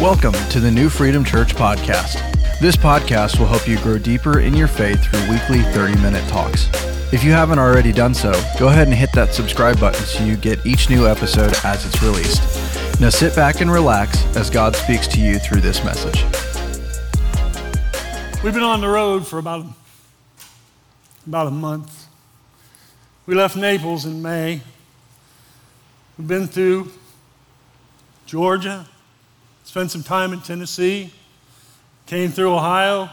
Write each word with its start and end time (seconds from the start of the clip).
Welcome 0.00 0.34
to 0.50 0.60
the 0.60 0.70
New 0.70 0.88
Freedom 0.88 1.24
Church 1.24 1.56
podcast. 1.56 2.20
This 2.60 2.76
podcast 2.76 3.40
will 3.40 3.48
help 3.48 3.66
you 3.66 3.76
grow 3.80 3.98
deeper 3.98 4.38
in 4.38 4.54
your 4.54 4.68
faith 4.68 5.02
through 5.02 5.28
weekly 5.28 5.62
30 5.72 6.00
minute 6.00 6.22
talks. 6.28 6.68
If 7.12 7.24
you 7.24 7.32
haven't 7.32 7.58
already 7.58 7.90
done 7.90 8.14
so, 8.14 8.30
go 8.60 8.68
ahead 8.68 8.86
and 8.86 8.96
hit 8.96 9.10
that 9.14 9.34
subscribe 9.34 9.80
button 9.80 10.00
so 10.04 10.22
you 10.22 10.36
get 10.36 10.64
each 10.64 10.88
new 10.88 11.08
episode 11.08 11.52
as 11.64 11.84
it's 11.84 12.00
released. 12.00 12.40
Now 13.00 13.08
sit 13.08 13.34
back 13.34 13.60
and 13.60 13.72
relax 13.72 14.24
as 14.36 14.50
God 14.50 14.76
speaks 14.76 15.08
to 15.08 15.20
you 15.20 15.40
through 15.40 15.62
this 15.62 15.82
message. 15.82 16.22
We've 18.44 18.54
been 18.54 18.62
on 18.62 18.80
the 18.80 18.88
road 18.88 19.26
for 19.26 19.40
about, 19.40 19.66
about 21.26 21.48
a 21.48 21.50
month. 21.50 22.06
We 23.26 23.34
left 23.34 23.56
Naples 23.56 24.06
in 24.06 24.22
May. 24.22 24.60
We've 26.16 26.28
been 26.28 26.46
through 26.46 26.92
Georgia, 28.26 28.86
spent 29.68 29.90
some 29.90 30.02
time 30.02 30.32
in 30.32 30.40
Tennessee, 30.40 31.12
came 32.06 32.30
through 32.30 32.54
Ohio, 32.54 33.10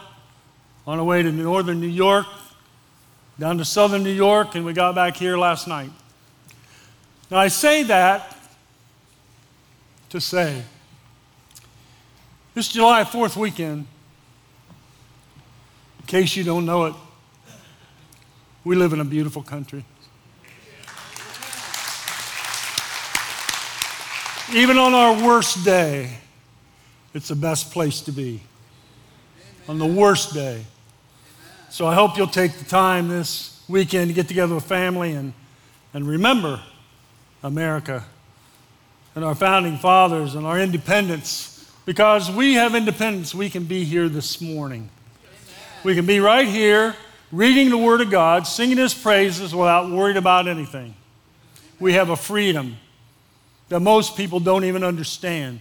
on 0.86 0.98
our 0.98 1.04
way 1.04 1.22
to 1.22 1.30
northern 1.30 1.82
New 1.82 1.86
York, 1.86 2.24
down 3.38 3.58
to 3.58 3.64
southern 3.64 4.02
New 4.02 4.08
York, 4.08 4.54
and 4.54 4.64
we 4.64 4.72
got 4.72 4.94
back 4.94 5.18
here 5.18 5.36
last 5.36 5.68
night. 5.68 5.90
Now, 7.30 7.36
I 7.36 7.48
say 7.48 7.82
that 7.82 8.34
to 10.08 10.18
say 10.18 10.62
this 12.54 12.68
July 12.68 13.04
4th 13.04 13.36
weekend, 13.36 13.86
in 16.00 16.06
case 16.06 16.36
you 16.36 16.42
don't 16.42 16.64
know 16.64 16.86
it, 16.86 16.94
we 18.64 18.76
live 18.76 18.94
in 18.94 19.00
a 19.00 19.04
beautiful 19.04 19.42
country. 19.42 19.84
Even 24.54 24.78
on 24.78 24.94
our 24.94 25.22
worst 25.22 25.62
day, 25.62 26.20
it's 27.16 27.28
the 27.28 27.34
best 27.34 27.70
place 27.70 28.02
to 28.02 28.12
be. 28.12 28.42
On 29.68 29.78
the 29.78 29.86
worst 29.86 30.34
day. 30.34 30.64
So 31.70 31.86
I 31.86 31.94
hope 31.94 32.18
you'll 32.18 32.26
take 32.26 32.52
the 32.52 32.66
time 32.66 33.08
this 33.08 33.64
weekend 33.68 34.08
to 34.08 34.14
get 34.14 34.28
together 34.28 34.54
with 34.54 34.64
family 34.64 35.12
and, 35.12 35.32
and 35.94 36.06
remember 36.06 36.60
America 37.42 38.04
and 39.14 39.24
our 39.24 39.34
founding 39.34 39.78
fathers 39.78 40.34
and 40.34 40.46
our 40.46 40.60
independence. 40.60 41.72
Because 41.86 42.30
we 42.30 42.52
have 42.52 42.74
independence, 42.74 43.34
we 43.34 43.48
can 43.48 43.64
be 43.64 43.84
here 43.84 44.10
this 44.10 44.42
morning. 44.42 44.90
We 45.84 45.94
can 45.94 46.04
be 46.04 46.20
right 46.20 46.46
here 46.46 46.96
reading 47.32 47.70
the 47.70 47.78
Word 47.78 48.02
of 48.02 48.10
God, 48.10 48.46
singing 48.46 48.76
His 48.76 48.92
praises 48.92 49.54
without 49.54 49.90
worrying 49.90 50.18
about 50.18 50.48
anything. 50.48 50.94
We 51.80 51.94
have 51.94 52.10
a 52.10 52.16
freedom 52.16 52.76
that 53.70 53.80
most 53.80 54.18
people 54.18 54.38
don't 54.38 54.64
even 54.64 54.84
understand. 54.84 55.60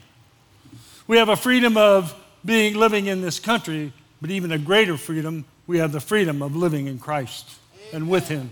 We 1.08 1.18
have 1.18 1.30
a 1.30 1.36
freedom 1.36 1.78
of 1.78 2.16
being 2.44 2.76
living 2.76 3.06
in 3.06 3.22
this 3.22 3.40
country, 3.40 3.94
but 4.22 4.32
even 4.32 4.52
a 4.52 4.58
greater 4.58 4.98
freedom, 4.98 5.46
we 5.68 5.78
have 5.78 5.92
the 5.92 6.00
freedom 6.00 6.42
of 6.42 6.56
living 6.56 6.88
in 6.88 7.00
Christ 7.00 7.50
and 7.94 8.10
with 8.10 8.28
Him. 8.28 8.52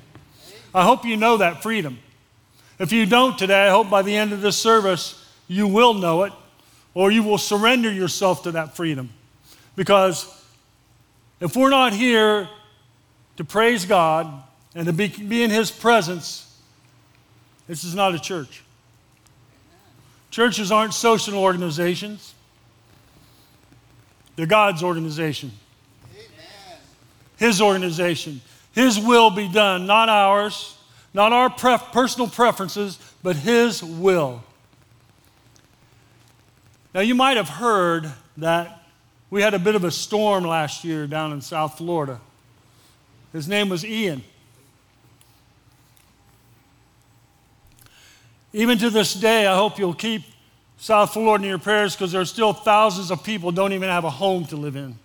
I 0.73 0.83
hope 0.83 1.05
you 1.05 1.17
know 1.17 1.37
that 1.37 1.63
freedom. 1.63 1.99
If 2.79 2.91
you 2.91 3.05
don't 3.05 3.37
today, 3.37 3.67
I 3.67 3.69
hope 3.69 3.89
by 3.89 4.01
the 4.01 4.15
end 4.15 4.33
of 4.33 4.41
this 4.41 4.57
service 4.57 5.19
you 5.47 5.67
will 5.67 5.93
know 5.93 6.23
it 6.23 6.33
or 6.93 7.11
you 7.11 7.23
will 7.23 7.37
surrender 7.37 7.91
yourself 7.91 8.43
to 8.43 8.51
that 8.51 8.75
freedom. 8.75 9.09
Because 9.75 10.27
if 11.39 11.55
we're 11.55 11.69
not 11.69 11.93
here 11.93 12.49
to 13.37 13.43
praise 13.43 13.85
God 13.85 14.43
and 14.75 14.85
to 14.85 14.93
be, 14.93 15.07
be 15.07 15.43
in 15.43 15.49
His 15.49 15.71
presence, 15.71 16.55
this 17.67 17.83
is 17.83 17.95
not 17.95 18.13
a 18.13 18.19
church. 18.19 18.63
Churches 20.29 20.71
aren't 20.71 20.93
social 20.93 21.37
organizations, 21.37 22.33
they're 24.35 24.45
God's 24.45 24.83
organization. 24.83 25.51
Amen. 26.11 26.79
His 27.37 27.61
organization. 27.61 28.41
His 28.73 28.99
will 28.99 29.29
be 29.29 29.47
done, 29.47 29.85
not 29.85 30.09
ours, 30.09 30.77
not 31.13 31.31
our 31.31 31.49
pref- 31.49 31.91
personal 31.91 32.27
preferences, 32.27 32.97
but 33.21 33.35
His 33.35 33.83
will. 33.83 34.43
Now, 36.93 37.01
you 37.01 37.15
might 37.15 37.37
have 37.37 37.49
heard 37.49 38.11
that 38.37 38.83
we 39.29 39.41
had 39.41 39.53
a 39.53 39.59
bit 39.59 39.75
of 39.75 39.83
a 39.83 39.91
storm 39.91 40.43
last 40.43 40.83
year 40.83 41.07
down 41.07 41.31
in 41.31 41.41
South 41.41 41.77
Florida. 41.77 42.19
His 43.31 43.47
name 43.47 43.69
was 43.69 43.83
Ian. 43.83 44.23
Even 48.53 48.77
to 48.77 48.91
this 48.91 49.15
day, 49.15 49.47
I 49.47 49.55
hope 49.55 49.79
you'll 49.79 49.95
keep 49.95 50.23
South 50.83 51.13
Florida 51.13 51.45
in 51.45 51.49
your 51.49 51.59
prayers 51.59 51.95
because 51.95 52.11
there 52.11 52.19
are 52.19 52.25
still 52.25 52.51
thousands 52.51 53.09
of 53.09 53.23
people 53.23 53.53
don't 53.53 53.71
even 53.71 53.87
have 53.87 54.03
a 54.03 54.09
home 54.09 54.43
to 54.47 54.57
live 54.57 54.75
in. 54.75 54.99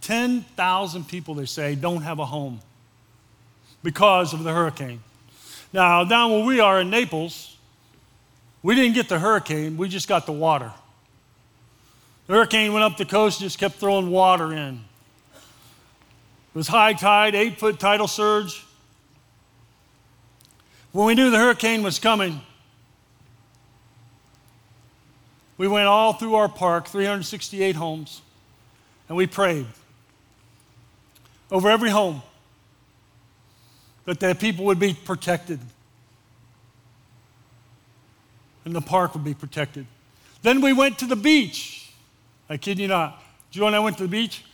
10,000 0.00 1.06
people, 1.06 1.34
they 1.36 1.44
say, 1.44 1.76
don't 1.76 2.02
have 2.02 2.18
a 2.18 2.24
home 2.24 2.58
because 3.84 4.32
of 4.32 4.42
the 4.42 4.52
hurricane. 4.52 5.00
Now, 5.72 6.02
down 6.02 6.32
where 6.32 6.44
we 6.44 6.58
are 6.58 6.80
in 6.80 6.90
Naples, 6.90 7.56
we 8.64 8.74
didn't 8.74 8.94
get 8.94 9.08
the 9.08 9.20
hurricane, 9.20 9.76
we 9.76 9.88
just 9.88 10.08
got 10.08 10.26
the 10.26 10.32
water. 10.32 10.72
The 12.26 12.32
hurricane 12.32 12.72
went 12.72 12.82
up 12.82 12.96
the 12.96 13.04
coast 13.04 13.40
and 13.40 13.46
just 13.46 13.60
kept 13.60 13.76
throwing 13.76 14.10
water 14.10 14.52
in. 14.52 14.80
It 15.32 16.52
was 16.52 16.66
high 16.66 16.94
tide, 16.94 17.36
eight 17.36 17.60
foot 17.60 17.78
tidal 17.78 18.08
surge. 18.08 18.66
When 20.90 21.06
we 21.06 21.14
knew 21.14 21.30
the 21.30 21.38
hurricane 21.38 21.84
was 21.84 22.00
coming, 22.00 22.40
we 25.58 25.68
went 25.68 25.86
all 25.86 26.12
through 26.12 26.34
our 26.34 26.48
park, 26.48 26.86
368 26.86 27.76
homes, 27.76 28.20
and 29.08 29.16
we 29.16 29.26
prayed 29.26 29.66
over 31.50 31.68
every 31.68 31.90
home 31.90 32.22
that 34.04 34.20
the 34.20 34.34
people 34.34 34.64
would 34.66 34.78
be 34.78 34.94
protected 34.94 35.60
and 38.66 38.74
the 38.74 38.80
park 38.80 39.14
would 39.14 39.24
be 39.24 39.32
protected. 39.32 39.86
Then 40.42 40.60
we 40.60 40.72
went 40.72 40.98
to 40.98 41.06
the 41.06 41.16
beach. 41.16 41.90
I 42.50 42.56
kid 42.56 42.78
you 42.78 42.88
not. 42.88 43.22
Joe 43.50 43.68
and 43.68 43.76
I 43.76 43.78
went 43.78 43.96
to 43.98 44.02
the 44.02 44.08
beach. 44.08 44.44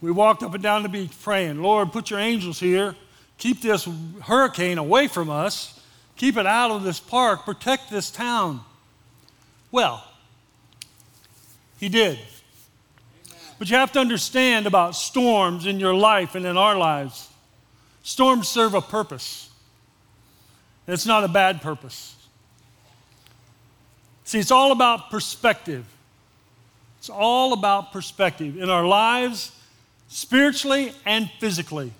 We 0.00 0.10
walked 0.12 0.42
up 0.42 0.54
and 0.54 0.62
down 0.62 0.84
the 0.84 0.88
beach 0.88 1.10
praying, 1.20 1.60
Lord, 1.60 1.92
put 1.92 2.10
your 2.10 2.20
angels 2.20 2.60
here. 2.60 2.94
Keep 3.38 3.62
this 3.62 3.88
hurricane 4.22 4.78
away 4.78 5.08
from 5.08 5.28
us. 5.28 5.80
Keep 6.16 6.36
it 6.36 6.46
out 6.46 6.70
of 6.70 6.84
this 6.84 7.00
park. 7.00 7.44
Protect 7.44 7.90
this 7.90 8.10
town. 8.10 8.60
Well, 9.72 10.04
he 11.78 11.88
did. 11.88 12.18
But 13.58 13.70
you 13.70 13.76
have 13.76 13.92
to 13.92 14.00
understand 14.00 14.66
about 14.66 14.94
storms 14.94 15.66
in 15.66 15.80
your 15.80 15.94
life 15.94 16.34
and 16.34 16.44
in 16.44 16.56
our 16.56 16.76
lives. 16.76 17.28
Storms 18.02 18.48
serve 18.48 18.74
a 18.74 18.80
purpose. 18.80 19.50
it's 20.86 21.06
not 21.06 21.24
a 21.24 21.28
bad 21.28 21.62
purpose. 21.62 22.14
See, 24.24 24.38
it's 24.38 24.50
all 24.50 24.72
about 24.72 25.10
perspective. 25.10 25.86
It's 26.98 27.08
all 27.08 27.52
about 27.52 27.92
perspective 27.92 28.58
in 28.58 28.68
our 28.68 28.84
lives, 28.84 29.52
spiritually 30.08 30.92
and 31.04 31.30
physically. 31.38 31.92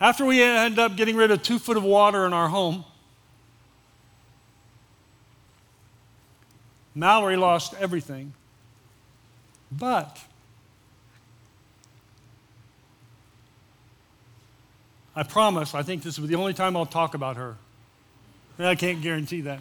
After 0.00 0.24
we 0.24 0.42
end 0.42 0.78
up 0.78 0.96
getting 0.96 1.16
rid 1.16 1.30
of 1.30 1.42
two 1.42 1.58
foot 1.58 1.76
of 1.76 1.82
water 1.82 2.26
in 2.26 2.32
our 2.32 2.48
home, 2.48 2.84
Mallory 6.94 7.36
lost 7.36 7.74
everything. 7.78 8.32
But 9.70 10.18
I 15.14 15.22
promise, 15.22 15.74
I 15.74 15.82
think 15.82 16.02
this 16.02 16.18
is 16.18 16.26
the 16.26 16.34
only 16.34 16.54
time 16.54 16.76
I'll 16.76 16.86
talk 16.86 17.14
about 17.14 17.36
her. 17.36 17.56
I 18.58 18.74
can't 18.74 19.00
guarantee 19.00 19.42
that. 19.42 19.60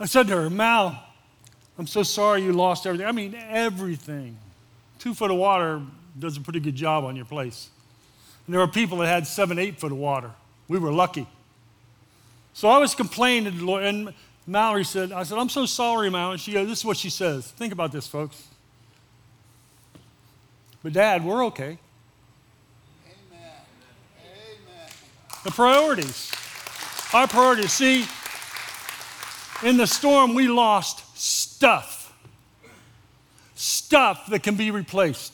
I 0.00 0.06
said 0.06 0.28
to 0.28 0.36
her, 0.36 0.50
Mal, 0.50 1.02
I'm 1.78 1.86
so 1.86 2.02
sorry 2.02 2.42
you 2.42 2.52
lost 2.52 2.86
everything. 2.86 3.06
I 3.06 3.12
mean, 3.12 3.34
everything. 3.34 4.36
Two 4.98 5.14
foot 5.14 5.30
of 5.30 5.36
water 5.36 5.82
does 6.18 6.36
a 6.36 6.40
pretty 6.40 6.60
good 6.60 6.76
job 6.76 7.04
on 7.04 7.16
your 7.16 7.24
place. 7.24 7.70
And 8.46 8.54
there 8.54 8.60
were 8.60 8.68
people 8.68 8.98
that 8.98 9.06
had 9.06 9.26
seven, 9.26 9.58
eight 9.58 9.78
foot 9.78 9.92
of 9.92 9.98
water. 9.98 10.30
We 10.68 10.78
were 10.78 10.92
lucky. 10.92 11.26
So 12.58 12.68
I 12.68 12.78
was 12.78 12.92
complaining 12.96 13.52
to 13.52 13.56
the 13.56 13.64
Lord, 13.64 13.84
and 13.84 14.12
Mallory 14.44 14.82
said, 14.82 15.12
I 15.12 15.22
said, 15.22 15.38
I'm 15.38 15.48
so 15.48 15.64
sorry, 15.64 16.10
Mallory. 16.10 16.38
She 16.38 16.50
goes, 16.50 16.66
this 16.66 16.80
is 16.80 16.84
what 16.84 16.96
she 16.96 17.08
says. 17.08 17.48
Think 17.52 17.72
about 17.72 17.92
this, 17.92 18.08
folks. 18.08 18.48
But 20.82 20.92
Dad, 20.92 21.24
we're 21.24 21.44
okay. 21.44 21.78
Amen. 23.06 23.52
Amen. 24.18 24.90
The 25.44 25.52
priorities. 25.52 26.32
Our 27.14 27.28
priorities. 27.28 27.70
See, 27.70 28.06
in 29.62 29.76
the 29.76 29.86
storm, 29.86 30.34
we 30.34 30.48
lost 30.48 31.16
stuff. 31.16 32.12
Stuff 33.54 34.26
that 34.30 34.42
can 34.42 34.56
be 34.56 34.72
replaced. 34.72 35.32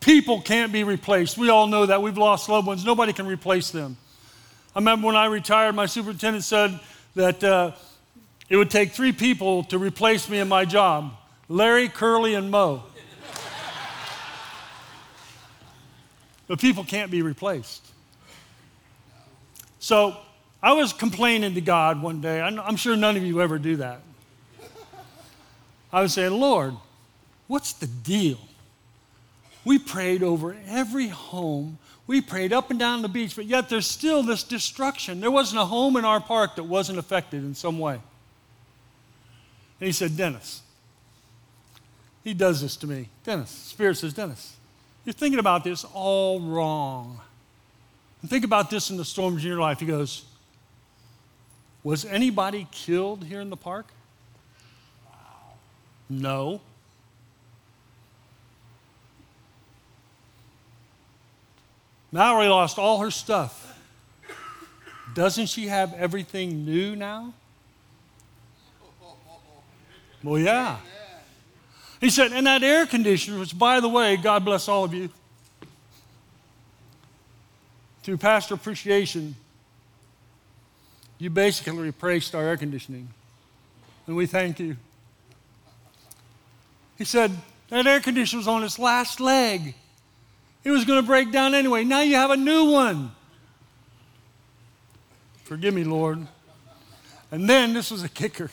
People 0.00 0.42
can't 0.42 0.70
be 0.70 0.84
replaced. 0.84 1.38
We 1.38 1.48
all 1.48 1.66
know 1.66 1.86
that. 1.86 2.02
We've 2.02 2.18
lost 2.18 2.50
loved 2.50 2.66
ones. 2.66 2.84
Nobody 2.84 3.14
can 3.14 3.26
replace 3.26 3.70
them. 3.70 3.96
I 4.76 4.78
remember 4.78 5.06
when 5.06 5.16
I 5.16 5.24
retired, 5.24 5.74
my 5.74 5.86
superintendent 5.86 6.44
said 6.44 6.78
that 7.14 7.42
uh, 7.42 7.72
it 8.50 8.58
would 8.58 8.70
take 8.70 8.92
three 8.92 9.10
people 9.10 9.64
to 9.64 9.78
replace 9.78 10.28
me 10.28 10.38
in 10.38 10.48
my 10.48 10.66
job 10.66 11.14
Larry, 11.48 11.88
Curly, 11.88 12.34
and 12.34 12.50
Moe. 12.50 12.82
but 16.46 16.60
people 16.60 16.84
can't 16.84 17.10
be 17.10 17.22
replaced. 17.22 17.86
So 19.78 20.14
I 20.62 20.74
was 20.74 20.92
complaining 20.92 21.54
to 21.54 21.62
God 21.62 22.02
one 22.02 22.20
day. 22.20 22.42
I'm 22.42 22.76
sure 22.76 22.96
none 22.96 23.16
of 23.16 23.22
you 23.22 23.40
ever 23.40 23.58
do 23.58 23.76
that. 23.76 24.02
I 25.90 26.02
was 26.02 26.12
saying, 26.12 26.32
Lord, 26.32 26.74
what's 27.46 27.72
the 27.72 27.86
deal? 27.86 28.40
We 29.64 29.78
prayed 29.78 30.22
over 30.22 30.54
every 30.66 31.08
home. 31.08 31.78
We 32.06 32.20
prayed 32.20 32.52
up 32.52 32.70
and 32.70 32.78
down 32.78 33.02
the 33.02 33.08
beach, 33.08 33.34
but 33.34 33.46
yet 33.46 33.68
there's 33.68 33.86
still 33.86 34.22
this 34.22 34.42
destruction. 34.44 35.20
There 35.20 35.30
wasn't 35.30 35.60
a 35.60 35.64
home 35.64 35.96
in 35.96 36.04
our 36.04 36.20
park 36.20 36.56
that 36.56 36.64
wasn't 36.64 36.98
affected 36.98 37.42
in 37.42 37.54
some 37.54 37.78
way. 37.78 37.94
And 39.80 39.86
he 39.86 39.92
said, 39.92 40.16
Dennis, 40.16 40.62
he 42.22 42.32
does 42.32 42.62
this 42.62 42.76
to 42.76 42.86
me. 42.86 43.08
Dennis, 43.24 43.50
Spirit 43.50 43.96
says, 43.96 44.14
Dennis, 44.14 44.56
you're 45.04 45.12
thinking 45.12 45.40
about 45.40 45.64
this 45.64 45.84
all 45.94 46.40
wrong. 46.40 47.20
And 48.22 48.30
think 48.30 48.44
about 48.44 48.70
this 48.70 48.90
in 48.90 48.96
the 48.96 49.04
storms 49.04 49.42
in 49.42 49.48
your 49.48 49.60
life. 49.60 49.80
He 49.80 49.86
goes, 49.86 50.24
Was 51.82 52.04
anybody 52.04 52.66
killed 52.70 53.24
here 53.24 53.40
in 53.40 53.50
the 53.50 53.56
park? 53.56 53.86
No. 56.08 56.60
Mallory 62.12 62.48
lost 62.48 62.78
all 62.78 63.00
her 63.00 63.10
stuff. 63.10 63.78
Doesn't 65.14 65.46
she 65.46 65.68
have 65.68 65.94
everything 65.94 66.64
new 66.64 66.94
now? 66.94 67.32
Well, 70.22 70.38
yeah. 70.38 70.78
He 72.00 72.10
said, 72.10 72.32
and 72.32 72.46
that 72.46 72.62
air 72.62 72.84
conditioner, 72.86 73.38
which, 73.38 73.58
by 73.58 73.80
the 73.80 73.88
way, 73.88 74.16
God 74.16 74.44
bless 74.44 74.68
all 74.68 74.84
of 74.84 74.92
you, 74.92 75.08
through 78.02 78.18
pastor 78.18 78.54
appreciation, 78.54 79.34
you 81.18 81.30
basically 81.30 81.78
replaced 81.78 82.34
our 82.34 82.42
air 82.42 82.56
conditioning. 82.56 83.08
And 84.06 84.16
we 84.16 84.26
thank 84.26 84.60
you. 84.60 84.76
He 86.98 87.04
said, 87.04 87.32
that 87.68 87.86
air 87.86 88.00
conditioner 88.00 88.38
was 88.38 88.48
on 88.48 88.62
its 88.62 88.78
last 88.78 89.20
leg. 89.20 89.74
It 90.66 90.72
was 90.72 90.84
going 90.84 91.00
to 91.00 91.06
break 91.06 91.30
down 91.30 91.54
anyway. 91.54 91.84
Now 91.84 92.00
you 92.00 92.16
have 92.16 92.32
a 92.32 92.36
new 92.36 92.72
one. 92.72 93.12
Forgive 95.44 95.72
me, 95.72 95.84
Lord. 95.84 96.26
And 97.30 97.48
then 97.48 97.72
this 97.72 97.92
was 97.92 98.02
a 98.02 98.08
kicker. 98.08 98.50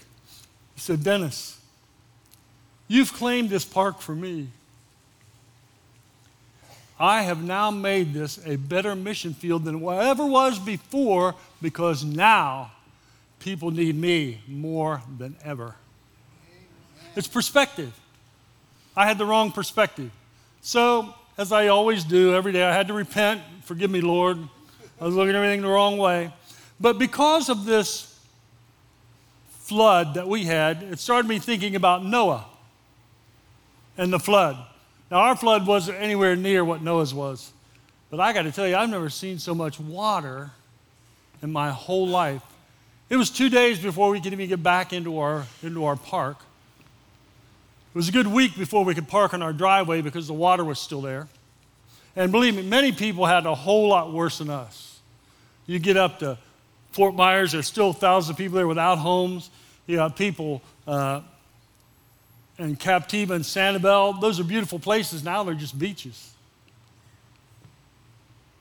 He 0.75 0.80
said, 0.80 1.04
Dennis, 1.04 1.60
you've 2.88 3.12
claimed 3.13 3.50
this 3.50 3.65
park 3.65 4.00
for 4.00 4.13
me. 4.13 4.50
I 7.00 7.24
have 7.24 7.44
now 7.44 7.71
made 7.71 8.13
this 8.13 8.39
a 8.45 8.57
better 8.57 8.95
mission 8.95 9.33
field 9.33 9.63
than 9.63 9.81
whatever 9.81 10.24
was 10.24 10.60
before 10.60 11.33
because 11.63 12.04
now 12.04 12.74
people 13.39 13.71
need 13.71 13.95
me 13.95 14.39
more 14.48 15.01
than 15.18 15.36
ever. 15.44 15.74
It's 17.15 17.27
perspective. 17.27 17.92
I 18.95 19.07
had 19.07 19.18
the 19.18 19.25
wrong 19.25 19.51
perspective. 19.51 20.12
So, 20.62 21.15
as 21.38 21.52
I 21.52 21.68
always 21.68 22.04
do 22.04 22.34
every 22.34 22.52
day, 22.52 22.64
I 22.64 22.74
had 22.74 22.88
to 22.88 22.94
repent. 22.94 23.42
Forgive 23.64 23.90
me, 23.90 24.02
Lord. 24.02 24.38
I 25.02 25.06
was 25.06 25.16
looking 25.16 25.32
at 25.32 25.36
everything 25.36 25.62
the 25.62 25.68
wrong 25.68 25.98
way. 25.98 26.32
But 26.80 27.00
because 27.00 27.50
of 27.50 27.66
this 27.66 28.20
flood 29.50 30.14
that 30.16 30.28
we 30.28 30.46
had, 30.46 30.84
it 30.84 31.00
started 31.00 31.28
me 31.28 31.40
thinking 31.40 31.76
about 31.76 32.06
Noah 32.06 32.46
and 33.98 34.12
the 34.12 34.20
flood. 34.20 34.58
Now, 35.10 35.18
our 35.18 35.36
flood 35.36 35.66
wasn't 35.66 36.00
anywhere 36.00 36.36
near 36.36 36.64
what 36.66 36.82
Noah's 36.82 37.14
was. 37.14 37.52
But 38.10 38.20
I 38.20 38.34
got 38.34 38.44
to 38.44 38.52
tell 38.52 38.68
you, 38.68 38.76
I've 38.76 38.90
never 38.90 39.10
seen 39.10 39.40
so 39.40 39.56
much 39.56 39.80
water 39.80 40.52
in 41.42 41.52
my 41.52 41.72
whole 41.72 42.08
life. 42.08 42.44
It 43.10 43.18
was 43.18 43.30
two 43.30 43.50
days 43.50 43.80
before 43.80 44.10
we 44.10 44.22
could 44.22 44.34
even 44.34 44.48
get 44.50 44.62
back 44.62 44.94
into 44.94 45.20
our, 45.20 45.46
into 45.62 45.86
our 45.86 45.96
park. 45.96 46.38
It 47.94 47.98
was 47.98 48.10
a 48.10 48.12
good 48.12 48.25
week 48.25 48.57
before 48.57 48.84
we 48.84 48.95
could 48.95 49.07
park 49.07 49.36
on 49.36 49.44
our 49.44 49.54
driveway 49.54 50.01
because 50.01 50.25
the 50.25 50.34
water 50.34 50.66
was 50.66 50.80
still 50.80 51.01
there. 51.01 51.28
And 52.16 52.31
believe 52.31 52.56
me, 52.56 52.63
many 52.63 52.92
people 52.92 53.28
had 53.28 53.45
a 53.45 53.54
whole 53.54 53.88
lot 53.88 54.12
worse 54.12 54.40
than 54.40 54.50
us. 54.50 55.00
You 55.68 55.78
get 55.78 55.95
up 55.95 56.18
to 56.19 56.40
Fort 56.92 57.13
Myers, 57.13 57.51
there's 57.51 57.68
still 57.68 57.94
thousands 57.94 58.31
of 58.31 58.38
people 58.38 58.56
there 58.56 58.68
without 58.68 58.98
homes. 58.98 59.51
You 59.86 60.00
have 60.00 60.16
people 60.16 60.63
uh, 60.88 61.22
in 62.57 62.78
Captiva 62.78 63.31
and 63.31 63.44
Sanibel. 63.44 64.19
Those 64.19 64.39
are 64.39 64.44
beautiful 64.44 64.80
places. 64.80 65.24
Now 65.24 65.44
they're 65.44 65.54
just 65.54 65.78
beaches. 65.78 66.34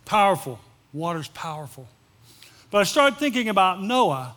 Powerful. 0.05 0.61
Water's 0.93 1.29
powerful. 1.29 1.89
But 2.71 2.79
I 2.79 2.85
started 2.85 3.19
thinking 3.19 3.49
about 3.49 3.83
Noah, 3.83 4.35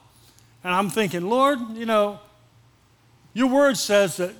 and 0.63 0.73
I'm 0.73 0.89
thinking, 0.89 1.29
Lord, 1.29 1.59
you 1.73 1.85
know, 1.85 2.19
your 3.33 3.47
word 3.47 3.75
says 3.75 4.17
that 4.17 4.33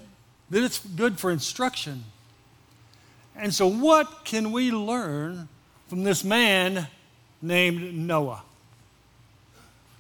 that 0.50 0.64
it's 0.64 0.80
good 0.80 1.20
for 1.20 1.32
instruction. 1.32 2.04
And 3.36 3.54
so, 3.54 3.68
what 3.68 4.24
can 4.24 4.52
we 4.52 4.72
learn 4.72 5.48
from 5.88 6.04
this 6.04 6.24
man 6.24 6.88
named 7.42 7.96
Noah? 7.96 8.44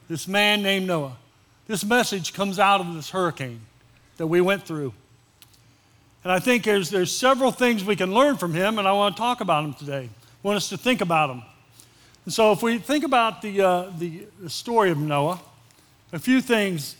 This 0.07 0.27
man 0.27 0.63
named 0.63 0.87
Noah. 0.87 1.17
This 1.67 1.83
message 1.83 2.33
comes 2.33 2.59
out 2.59 2.79
of 2.79 2.93
this 2.93 3.09
hurricane 3.09 3.61
that 4.17 4.27
we 4.27 4.39
went 4.39 4.63
through. 4.63 4.93
And 6.23 6.31
I 6.31 6.39
think 6.39 6.63
there's, 6.63 6.89
there's 6.89 7.11
several 7.11 7.51
things 7.51 7.83
we 7.83 7.95
can 7.95 8.13
learn 8.13 8.37
from 8.37 8.53
him, 8.53 8.79
and 8.79 8.87
I 8.87 8.93
want 8.93 9.15
to 9.15 9.19
talk 9.19 9.41
about 9.41 9.63
them 9.63 9.73
today. 9.73 10.09
I 10.11 10.47
want 10.47 10.57
us 10.57 10.69
to 10.69 10.77
think 10.77 11.01
about 11.01 11.27
them. 11.27 11.43
And 12.23 12.33
so, 12.33 12.51
if 12.51 12.63
we 12.63 12.77
think 12.77 13.03
about 13.03 13.41
the, 13.41 13.61
uh, 13.61 13.91
the, 13.97 14.25
the 14.39 14.49
story 14.49 14.91
of 14.91 14.97
Noah, 14.97 15.41
a 16.13 16.19
few 16.19 16.39
things 16.39 16.95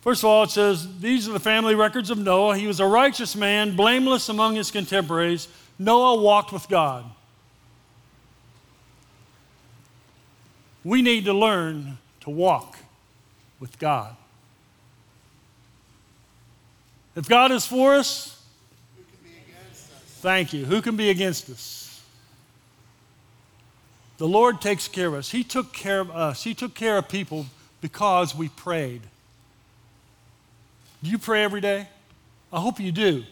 First 0.00 0.22
of 0.22 0.30
all, 0.30 0.44
it 0.44 0.50
says, 0.50 1.00
These 1.00 1.28
are 1.28 1.32
the 1.32 1.40
family 1.40 1.74
records 1.74 2.10
of 2.10 2.18
Noah. 2.18 2.56
He 2.56 2.66
was 2.66 2.80
a 2.80 2.86
righteous 2.86 3.36
man, 3.36 3.76
blameless 3.76 4.28
among 4.28 4.54
his 4.54 4.70
contemporaries. 4.70 5.48
Noah 5.78 6.20
walked 6.20 6.52
with 6.52 6.68
God. 6.68 7.04
We 10.84 11.02
need 11.02 11.26
to 11.26 11.34
learn 11.34 11.98
to 12.20 12.30
walk 12.30 12.76
with 13.58 13.78
God. 13.78 14.16
If 17.14 17.28
God 17.28 17.52
is 17.52 17.66
for 17.66 17.94
us, 17.94 18.42
thank 20.22 20.54
you. 20.54 20.64
Who 20.64 20.80
can 20.80 20.96
be 20.96 21.10
against 21.10 21.50
us? 21.50 22.02
The 24.16 24.28
Lord 24.28 24.60
takes 24.60 24.88
care 24.88 25.08
of 25.08 25.14
us. 25.14 25.30
He 25.30 25.44
took 25.44 25.72
care 25.72 26.00
of 26.00 26.10
us. 26.10 26.44
He 26.44 26.54
took 26.54 26.74
care 26.74 26.98
of 26.98 27.08
people 27.08 27.46
because 27.80 28.34
we 28.34 28.48
prayed. 28.48 29.02
Do 31.02 31.10
you 31.10 31.18
pray 31.18 31.44
every 31.44 31.60
day? 31.60 31.88
I 32.52 32.60
hope 32.60 32.80
you 32.80 32.92
do. 32.92 33.24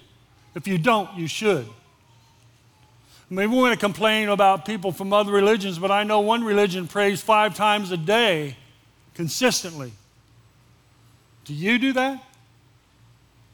If 0.55 0.67
you 0.67 0.79
don't, 0.79 1.13
you 1.17 1.27
should. 1.27 1.67
Maybe 3.31 3.49
we're 3.49 3.65
going 3.65 3.73
to 3.73 3.77
complain 3.77 4.31
about 4.31 4.65
people 4.65 4.91
from 4.91 5.13
other 5.13 5.33
religions, 5.33 5.79
but 5.79 5.91
I 5.91 6.03
know 6.03 6.21
one 6.21 6.45
religion 6.45 6.89
prays 6.89 7.21
five 7.21 7.55
times 7.55 7.93
a 7.93 7.97
day 7.99 8.57
consistently. 9.15 9.93
Do 11.45 11.53
you 11.53 11.79
do 11.79 11.93
that? 11.93 12.25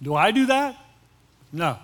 Do 0.00 0.14
I 0.14 0.30
do 0.30 0.46
that? 0.46 0.76
No, 1.52 1.76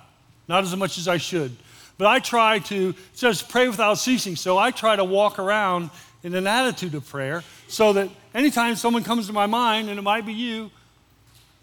not 0.47 0.63
as 0.65 0.75
much 0.77 0.99
as 0.99 1.09
I 1.09 1.17
should. 1.17 1.57
But 1.99 2.07
I 2.07 2.19
try 2.19 2.61
to, 2.61 2.95
says 3.13 3.43
pray 3.43 3.69
without 3.69 3.95
ceasing, 3.95 4.37
so 4.37 4.57
I 4.57 4.71
try 4.71 4.97
to 4.97 5.05
walk 5.05 5.39
around 5.39 5.91
in 6.23 6.35
an 6.35 6.47
attitude 6.47 6.95
of 6.95 7.09
prayer 7.09 7.43
so 7.67 7.93
that 7.95 8.09
anytime 8.35 8.77
someone 8.77 9.03
comes 9.03 9.27
to 9.27 9.33
my 9.33 9.47
mind, 9.47 9.89
and 9.89 9.99
it 9.99 10.03
might 10.03 10.25
be 10.25 10.33
you, 10.33 10.71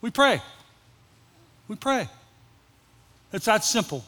we 0.01 0.11
pray. 0.11 0.41
We 1.67 1.75
pray. 1.75 2.07
It's 3.33 3.45
that 3.45 3.63
simple. 3.63 4.03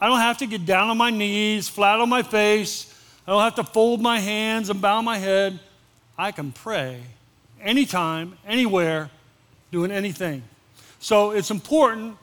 I 0.00 0.08
don't 0.08 0.18
have 0.18 0.38
to 0.38 0.46
get 0.46 0.66
down 0.66 0.90
on 0.90 0.98
my 0.98 1.10
knees, 1.10 1.68
flat 1.68 2.00
on 2.00 2.08
my 2.08 2.22
face. 2.22 2.92
I 3.26 3.30
don't 3.30 3.42
have 3.42 3.54
to 3.54 3.64
fold 3.64 4.00
my 4.02 4.18
hands 4.18 4.68
and 4.68 4.80
bow 4.80 5.00
my 5.00 5.18
head. 5.18 5.58
I 6.18 6.32
can 6.32 6.52
pray 6.52 7.00
anytime, 7.62 8.36
anywhere, 8.46 9.10
doing 9.70 9.90
anything. 9.90 10.42
So 10.98 11.30
it's 11.30 11.50
important 11.50 12.16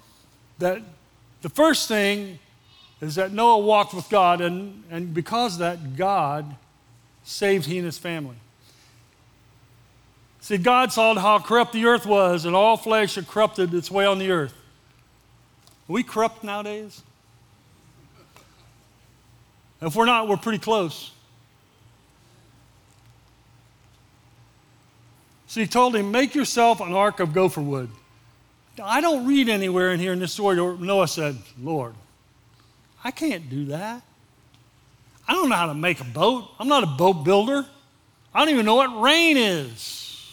that 0.60 0.82
the 1.42 1.50
first 1.50 1.88
thing 1.88 2.40
is 3.02 3.16
that 3.16 3.32
Noah 3.32 3.60
walked 3.60 3.94
with 3.94 4.10
God, 4.10 4.42
and, 4.42 4.84
and 4.92 5.14
because 5.14 5.54
of 5.54 5.60
that, 5.60 5.96
God 5.96 6.56
saved 7.24 7.66
he 7.66 7.78
and 7.78 7.86
his 7.86 7.98
family. 7.98 8.36
See, 10.42 10.58
God 10.58 10.92
saw 10.92 11.16
how 11.16 11.40
corrupt 11.40 11.74
the 11.74 11.86
earth 11.86 12.06
was, 12.06 12.46
and 12.46 12.56
all 12.56 12.78
flesh 12.78 13.16
had 13.16 13.28
corrupted 13.28 13.74
its 13.74 13.90
way 13.90 14.06
on 14.06 14.20
the 14.20 14.32
earth. 14.32 14.54
Are 15.90 15.94
we 15.94 16.04
corrupt 16.04 16.44
nowadays? 16.44 17.02
If 19.82 19.96
we're 19.96 20.06
not, 20.06 20.28
we're 20.28 20.38
pretty 20.38 20.60
close. 20.60 21.12
So 25.48 25.60
he 25.60 25.68
told 25.68 25.96
him, 25.96 26.12
Make 26.12 26.36
yourself 26.36 26.80
an 26.80 26.94
ark 26.94 27.20
of 27.20 27.34
gopher 27.34 27.62
wood. 27.62 27.90
I 28.82 29.02
don't 29.02 29.28
read 29.28 29.50
anywhere 29.50 29.92
in 29.92 30.00
here 30.00 30.14
in 30.14 30.20
this 30.20 30.32
story 30.32 30.60
where 30.62 30.76
Noah 30.76 31.08
said, 31.08 31.38
Lord, 31.62 31.94
I 33.04 33.12
can't 33.12 33.50
do 33.50 33.66
that. 33.66 34.02
I 35.28 35.34
don't 35.34 35.50
know 35.50 35.56
how 35.56 35.68
to 35.68 35.74
make 35.74 36.00
a 36.00 36.06
boat. 36.06 36.50
I'm 36.60 36.68
not 36.68 36.84
a 36.84 36.88
boat 36.88 37.24
builder. 37.24 37.66
I 38.34 38.40
don't 38.40 38.54
even 38.54 38.66
know 38.66 38.76
what 38.76 39.02
rain 39.02 39.38
is. 39.38 40.26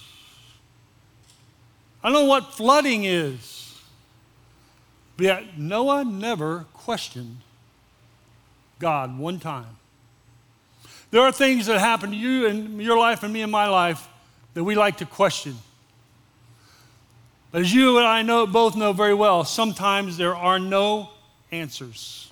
I 2.02 2.10
don't 2.10 2.22
know 2.22 2.28
what 2.28 2.54
flooding 2.54 3.04
is. 3.04 3.57
But 5.18 5.24
yet, 5.24 5.58
Noah 5.58 6.04
never 6.04 6.66
questioned 6.72 7.38
God 8.78 9.18
one 9.18 9.40
time. 9.40 9.76
There 11.10 11.22
are 11.22 11.32
things 11.32 11.66
that 11.66 11.80
happen 11.80 12.10
to 12.10 12.16
you 12.16 12.46
in 12.46 12.78
your 12.78 12.96
life 12.96 13.24
and 13.24 13.32
me 13.32 13.42
in 13.42 13.50
my 13.50 13.66
life 13.66 14.08
that 14.54 14.62
we 14.62 14.76
like 14.76 14.98
to 14.98 15.06
question. 15.06 15.56
But 17.50 17.62
as 17.62 17.74
you 17.74 17.98
and 17.98 18.06
I 18.06 18.22
know, 18.22 18.46
both 18.46 18.76
know 18.76 18.92
very 18.92 19.12
well, 19.12 19.42
sometimes 19.42 20.18
there 20.18 20.36
are 20.36 20.60
no 20.60 21.10
answers. 21.50 22.30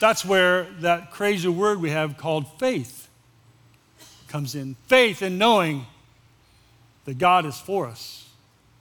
That's 0.00 0.24
where 0.24 0.64
that 0.80 1.12
crazy 1.12 1.48
word 1.48 1.80
we 1.80 1.90
have 1.90 2.16
called 2.16 2.48
faith 2.58 3.08
comes 4.26 4.56
in. 4.56 4.74
Faith 4.88 5.22
in 5.22 5.38
knowing 5.38 5.86
that 7.04 7.16
God 7.18 7.46
is 7.46 7.60
for 7.60 7.86
us. 7.86 8.23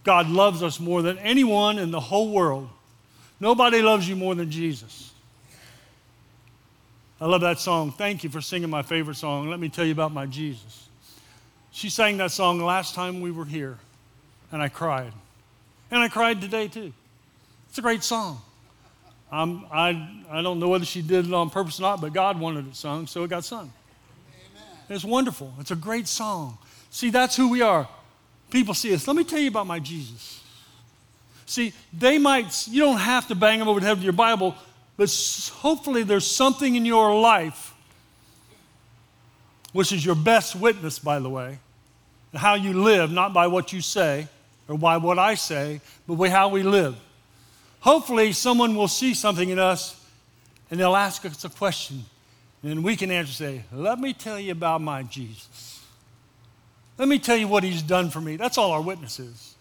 God 0.03 0.29
loves 0.29 0.61
us 0.61 0.79
more 0.79 1.01
than 1.01 1.17
anyone 1.19 1.79
in 1.79 1.91
the 1.91 1.99
whole 1.99 2.31
world. 2.31 2.69
Nobody 3.39 3.81
loves 3.81 4.07
you 4.07 4.15
more 4.15 4.35
than 4.35 4.51
Jesus. 4.51 5.11
I 7.21 7.25
love 7.25 7.41
that 7.41 7.59
song. 7.59 7.91
Thank 7.91 8.23
you 8.23 8.29
for 8.29 8.41
singing 8.41 8.69
my 8.69 8.81
favorite 8.81 9.15
song. 9.15 9.49
Let 9.49 9.59
me 9.59 9.69
tell 9.69 9.85
you 9.85 9.93
about 9.93 10.11
my 10.11 10.25
Jesus. 10.25 10.89
She 11.71 11.89
sang 11.89 12.17
that 12.17 12.31
song 12.31 12.59
last 12.61 12.95
time 12.95 13.21
we 13.21 13.31
were 13.31 13.45
here, 13.45 13.77
and 14.51 14.61
I 14.61 14.67
cried. 14.67 15.13
And 15.89 16.01
I 16.01 16.09
cried 16.09 16.41
today 16.41 16.67
too. 16.67 16.91
It's 17.69 17.77
a 17.77 17.81
great 17.81 18.03
song. 18.03 18.41
I'm, 19.31 19.65
I, 19.71 20.09
I 20.29 20.41
don't 20.41 20.59
know 20.59 20.69
whether 20.69 20.85
she 20.85 21.01
did 21.01 21.25
it 21.25 21.33
on 21.33 21.49
purpose 21.49 21.79
or 21.79 21.83
not, 21.83 22.01
but 22.01 22.13
God 22.13 22.39
wanted 22.39 22.67
it 22.67 22.75
sung, 22.75 23.07
so 23.07 23.23
it 23.23 23.29
got 23.29 23.43
sung. 23.43 23.71
Amen. 24.51 24.63
It's 24.89 25.03
wonderful. 25.03 25.53
It's 25.59 25.71
a 25.71 25.75
great 25.75 26.07
song. 26.07 26.59
See, 26.91 27.09
that's 27.09 27.35
who 27.35 27.49
we 27.49 27.61
are. 27.61 27.87
People 28.53 28.75
see 28.75 28.93
us. 28.93 29.07
Let 29.07 29.15
me 29.15 29.23
tell 29.23 29.39
you 29.39 29.47
about 29.47 29.65
my 29.65 29.79
Jesus. 29.79 30.39
See, 31.47 31.73
they 31.91 32.19
might, 32.19 32.67
you 32.67 32.81
don't 32.81 32.99
have 32.99 33.27
to 33.29 33.35
bang 33.35 33.57
them 33.57 33.67
over 33.67 33.79
the 33.79 33.87
head 33.87 33.97
with 33.97 34.03
your 34.03 34.13
Bible, 34.13 34.55
but 34.95 35.09
hopefully 35.55 36.03
there's 36.03 36.29
something 36.29 36.75
in 36.75 36.85
your 36.85 37.19
life 37.19 37.73
which 39.71 39.91
is 39.91 40.05
your 40.05 40.13
best 40.13 40.55
witness, 40.55 40.99
by 40.99 41.17
the 41.17 41.29
way, 41.31 41.57
how 42.35 42.53
you 42.53 42.73
live, 42.73 43.11
not 43.11 43.33
by 43.33 43.47
what 43.47 43.73
you 43.73 43.81
say 43.81 44.27
or 44.67 44.77
by 44.77 44.97
what 44.97 45.17
I 45.17 45.33
say, 45.33 45.81
but 46.05 46.13
by 46.13 46.29
how 46.29 46.49
we 46.49 46.61
live. 46.61 46.95
Hopefully, 47.79 48.33
someone 48.33 48.75
will 48.75 48.87
see 48.87 49.15
something 49.15 49.49
in 49.49 49.57
us 49.57 49.99
and 50.69 50.79
they'll 50.79 50.95
ask 50.95 51.25
us 51.25 51.43
a 51.43 51.49
question, 51.49 52.05
and 52.61 52.83
we 52.83 52.95
can 52.95 53.09
answer, 53.09 53.33
say, 53.33 53.63
Let 53.71 53.97
me 53.97 54.13
tell 54.13 54.39
you 54.39 54.51
about 54.51 54.79
my 54.79 55.01
Jesus. 55.01 55.82
Let 56.97 57.07
me 57.07 57.19
tell 57.19 57.37
you 57.37 57.47
what 57.47 57.63
he's 57.63 57.81
done 57.81 58.09
for 58.09 58.21
me. 58.21 58.35
That's 58.35 58.57
all 58.57 58.71
our 58.71 58.81
witness 58.81 59.19
is. 59.19 59.55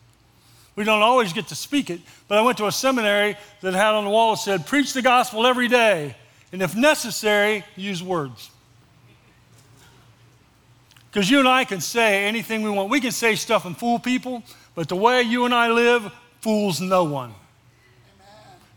We 0.75 0.85
don't 0.85 1.03
always 1.03 1.33
get 1.33 1.49
to 1.49 1.55
speak 1.55 1.91
it, 1.91 2.01
but 2.29 2.39
I 2.39 2.43
went 2.43 2.59
to 2.59 2.67
a 2.67 2.73
seminary 2.73 3.37
that 3.61 3.75
had 3.75 3.95
on 3.95 4.05
the 4.05 4.11
wall 4.11 4.37
said, 4.37 4.67
Preach 4.67 4.93
the 4.93 5.03
gospel 5.03 5.47
every 5.47 5.69
day, 5.69 6.17
and 6.51 6.63
if 6.63 6.75
necessary, 6.75 7.65
use 7.77 8.03
words. 8.03 8.51
Because 11.11 11.31
you 11.31 11.41
and 11.41 11.49
I 11.49 11.65
can 11.65 11.83
say 11.83 12.25
anything 12.25 12.63
we 12.63 12.71
want. 12.71 12.89
We 12.89 13.01
can 13.01 13.13
say 13.13 13.35
stuff 13.35 13.67
and 13.67 13.77
fool 13.77 13.99
people, 13.99 14.43
but 14.75 14.89
the 14.89 14.97
way 14.97 15.21
you 15.23 15.45
and 15.45 15.53
I 15.53 15.71
live 15.71 16.11
fools 16.41 16.81
no 16.81 17.05
one. 17.05 17.35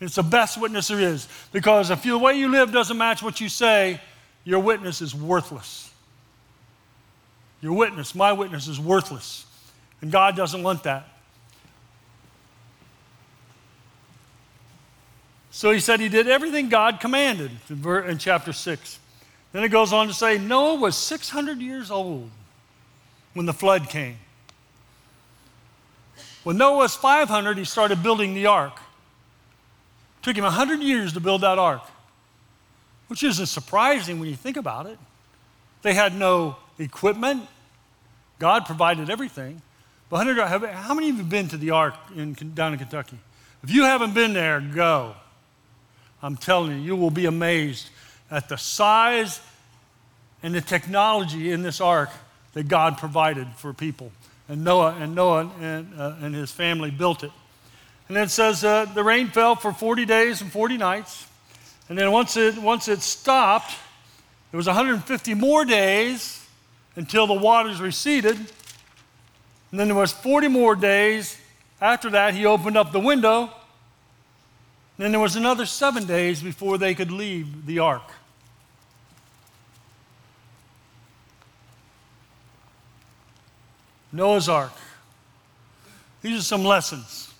It's 0.01 0.15
the 0.15 0.23
best 0.23 0.59
witness 0.59 0.89
there 0.89 0.99
is. 0.99 1.29
Because 1.53 1.89
if 1.89 2.03
the 2.03 2.17
way 2.17 2.37
you 2.37 2.49
live 2.49 2.73
doesn't 2.73 2.97
match 2.97 3.23
what 3.23 3.39
you 3.39 3.47
say, 3.47 4.01
your 4.43 4.59
witness 4.59 5.01
is 5.01 5.15
worthless. 5.15 5.89
Your 7.65 7.73
witness, 7.73 8.13
my 8.13 8.31
witness, 8.31 8.67
is 8.67 8.79
worthless. 8.79 9.43
And 9.99 10.11
God 10.11 10.35
doesn't 10.35 10.61
want 10.61 10.83
that. 10.83 11.09
So 15.49 15.71
he 15.71 15.79
said 15.79 15.99
he 15.99 16.07
did 16.07 16.27
everything 16.27 16.69
God 16.69 16.99
commanded 16.99 17.49
in 17.67 18.17
chapter 18.19 18.53
6. 18.53 18.99
Then 19.51 19.63
it 19.63 19.69
goes 19.69 19.93
on 19.93 20.05
to 20.05 20.13
say 20.13 20.37
Noah 20.37 20.75
was 20.75 20.95
600 20.95 21.59
years 21.59 21.89
old 21.89 22.29
when 23.33 23.47
the 23.47 23.53
flood 23.53 23.89
came. 23.89 24.17
When 26.43 26.57
Noah 26.57 26.77
was 26.77 26.95
500, 26.95 27.57
he 27.57 27.63
started 27.63 28.03
building 28.03 28.35
the 28.35 28.45
ark. 28.45 28.79
It 30.19 30.23
took 30.23 30.37
him 30.37 30.43
100 30.43 30.81
years 30.81 31.13
to 31.13 31.19
build 31.19 31.41
that 31.41 31.57
ark, 31.57 31.81
which 33.07 33.23
isn't 33.23 33.47
surprising 33.47 34.19
when 34.19 34.29
you 34.29 34.35
think 34.35 34.55
about 34.55 34.85
it. 34.85 34.99
They 35.81 35.95
had 35.95 36.15
no 36.15 36.57
equipment, 36.77 37.47
God 38.39 38.65
provided 38.65 39.09
everything. 39.09 39.61
But 40.09 40.17
how 40.17 40.93
many 40.93 41.09
of 41.09 41.15
you 41.15 41.21
have 41.21 41.29
been 41.29 41.47
to 41.49 41.57
the 41.57 41.71
ark 41.71 41.95
in, 42.15 42.33
down 42.33 42.73
in 42.73 42.79
Kentucky? 42.79 43.17
If 43.63 43.71
you 43.71 43.83
haven't 43.83 44.13
been 44.13 44.33
there, 44.33 44.59
go. 44.59 45.15
I'm 46.21 46.37
telling 46.37 46.71
you, 46.71 46.77
you 46.77 46.95
will 46.95 47.11
be 47.11 47.25
amazed 47.25 47.89
at 48.29 48.49
the 48.49 48.57
size 48.57 49.41
and 50.43 50.53
the 50.53 50.61
technology 50.61 51.51
in 51.51 51.63
this 51.63 51.81
ark 51.81 52.09
that 52.53 52.67
God 52.67 52.97
provided 52.97 53.47
for 53.57 53.73
people. 53.73 54.11
And 54.47 54.63
Noah 54.63 54.95
and 54.99 55.15
Noah 55.15 55.51
and, 55.59 55.99
uh, 55.99 56.15
and 56.21 56.35
his 56.35 56.51
family 56.51 56.91
built 56.91 57.23
it. 57.23 57.31
And 58.07 58.15
then 58.15 58.25
it 58.25 58.31
says 58.31 58.63
uh, 58.63 58.85
the 58.85 59.03
rain 59.03 59.29
fell 59.29 59.55
for 59.55 59.73
40 59.73 60.05
days 60.05 60.41
and 60.41 60.51
40 60.51 60.77
nights. 60.77 61.25
And 61.89 61.97
then 61.97 62.11
once 62.11 62.37
it, 62.37 62.57
once 62.57 62.87
it 62.87 63.01
stopped, 63.01 63.73
it 64.53 64.55
was 64.55 64.67
150 64.67 65.33
more 65.33 65.65
days 65.65 66.44
until 66.95 67.27
the 67.27 67.33
waters 67.33 67.81
receded. 67.81 68.37
And 69.71 69.79
then 69.79 69.87
there 69.87 69.97
was 69.97 70.11
40 70.11 70.47
more 70.47 70.75
days. 70.75 71.37
After 71.81 72.09
that, 72.11 72.33
he 72.33 72.45
opened 72.45 72.77
up 72.77 72.91
the 72.91 72.99
window 72.99 73.41
And 74.97 75.03
then 75.03 75.11
there 75.11 75.19
was 75.19 75.35
another 75.35 75.65
seven 75.65 76.05
days 76.05 76.41
before 76.41 76.77
they 76.77 76.95
could 76.95 77.11
leave 77.11 77.65
the 77.65 77.79
ark. 77.79 78.11
Noah's 84.15 84.47
Ark. 84.47 84.71
These 86.21 86.39
are 86.39 86.43
some 86.43 86.63
lessons. 86.63 87.33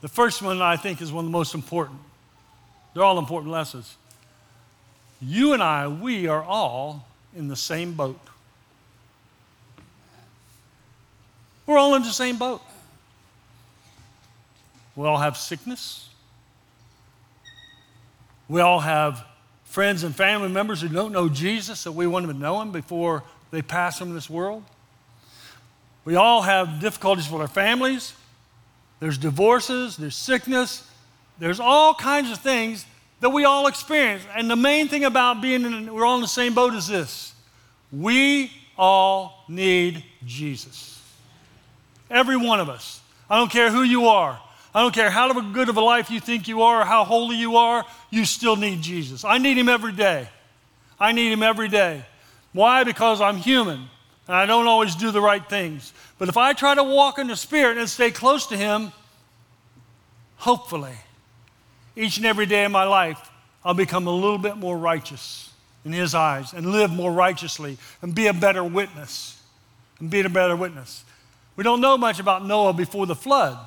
The 0.00 0.08
first 0.08 0.42
one 0.42 0.60
I 0.60 0.76
think 0.76 1.00
is 1.00 1.12
one 1.12 1.24
of 1.24 1.30
the 1.30 1.32
most 1.32 1.54
important. 1.54 2.00
They're 2.92 3.04
all 3.04 3.18
important 3.18 3.52
lessons. 3.52 3.96
You 5.22 5.52
and 5.52 5.62
I, 5.62 5.86
we 5.86 6.26
are 6.26 6.42
all 6.42 7.06
in 7.34 7.48
the 7.48 7.56
same 7.56 7.92
boat. 7.92 8.18
We're 11.66 11.78
all 11.78 11.94
in 11.94 12.02
the 12.02 12.10
same 12.10 12.36
boat. 12.36 12.62
We 14.96 15.06
all 15.06 15.18
have 15.18 15.36
sickness. 15.36 16.08
We 18.48 18.60
all 18.60 18.80
have 18.80 19.24
friends 19.64 20.02
and 20.02 20.14
family 20.14 20.48
members 20.48 20.80
who 20.80 20.88
don't 20.88 21.12
know 21.12 21.28
Jesus, 21.28 21.78
so 21.78 21.92
we 21.92 22.06
want 22.08 22.26
them 22.26 22.36
to 22.36 22.42
know 22.42 22.60
him 22.60 22.72
before 22.72 23.22
they 23.52 23.62
pass 23.62 23.98
from 23.98 24.12
this 24.12 24.28
world. 24.28 24.64
We 26.04 26.16
all 26.16 26.42
have 26.42 26.80
difficulties 26.80 27.30
with 27.30 27.40
our 27.40 27.48
families. 27.48 28.14
There's 28.98 29.16
divorces, 29.16 29.96
there's 29.96 30.16
sickness, 30.16 30.90
there's 31.38 31.60
all 31.60 31.94
kinds 31.94 32.30
of 32.30 32.38
things 32.38 32.84
that 33.20 33.30
we 33.30 33.44
all 33.44 33.66
experience. 33.66 34.22
And 34.36 34.50
the 34.50 34.56
main 34.56 34.88
thing 34.88 35.04
about 35.04 35.40
being 35.40 35.64
in, 35.64 35.92
we're 35.92 36.04
all 36.04 36.16
in 36.16 36.22
the 36.22 36.28
same 36.28 36.54
boat 36.54 36.74
is 36.74 36.88
this 36.88 37.34
we 37.92 38.50
all 38.76 39.44
need 39.48 40.04
Jesus. 40.24 41.00
Every 42.10 42.36
one 42.36 42.60
of 42.60 42.68
us. 42.68 43.00
I 43.28 43.38
don't 43.38 43.50
care 43.50 43.70
who 43.70 43.82
you 43.82 44.06
are. 44.06 44.40
I 44.74 44.82
don't 44.82 44.94
care 44.94 45.10
how 45.10 45.32
good 45.40 45.68
of 45.68 45.76
a 45.76 45.80
life 45.80 46.10
you 46.10 46.20
think 46.20 46.48
you 46.48 46.62
are 46.62 46.82
or 46.82 46.84
how 46.84 47.04
holy 47.04 47.36
you 47.36 47.56
are, 47.56 47.84
you 48.10 48.24
still 48.24 48.56
need 48.56 48.82
Jesus. 48.82 49.24
I 49.24 49.38
need 49.38 49.58
him 49.58 49.68
every 49.68 49.92
day. 49.92 50.28
I 50.98 51.12
need 51.12 51.32
him 51.32 51.42
every 51.42 51.68
day. 51.68 52.04
Why? 52.52 52.84
Because 52.84 53.20
I'm 53.20 53.36
human 53.36 53.88
and 54.26 54.36
I 54.36 54.46
don't 54.46 54.66
always 54.66 54.94
do 54.94 55.10
the 55.10 55.20
right 55.20 55.46
things. 55.48 55.92
But 56.18 56.28
if 56.28 56.36
I 56.36 56.52
try 56.52 56.74
to 56.74 56.84
walk 56.84 57.18
in 57.18 57.26
the 57.26 57.36
Spirit 57.36 57.78
and 57.78 57.88
stay 57.88 58.10
close 58.10 58.46
to 58.48 58.56
him, 58.56 58.92
hopefully, 60.36 60.94
each 62.00 62.16
and 62.16 62.26
every 62.26 62.46
day 62.46 62.64
of 62.64 62.72
my 62.72 62.84
life, 62.84 63.30
I'll 63.64 63.74
become 63.74 64.06
a 64.06 64.12
little 64.12 64.38
bit 64.38 64.56
more 64.56 64.76
righteous 64.76 65.50
in 65.84 65.92
his 65.92 66.14
eyes 66.14 66.52
and 66.52 66.72
live 66.72 66.90
more 66.90 67.12
righteously 67.12 67.76
and 68.02 68.14
be 68.14 68.26
a 68.26 68.32
better 68.32 68.64
witness. 68.64 69.40
And 69.98 70.08
be 70.08 70.20
a 70.20 70.28
better 70.30 70.56
witness. 70.56 71.04
We 71.56 71.64
don't 71.64 71.82
know 71.82 71.98
much 71.98 72.18
about 72.20 72.44
Noah 72.46 72.72
before 72.72 73.06
the 73.06 73.14
flood. 73.14 73.58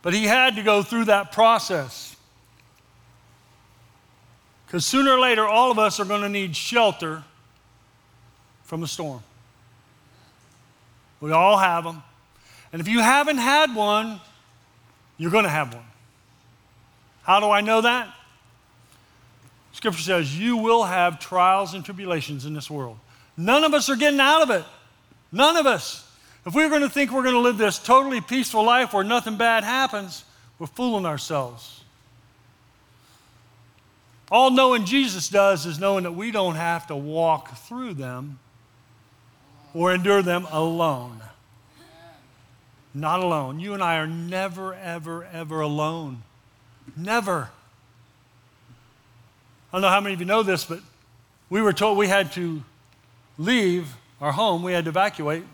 But 0.00 0.14
he 0.14 0.24
had 0.24 0.56
to 0.56 0.62
go 0.62 0.82
through 0.82 1.04
that 1.06 1.30
process. 1.30 2.16
Because 4.66 4.86
sooner 4.86 5.12
or 5.12 5.20
later, 5.20 5.46
all 5.46 5.70
of 5.70 5.78
us 5.78 6.00
are 6.00 6.06
going 6.06 6.22
to 6.22 6.28
need 6.28 6.56
shelter 6.56 7.22
from 8.64 8.82
a 8.82 8.86
storm. 8.86 9.22
We 11.20 11.32
all 11.32 11.58
have 11.58 11.84
them. 11.84 12.02
And 12.72 12.80
if 12.80 12.88
you 12.88 13.00
haven't 13.00 13.38
had 13.38 13.74
one, 13.74 14.20
you're 15.18 15.30
going 15.30 15.44
to 15.44 15.50
have 15.50 15.74
one. 15.74 15.84
How 17.22 17.40
do 17.40 17.50
I 17.50 17.60
know 17.60 17.82
that? 17.82 18.14
Scripture 19.72 20.02
says 20.02 20.38
you 20.38 20.56
will 20.56 20.84
have 20.84 21.20
trials 21.20 21.74
and 21.74 21.84
tribulations 21.84 22.44
in 22.44 22.54
this 22.54 22.70
world. 22.70 22.98
None 23.36 23.64
of 23.64 23.72
us 23.72 23.88
are 23.88 23.96
getting 23.96 24.20
out 24.20 24.42
of 24.42 24.50
it. 24.50 24.64
None 25.32 25.56
of 25.56 25.66
us. 25.66 26.06
If 26.44 26.54
we're 26.54 26.68
going 26.68 26.82
to 26.82 26.88
think 26.88 27.12
we're 27.12 27.22
going 27.22 27.34
to 27.34 27.40
live 27.40 27.58
this 27.58 27.78
totally 27.78 28.20
peaceful 28.20 28.64
life 28.64 28.92
where 28.92 29.04
nothing 29.04 29.36
bad 29.36 29.62
happens, 29.62 30.24
we're 30.58 30.66
fooling 30.66 31.06
ourselves. 31.06 31.82
All 34.30 34.50
knowing 34.50 34.84
Jesus 34.84 35.28
does 35.28 35.66
is 35.66 35.78
knowing 35.78 36.04
that 36.04 36.12
we 36.12 36.30
don't 36.30 36.54
have 36.54 36.86
to 36.86 36.96
walk 36.96 37.56
through 37.56 37.94
them 37.94 38.38
or 39.74 39.92
endure 39.92 40.22
them 40.22 40.46
alone. 40.50 41.20
Not 42.94 43.20
alone. 43.20 43.60
You 43.60 43.74
and 43.74 43.82
I 43.82 43.96
are 43.96 44.06
never, 44.06 44.74
ever, 44.74 45.24
ever 45.24 45.60
alone. 45.60 46.22
Never. 46.96 47.50
I 49.72 49.76
don't 49.76 49.82
know 49.82 49.88
how 49.88 50.00
many 50.00 50.14
of 50.14 50.20
you 50.20 50.26
know 50.26 50.42
this, 50.42 50.64
but 50.64 50.80
we 51.48 51.62
were 51.62 51.72
told 51.72 51.96
we 51.96 52.08
had 52.08 52.32
to 52.32 52.62
leave 53.38 53.94
our 54.20 54.32
home, 54.32 54.62
we 54.62 54.72
had 54.72 54.84
to 54.84 54.90
evacuate. 54.90 55.44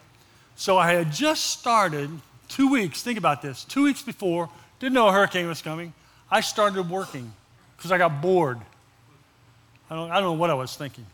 So 0.57 0.79
I 0.79 0.93
had 0.93 1.13
just 1.13 1.47
started 1.47 2.11
two 2.49 2.71
weeks, 2.71 3.03
think 3.03 3.19
about 3.19 3.43
this, 3.43 3.65
two 3.65 3.85
weeks 3.85 4.03
before, 4.03 4.49
didn't 4.79 4.95
know 4.95 5.09
a 5.09 5.13
hurricane 5.13 5.47
was 5.47 5.63
coming. 5.63 5.93
I 6.31 6.41
started 6.41 6.89
working 6.89 7.33
because 7.77 7.93
I 7.93 7.99
got 7.99 8.21
bored. 8.21 8.59
I 9.91 9.95
don't, 9.95 10.11
I 10.11 10.15
don't 10.15 10.25
know 10.25 10.33
what 10.33 10.51
I 10.51 10.55
was 10.55 10.75
thinking. 10.75 11.07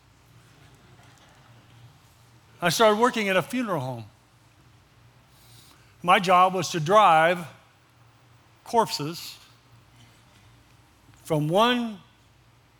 I 2.61 2.69
started 2.69 2.99
working 3.01 3.29
at 3.29 3.37
a 3.37 3.43
funeral 3.43 3.81
home. 3.81 4.05
My 6.03 6.19
job 6.19 6.55
was 6.55 6.71
to 6.71 6.81
drive 6.81 7.45
corpses 8.65 9.37
from 11.25 11.49
one 11.49 11.99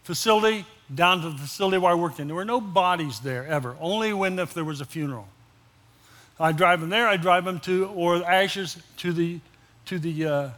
facility 0.05 0.65
down 0.95 1.23
to 1.23 1.31
the 1.31 1.39
facility 1.39 1.79
where 1.79 1.93
I 1.93 1.95
worked 1.95 2.21
in. 2.21 2.27
There 2.27 2.37
were 2.37 2.45
no 2.45 2.61
bodies 2.61 3.21
there 3.21 3.47
ever, 3.47 3.77
only 3.81 4.13
when 4.13 4.39
if 4.39 4.53
there 4.55 4.65
was 4.65 4.81
a 4.81 4.85
funeral. 4.85 5.29
I 6.41 6.53
drive 6.53 6.81
them 6.81 6.91
there. 6.91 7.07
I 7.07 7.17
drive 7.17 7.45
them 7.45 7.61
to 7.61 7.87
or 7.95 8.17
ashes 8.29 8.77
to 8.99 9.13
the 9.13 9.39
to 9.87 9.99
the 9.99 10.27
uh, 10.27 10.51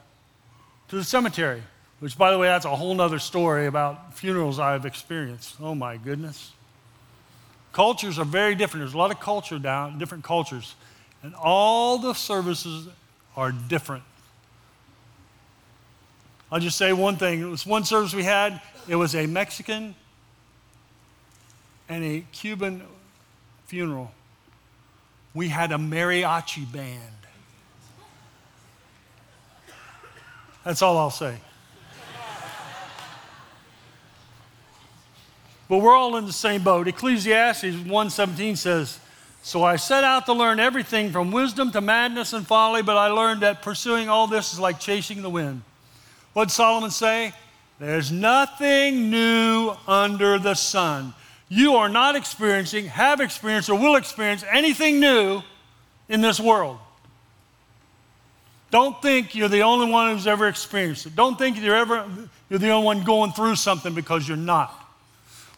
to 0.89 0.97
the 0.97 1.05
cemetery. 1.05 1.63
Which, 2.01 2.19
by 2.19 2.33
the 2.33 2.39
way, 2.39 2.49
that's 2.49 2.65
a 2.65 2.75
whole 2.75 3.01
other 3.01 3.19
story 3.19 3.67
about 3.67 4.15
funerals 4.15 4.59
I've 4.59 4.85
experienced. 4.85 5.57
Oh 5.61 5.75
my 5.75 5.97
goodness. 5.97 6.53
Cultures 7.73 8.19
are 8.19 8.25
very 8.25 8.55
different. 8.55 8.85
There's 8.85 8.95
a 8.95 8.99
lot 8.99 9.11
of 9.11 9.21
culture 9.21 9.59
down, 9.59 9.99
different 9.99 10.23
cultures, 10.23 10.75
and 11.23 11.35
all 11.35 11.99
the 11.99 12.13
services 12.13 12.89
are 13.37 13.53
different. 13.53 14.05
I'll 16.55 16.61
just 16.61 16.79
say 16.79 16.93
one 16.93 17.17
thing. 17.17 17.41
It 17.41 17.47
was 17.47 17.67
one 17.67 17.83
service 17.83 18.15
we 18.15 18.23
had. 18.23 18.61
It 18.87 18.95
was 18.95 19.17
a 19.17 19.27
Mexican 19.27 19.93
and 21.89 22.05
a 22.05 22.25
Cuban 22.31 22.81
funeral. 23.67 24.13
We 25.35 25.49
had 25.49 25.73
a 25.73 25.79
mariachi 25.79 26.73
band. 26.73 27.01
That's 30.63 30.81
all 30.81 30.97
I'll 30.97 31.11
say. 31.11 31.39
but 35.69 35.79
we're 35.79 35.97
all 35.97 36.15
in 36.19 36.27
the 36.27 36.33
same 36.33 36.63
boat. 36.63 36.87
Ecclesiastes 36.87 37.65
1:17 37.65 38.55
says, 38.55 39.01
"So 39.43 39.65
I 39.65 39.75
set 39.75 40.05
out 40.05 40.27
to 40.27 40.33
learn 40.33 40.61
everything 40.61 41.11
from 41.11 41.33
wisdom 41.33 41.73
to 41.73 41.81
madness 41.81 42.33
and 42.33 42.47
folly, 42.47 42.83
but 42.83 42.97
I 42.97 43.09
learned 43.09 43.41
that 43.41 43.61
pursuing 43.61 44.09
all 44.09 44.29
this 44.29 44.53
is 44.53 44.61
like 44.61 44.79
chasing 44.79 45.21
the 45.21 45.31
wind." 45.31 45.65
What 46.35 46.49
did 46.49 46.55
Solomon 46.55 46.91
say? 46.91 47.33
There's 47.81 48.13
nothing 48.13 49.11
new 49.11 49.75
under 49.89 50.39
the 50.39 50.55
sun. 50.55 51.15
You 51.49 51.77
are 51.77 51.89
not 51.89 52.17
experiencing, 52.17 52.87
have 52.87 53.21
experienced, 53.21 53.69
or 53.71 53.79
will 53.79 53.97
experience 53.97 54.45
anything 54.51 55.01
new 55.01 55.43
in 56.09 56.21
this 56.21 56.39
world. 56.39 56.79
Don't 58.71 59.01
think 59.01 59.35
you're 59.35 59.49
the 59.49 59.63
only 59.63 59.91
one 59.91 60.13
who's 60.13 60.27
ever 60.27 60.49
experienced 60.49 61.07
it. 61.07 61.15
Don't 61.15 61.39
think 61.39 61.61
you're 61.61 61.77
ever 61.77 62.05
you're 62.51 62.59
the 62.59 62.71
only 62.71 62.85
one 62.85 63.05
going 63.05 63.33
through 63.33 63.57
something 63.57 63.95
because 63.95 64.27
you're 64.27 64.37
not. 64.37 64.75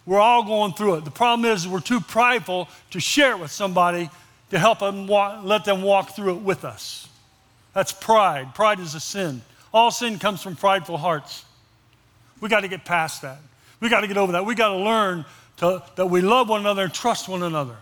We're 0.05 0.21
all 0.21 0.45
going 0.45 0.75
through 0.75 0.97
it. 0.97 1.05
The 1.05 1.11
problem 1.11 1.51
is 1.51 1.67
we're 1.67 1.81
too 1.81 2.01
prideful 2.01 2.69
to 2.91 3.01
share 3.01 3.33
it 3.33 3.39
with 3.39 3.51
somebody 3.51 4.11
to 4.51 4.59
help 4.59 4.79
them 4.79 5.07
walk, 5.07 5.43
let 5.45 5.65
them 5.65 5.83
walk 5.83 6.15
through 6.15 6.37
it 6.37 6.43
with 6.43 6.65
us. 6.65 7.09
That's 7.73 7.93
pride. 7.93 8.55
Pride 8.55 8.81
is 8.81 8.95
a 8.95 9.01
sin. 9.01 9.43
All 9.77 9.91
sin 9.91 10.19
comes 10.19 10.41
from 10.41 10.57
prideful 10.57 10.97
hearts. 10.97 11.45
We 12.41 12.49
got 12.49 12.61
to 12.61 12.69
get 12.69 12.87
past 12.87 13.21
that. 13.21 13.37
We 13.79 13.91
got 13.91 14.01
to 14.01 14.07
get 14.07 14.17
over 14.17 14.33
that. 14.33 14.47
We 14.47 14.55
got 14.55 14.69
to 14.69 14.77
learn 14.77 15.27
that 15.59 16.09
we 16.09 16.23
love 16.23 16.49
one 16.49 16.61
another 16.61 16.85
and 16.85 16.95
trust 16.95 17.29
one 17.29 17.43
another. 17.43 17.77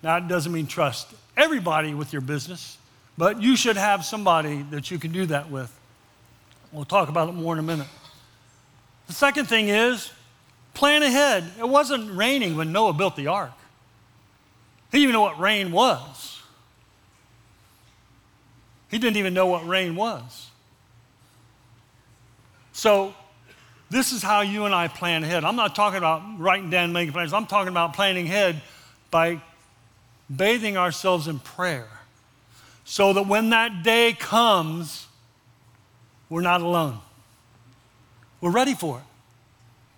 Now, 0.00 0.18
it 0.18 0.28
doesn't 0.28 0.52
mean 0.52 0.68
trust 0.68 1.08
everybody 1.36 1.92
with 1.92 2.12
your 2.12 2.22
business, 2.22 2.78
but 3.18 3.42
you 3.42 3.56
should 3.56 3.76
have 3.76 4.04
somebody 4.04 4.62
that 4.70 4.92
you 4.92 4.98
can 5.00 5.10
do 5.10 5.26
that 5.26 5.50
with. 5.50 5.76
We'll 6.70 6.84
talk 6.84 7.08
about 7.08 7.28
it 7.30 7.32
more 7.32 7.52
in 7.54 7.58
a 7.58 7.64
minute. 7.64 7.88
The 9.08 9.12
second 9.12 9.46
thing 9.46 9.70
is 9.70 10.12
plan 10.72 11.02
ahead. 11.02 11.50
It 11.58 11.68
wasn't 11.68 12.16
raining 12.16 12.56
when 12.56 12.70
Noah 12.70 12.92
built 12.92 13.16
the 13.16 13.26
ark, 13.26 13.50
he 14.92 14.98
didn't 14.98 15.02
even 15.02 15.14
know 15.14 15.22
what 15.22 15.40
rain 15.40 15.72
was. 15.72 16.39
He 18.90 18.98
didn't 18.98 19.16
even 19.16 19.34
know 19.34 19.46
what 19.46 19.66
rain 19.66 19.94
was. 19.94 20.48
So, 22.72 23.14
this 23.88 24.12
is 24.12 24.22
how 24.22 24.40
you 24.40 24.64
and 24.64 24.74
I 24.74 24.88
plan 24.88 25.24
ahead. 25.24 25.44
I'm 25.44 25.56
not 25.56 25.74
talking 25.74 25.98
about 25.98 26.22
writing 26.38 26.70
down 26.70 26.92
making 26.92 27.12
plans. 27.12 27.32
I'm 27.32 27.46
talking 27.46 27.68
about 27.68 27.94
planning 27.94 28.26
ahead 28.26 28.62
by 29.10 29.40
bathing 30.34 30.76
ourselves 30.76 31.26
in 31.26 31.40
prayer 31.40 31.88
so 32.84 33.12
that 33.12 33.26
when 33.26 33.50
that 33.50 33.82
day 33.82 34.12
comes, 34.12 35.06
we're 36.28 36.40
not 36.40 36.60
alone. 36.60 36.98
We're 38.40 38.52
ready 38.52 38.74
for 38.74 38.98
it. 38.98 39.04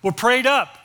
We're 0.01 0.11
prayed 0.11 0.47
up. 0.47 0.77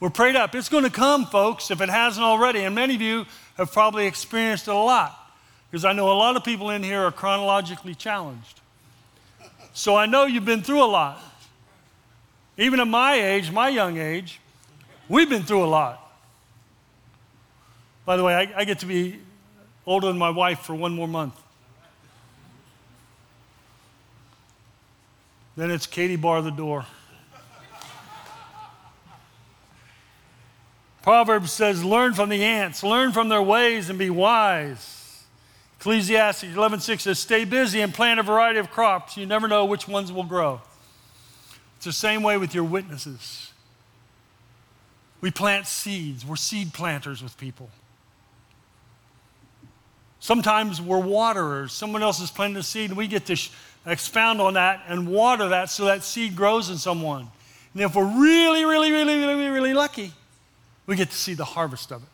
We're 0.00 0.10
prayed 0.10 0.36
up. 0.36 0.54
It's 0.54 0.70
going 0.70 0.84
to 0.84 0.90
come, 0.90 1.26
folks, 1.26 1.70
if 1.70 1.82
it 1.82 1.90
hasn't 1.90 2.24
already. 2.24 2.60
And 2.60 2.74
many 2.74 2.94
of 2.94 3.02
you 3.02 3.26
have 3.58 3.70
probably 3.70 4.06
experienced 4.06 4.66
it 4.66 4.74
a 4.74 4.74
lot 4.74 5.19
because 5.70 5.84
I 5.84 5.92
know 5.92 6.10
a 6.10 6.14
lot 6.14 6.36
of 6.36 6.42
people 6.42 6.70
in 6.70 6.82
here 6.82 7.00
are 7.00 7.12
chronologically 7.12 7.94
challenged. 7.94 8.60
So 9.72 9.94
I 9.94 10.06
know 10.06 10.24
you've 10.26 10.44
been 10.44 10.62
through 10.62 10.82
a 10.82 10.86
lot. 10.86 11.22
Even 12.58 12.80
at 12.80 12.88
my 12.88 13.14
age, 13.14 13.50
my 13.52 13.68
young 13.68 13.96
age, 13.96 14.40
we've 15.08 15.28
been 15.28 15.44
through 15.44 15.64
a 15.64 15.66
lot. 15.66 16.12
By 18.04 18.16
the 18.16 18.24
way, 18.24 18.34
I, 18.34 18.60
I 18.60 18.64
get 18.64 18.80
to 18.80 18.86
be 18.86 19.20
older 19.86 20.08
than 20.08 20.18
my 20.18 20.30
wife 20.30 20.60
for 20.60 20.74
one 20.74 20.94
more 20.94 21.08
month. 21.08 21.40
Then 25.56 25.70
it's 25.70 25.86
Katie 25.86 26.16
bar 26.16 26.42
the 26.42 26.50
door. 26.50 26.86
Proverbs 31.02 31.52
says, 31.52 31.84
Learn 31.84 32.14
from 32.14 32.28
the 32.28 32.44
ants, 32.44 32.82
learn 32.82 33.12
from 33.12 33.28
their 33.28 33.42
ways, 33.42 33.88
and 33.88 33.98
be 33.98 34.10
wise. 34.10 34.99
Ecclesiastes 35.80 36.44
11:6 36.44 37.00
says, 37.00 37.18
Stay 37.18 37.46
busy 37.46 37.80
and 37.80 37.94
plant 37.94 38.20
a 38.20 38.22
variety 38.22 38.58
of 38.58 38.70
crops. 38.70 39.16
You 39.16 39.24
never 39.24 39.48
know 39.48 39.64
which 39.64 39.88
ones 39.88 40.12
will 40.12 40.24
grow. 40.24 40.60
It's 41.76 41.86
the 41.86 41.92
same 41.92 42.22
way 42.22 42.36
with 42.36 42.54
your 42.54 42.64
witnesses. 42.64 43.50
We 45.22 45.30
plant 45.30 45.66
seeds, 45.66 46.24
we're 46.24 46.36
seed 46.36 46.74
planters 46.74 47.22
with 47.22 47.36
people. 47.38 47.70
Sometimes 50.18 50.82
we're 50.82 50.98
waterers. 50.98 51.72
Someone 51.72 52.02
else 52.02 52.20
is 52.20 52.30
planting 52.30 52.58
a 52.58 52.62
seed, 52.62 52.90
and 52.90 52.98
we 52.98 53.06
get 53.06 53.24
to 53.26 53.36
sh- 53.36 53.50
expound 53.86 54.42
on 54.42 54.54
that 54.54 54.82
and 54.86 55.08
water 55.08 55.48
that 55.48 55.70
so 55.70 55.86
that 55.86 56.04
seed 56.04 56.36
grows 56.36 56.68
in 56.68 56.76
someone. 56.76 57.30
And 57.72 57.82
if 57.82 57.94
we're 57.94 58.04
really, 58.04 58.66
really, 58.66 58.92
really, 58.92 59.18
really, 59.18 59.48
really 59.48 59.72
lucky, 59.72 60.12
we 60.86 60.94
get 60.96 61.10
to 61.10 61.16
see 61.16 61.32
the 61.32 61.46
harvest 61.46 61.90
of 61.90 62.02
it. 62.02 62.08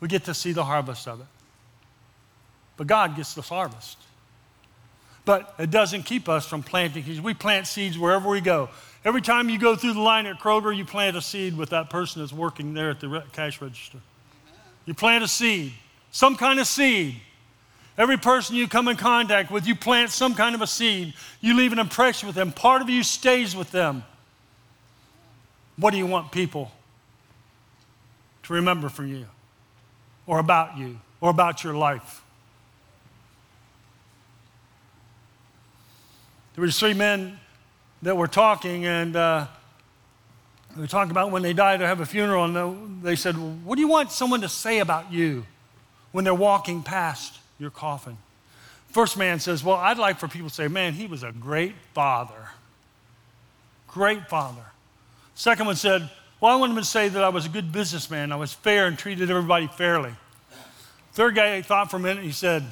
We 0.00 0.08
get 0.08 0.24
to 0.24 0.34
see 0.34 0.50
the 0.50 0.64
harvest 0.64 1.06
of 1.06 1.20
it. 1.20 1.26
But 2.80 2.86
God 2.86 3.14
gets 3.14 3.34
the 3.34 3.42
harvest. 3.42 3.98
But 5.26 5.54
it 5.58 5.70
doesn't 5.70 6.04
keep 6.04 6.30
us 6.30 6.46
from 6.46 6.62
planting. 6.62 7.22
We 7.22 7.34
plant 7.34 7.66
seeds 7.66 7.98
wherever 7.98 8.26
we 8.26 8.40
go. 8.40 8.70
Every 9.04 9.20
time 9.20 9.50
you 9.50 9.58
go 9.58 9.76
through 9.76 9.92
the 9.92 10.00
line 10.00 10.24
at 10.24 10.38
Kroger, 10.38 10.74
you 10.74 10.86
plant 10.86 11.14
a 11.14 11.20
seed 11.20 11.58
with 11.58 11.68
that 11.68 11.90
person 11.90 12.22
that's 12.22 12.32
working 12.32 12.72
there 12.72 12.88
at 12.88 13.00
the 13.00 13.22
cash 13.34 13.60
register. 13.60 13.98
You 14.86 14.94
plant 14.94 15.22
a 15.22 15.28
seed 15.28 15.74
some 16.10 16.36
kind 16.36 16.58
of 16.58 16.66
seed. 16.66 17.16
Every 17.98 18.16
person 18.16 18.56
you 18.56 18.66
come 18.66 18.88
in 18.88 18.96
contact 18.96 19.50
with, 19.50 19.66
you 19.66 19.74
plant 19.74 20.08
some 20.08 20.34
kind 20.34 20.54
of 20.54 20.62
a 20.62 20.66
seed. 20.66 21.12
You 21.42 21.54
leave 21.54 21.74
an 21.74 21.78
impression 21.78 22.28
with 22.28 22.34
them. 22.34 22.50
Part 22.50 22.80
of 22.80 22.88
you 22.88 23.02
stays 23.02 23.54
with 23.54 23.70
them. 23.72 24.04
What 25.76 25.90
do 25.90 25.98
you 25.98 26.06
want 26.06 26.32
people 26.32 26.72
to 28.44 28.54
remember 28.54 28.88
for 28.88 29.04
you, 29.04 29.26
or 30.26 30.38
about 30.38 30.78
you, 30.78 30.98
or 31.20 31.28
about 31.28 31.62
your 31.62 31.74
life. 31.74 32.22
There 36.54 36.62
were 36.62 36.70
three 36.70 36.94
men 36.94 37.38
that 38.02 38.16
were 38.16 38.26
talking, 38.26 38.84
and 38.84 39.14
uh, 39.14 39.46
we 40.74 40.82
were 40.82 40.88
talking 40.88 41.10
about 41.10 41.30
when 41.30 41.42
they 41.42 41.52
die 41.52 41.76
to 41.76 41.86
have 41.86 42.00
a 42.00 42.06
funeral, 42.06 42.44
and 42.44 43.02
they 43.02 43.16
said, 43.16 43.36
What 43.64 43.76
do 43.76 43.80
you 43.80 43.88
want 43.88 44.10
someone 44.10 44.40
to 44.40 44.48
say 44.48 44.78
about 44.78 45.12
you 45.12 45.46
when 46.12 46.24
they're 46.24 46.34
walking 46.34 46.82
past 46.82 47.38
your 47.58 47.70
coffin? 47.70 48.16
First 48.88 49.16
man 49.16 49.38
says, 49.38 49.62
Well, 49.62 49.76
I'd 49.76 49.98
like 49.98 50.18
for 50.18 50.28
people 50.28 50.48
to 50.48 50.54
say, 50.54 50.68
Man, 50.68 50.92
he 50.92 51.06
was 51.06 51.22
a 51.22 51.32
great 51.32 51.74
father. 51.94 52.50
Great 53.86 54.28
father. 54.28 54.62
Second 55.34 55.66
one 55.66 55.76
said, 55.76 56.10
Well, 56.40 56.52
I 56.52 56.56
want 56.56 56.74
them 56.74 56.82
to 56.82 56.88
say 56.88 57.08
that 57.08 57.22
I 57.22 57.28
was 57.28 57.46
a 57.46 57.48
good 57.48 57.70
businessman. 57.70 58.32
I 58.32 58.36
was 58.36 58.52
fair 58.52 58.86
and 58.86 58.98
treated 58.98 59.30
everybody 59.30 59.68
fairly. 59.68 60.12
Third 61.12 61.34
guy 61.34 61.62
thought 61.62 61.90
for 61.90 61.96
a 61.96 62.00
minute. 62.00 62.24
He 62.24 62.32
said, 62.32 62.64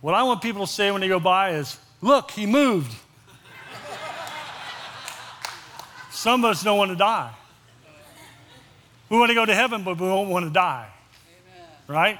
What 0.00 0.14
I 0.14 0.22
want 0.22 0.40
people 0.40 0.66
to 0.66 0.72
say 0.72 0.90
when 0.90 1.00
they 1.00 1.08
go 1.08 1.20
by 1.20 1.52
is, 1.52 1.78
Look, 2.00 2.30
he 2.30 2.46
moved. 2.46 2.94
Some 6.10 6.44
of 6.44 6.50
us 6.52 6.62
don't 6.62 6.78
want 6.78 6.90
to 6.90 6.96
die. 6.96 7.32
We 9.08 9.18
want 9.18 9.30
to 9.30 9.34
go 9.34 9.44
to 9.44 9.54
heaven, 9.54 9.84
but 9.84 10.00
we 10.00 10.06
don't 10.06 10.28
want 10.28 10.46
to 10.46 10.50
die. 10.50 10.88
Amen. 11.28 11.68
Right? 11.86 12.18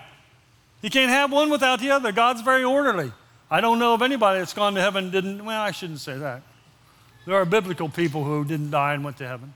You 0.83 0.91
can't 0.91 1.11
have 1.11 1.33
one 1.33 1.51
without 1.51 1.81
the 1.81 1.91
other. 1.91 2.12
God's 2.12 2.43
very 2.43 2.62
orderly. 2.62 3.11
I 3.51 3.61
don't 3.61 3.79
know 3.79 3.95
of 3.95 4.03
anybody 4.03 4.39
that's 4.39 4.53
gone 4.53 4.75
to 4.75 4.81
heaven 4.81 5.11
didn't, 5.11 5.45
well, 5.45 5.61
I 5.61 5.71
shouldn't 5.71 6.01
say 6.01 6.17
that. 6.19 6.43
There 7.27 7.35
are 7.35 7.45
biblical 7.45 7.89
people 7.89 8.23
who 8.23 8.45
didn't 8.45 8.71
die 8.71 8.95
and 8.95 9.05
went 9.05 9.17
to 9.19 9.27
heaven. 9.27 9.55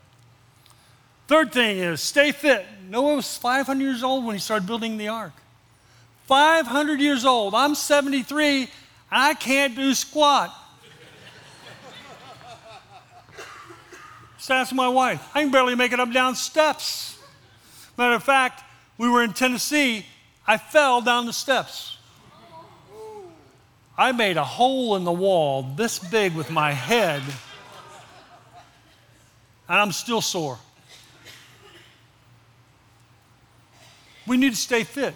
Third 1.29 1.53
thing 1.53 1.79
is 1.79 2.01
stay 2.01 2.33
fit. 2.33 2.67
Noah 2.89 3.17
was 3.17 3.37
500 3.37 3.83
years 3.83 4.03
old 4.03 4.25
when 4.25 4.35
he 4.35 4.41
started 4.41 4.67
building 4.67 4.97
the 4.97 5.09
ark. 5.09 5.33
500 6.27 7.01
years 7.01 7.25
old. 7.25 7.55
I'm 7.55 7.77
73 7.77 8.63
and 8.63 8.69
I 9.11 9.35
can't 9.35 9.75
do 9.75 9.93
squat. 9.95 10.55
Just 14.39 14.51
ask 14.51 14.73
my 14.73 14.89
wife. 14.89 15.23
I 15.35 15.43
can 15.43 15.51
barely 15.51 15.75
make 15.75 15.93
it 15.93 16.01
up 16.01 16.13
down 16.13 16.35
steps. 16.35 17.19
Matter 17.99 18.15
of 18.15 18.23
fact, 18.23 18.63
we 18.97 19.09
were 19.09 19.23
in 19.23 19.33
Tennessee. 19.33 20.07
I 20.47 20.57
fell 20.57 21.01
down 21.01 21.27
the 21.27 21.33
steps. 21.33 21.99
I 23.99 24.13
made 24.13 24.39
a 24.39 24.45
hole 24.45 24.97
in 24.97 25.05
the 25.05 25.13
wall 25.13 25.63
this 25.63 25.99
big 25.99 26.35
with 26.35 26.51
my 26.51 26.73
head, 26.73 27.23
and 29.69 29.79
I'm 29.79 29.93
still 29.93 30.23
sore. 30.23 30.59
We 34.27 34.39
need 34.39 34.51
to 34.51 34.59
stay 34.59 34.85
fit. 34.85 35.13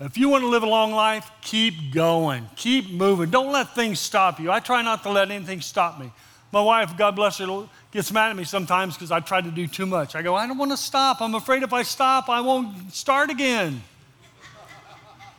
If 0.00 0.18
you 0.18 0.28
want 0.28 0.42
to 0.42 0.48
live 0.48 0.64
a 0.64 0.68
long 0.68 0.92
life, 0.92 1.30
keep 1.40 1.92
going, 1.92 2.48
keep 2.56 2.90
moving. 2.90 3.30
Don't 3.30 3.52
let 3.52 3.74
things 3.74 4.00
stop 4.00 4.40
you. 4.40 4.50
I 4.50 4.58
try 4.58 4.82
not 4.82 5.04
to 5.04 5.10
let 5.10 5.30
anything 5.30 5.60
stop 5.60 6.00
me. 6.00 6.10
My 6.50 6.60
wife, 6.60 6.96
God 6.96 7.14
bless 7.14 7.38
her, 7.38 7.68
gets 7.92 8.12
mad 8.12 8.30
at 8.30 8.36
me 8.36 8.44
sometimes 8.44 8.94
because 8.94 9.12
I 9.12 9.20
try 9.20 9.40
to 9.40 9.50
do 9.50 9.66
too 9.66 9.86
much. 9.86 10.14
I 10.16 10.22
go, 10.22 10.34
I 10.34 10.46
don't 10.46 10.58
want 10.58 10.72
to 10.72 10.76
stop. 10.76 11.20
I'm 11.20 11.34
afraid 11.34 11.62
if 11.62 11.72
I 11.72 11.82
stop, 11.82 12.28
I 12.28 12.40
won't 12.40 12.92
start 12.92 13.30
again. 13.30 13.82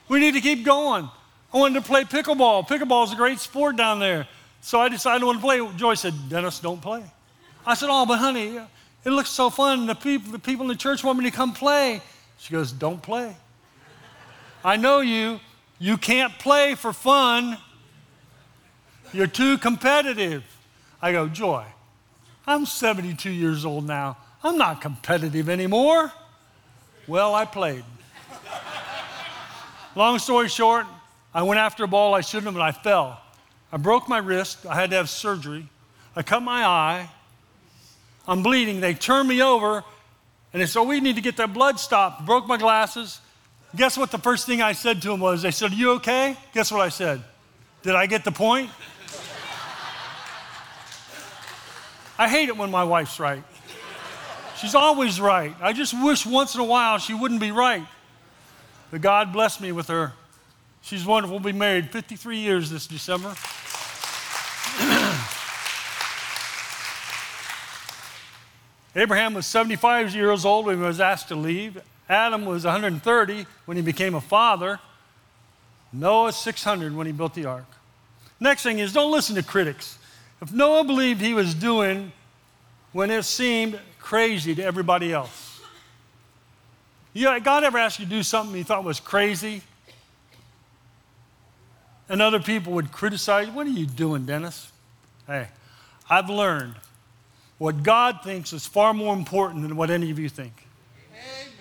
we 0.08 0.20
need 0.20 0.34
to 0.34 0.42
keep 0.42 0.66
going. 0.66 1.10
I 1.54 1.58
wanted 1.58 1.82
to 1.82 1.88
play 1.88 2.04
pickleball. 2.04 2.68
Pickleball 2.68 3.06
is 3.06 3.14
a 3.14 3.16
great 3.16 3.40
sport 3.40 3.76
down 3.76 4.00
there. 4.00 4.28
So 4.62 4.80
I 4.80 4.90
decided 4.90 5.22
I 5.22 5.26
want 5.26 5.40
to 5.40 5.42
play. 5.42 5.78
Joy 5.78 5.94
said, 5.94 6.14
Dennis, 6.28 6.60
don't 6.60 6.82
play. 6.82 7.04
I 7.66 7.76
said, 7.76 7.90
Oh, 7.90 8.06
but 8.06 8.20
honey, 8.20 8.58
it 8.58 9.10
looks 9.10 9.30
so 9.30 9.50
fun. 9.50 9.86
The 9.86 9.96
people, 9.96 10.32
the 10.32 10.40
people 10.40 10.64
in 10.64 10.70
the 10.70 10.76
church 10.76 11.04
want 11.04 11.20
me 11.20 11.26
to 11.26 11.36
come 11.36 11.54
play. 11.54 12.02
She 12.40 12.52
goes, 12.52 12.72
Don't 12.72 13.02
play. 13.02 13.36
I 14.66 14.78
know 14.78 15.02
you. 15.02 15.40
You 15.78 15.96
can't 15.96 16.34
play 16.40 16.74
for 16.74 16.92
fun. 16.92 17.60
You're 19.14 19.28
too 19.28 19.60
competitive. 19.60 20.44
I 21.00 21.12
go, 21.12 21.28
Joy, 21.28 21.66
I'm 22.48 22.66
72 22.66 23.30
years 23.30 23.64
old 23.64 23.86
now. 23.86 24.18
I'm 24.44 24.58
not 24.58 24.82
competitive 24.82 25.50
anymore. 25.50 26.12
Well, 27.08 27.36
I 27.36 27.46
played. 27.46 27.84
Long 29.96 30.18
story 30.18 30.50
short, 30.50 30.88
I 31.32 31.44
went 31.44 31.60
after 31.60 31.84
a 31.84 31.88
ball 31.88 32.16
I 32.16 32.22
shouldn't 32.22 32.48
have 32.48 32.56
and 32.56 32.64
I 32.64 32.72
fell. 32.72 33.22
I 33.72 33.78
broke 33.78 34.10
my 34.10 34.18
wrist. 34.18 34.66
I 34.66 34.74
had 34.74 34.90
to 34.90 34.96
have 34.96 35.12
surgery. 35.12 35.70
I 36.16 36.24
cut 36.24 36.42
my 36.42 36.66
eye. 36.66 37.10
I'm 38.28 38.42
bleeding. 38.42 38.82
They 38.82 38.96
turn 38.96 39.28
me 39.28 39.44
over 39.44 39.84
and 40.54 40.62
they 40.62 40.66
said, 40.66 40.80
oh, 40.80 40.86
We 40.86 41.02
need 41.02 41.18
to 41.18 41.22
get 41.22 41.38
that 41.38 41.54
blood 41.54 41.80
stopped. 41.80 42.26
Broke 42.26 42.48
my 42.48 42.58
glasses. 42.58 43.20
Guess 43.76 43.98
what 43.98 44.12
the 44.12 44.18
first 44.18 44.46
thing 44.46 44.62
I 44.62 44.72
said 44.74 45.02
to 45.02 45.12
him 45.12 45.20
was? 45.20 45.42
They 45.42 45.52
said, 45.52 45.74
you 45.74 45.92
okay? 45.94 46.38
Guess 46.54 46.72
what 46.72 46.82
I 46.82 46.90
said? 46.90 47.22
Did 47.84 47.96
I 47.96 48.06
get 48.06 48.24
the 48.24 48.32
point? 48.32 48.70
I 52.18 52.30
hate 52.30 52.48
it 52.48 52.56
when 52.56 52.72
my 52.72 52.86
wife's 52.86 53.20
right. 53.20 53.44
She's 54.58 54.74
always 54.76 55.20
right. 55.20 55.54
I 55.62 55.74
just 55.74 55.94
wish 56.02 56.26
once 56.26 56.56
in 56.56 56.62
a 56.62 56.66
while 56.66 56.98
she 56.98 57.14
wouldn't 57.14 57.42
be 57.42 57.52
right. 57.52 57.86
But 58.90 59.02
God 59.02 59.34
bless 59.34 59.60
me 59.60 59.74
with 59.74 59.90
her. 59.90 60.14
She's 60.82 61.06
wonderful. 61.06 61.40
We'll 61.40 61.52
be 61.52 61.58
married 61.58 61.92
53 61.92 62.38
years 62.38 62.70
this 62.70 62.88
December. 62.88 63.30
Abraham 68.96 69.34
was 69.34 69.46
75 69.46 70.16
years 70.16 70.46
old 70.46 70.68
when 70.68 70.78
he 70.78 70.84
was 70.84 71.02
asked 71.02 71.28
to 71.28 71.36
leave. 71.36 71.82
Adam 72.08 72.46
was 72.46 72.64
130 72.64 73.46
when 73.66 73.78
he 73.78 73.84
became 73.84 74.16
a 74.16 74.22
father. 74.22 74.80
Noah 75.92 76.34
600 76.34 76.96
when 76.96 77.08
he 77.08 77.14
built 77.14 77.34
the 77.34 77.46
ark. 77.46 77.66
Next 78.40 78.64
thing 78.64 78.80
is 78.80 78.94
don't 78.94 79.12
listen 79.12 79.36
to 79.36 79.44
critics. 79.44 79.98
If 80.42 80.52
Noah 80.52 80.84
believed 80.84 81.22
he 81.22 81.34
was 81.34 81.54
doing 81.56 82.12
when 82.92 83.10
it 83.10 83.24
seemed 83.24 83.80
crazy 84.00 84.54
to 84.56 84.64
everybody 84.64 85.14
else, 85.14 85.62
yeah, 87.14 87.40
God 87.40 87.64
ever 87.64 87.78
asked 87.78 88.00
you 88.00 88.06
to 88.06 88.12
do 88.12 88.24
something 88.24 88.54
he 88.54 88.64
thought 88.64 88.84
was 88.84 89.00
crazy? 89.00 89.62
And 92.10 92.22
other 92.22 92.42
people 92.42 92.74
would 92.74 92.92
criticize, 92.92 93.50
What 93.50 93.66
are 93.66 93.72
you 93.72 93.86
doing, 93.86 94.26
Dennis? 94.26 94.72
Hey, 95.26 95.48
I've 96.10 96.30
learned 96.30 96.76
what 97.58 97.84
God 97.84 98.20
thinks 98.24 98.52
is 98.54 98.68
far 98.68 98.94
more 98.94 99.16
important 99.16 99.64
than 99.64 99.78
what 99.78 99.90
any 99.90 100.12
of 100.12 100.20
you 100.20 100.28
think. 100.28 100.68
Amen. 101.10 101.54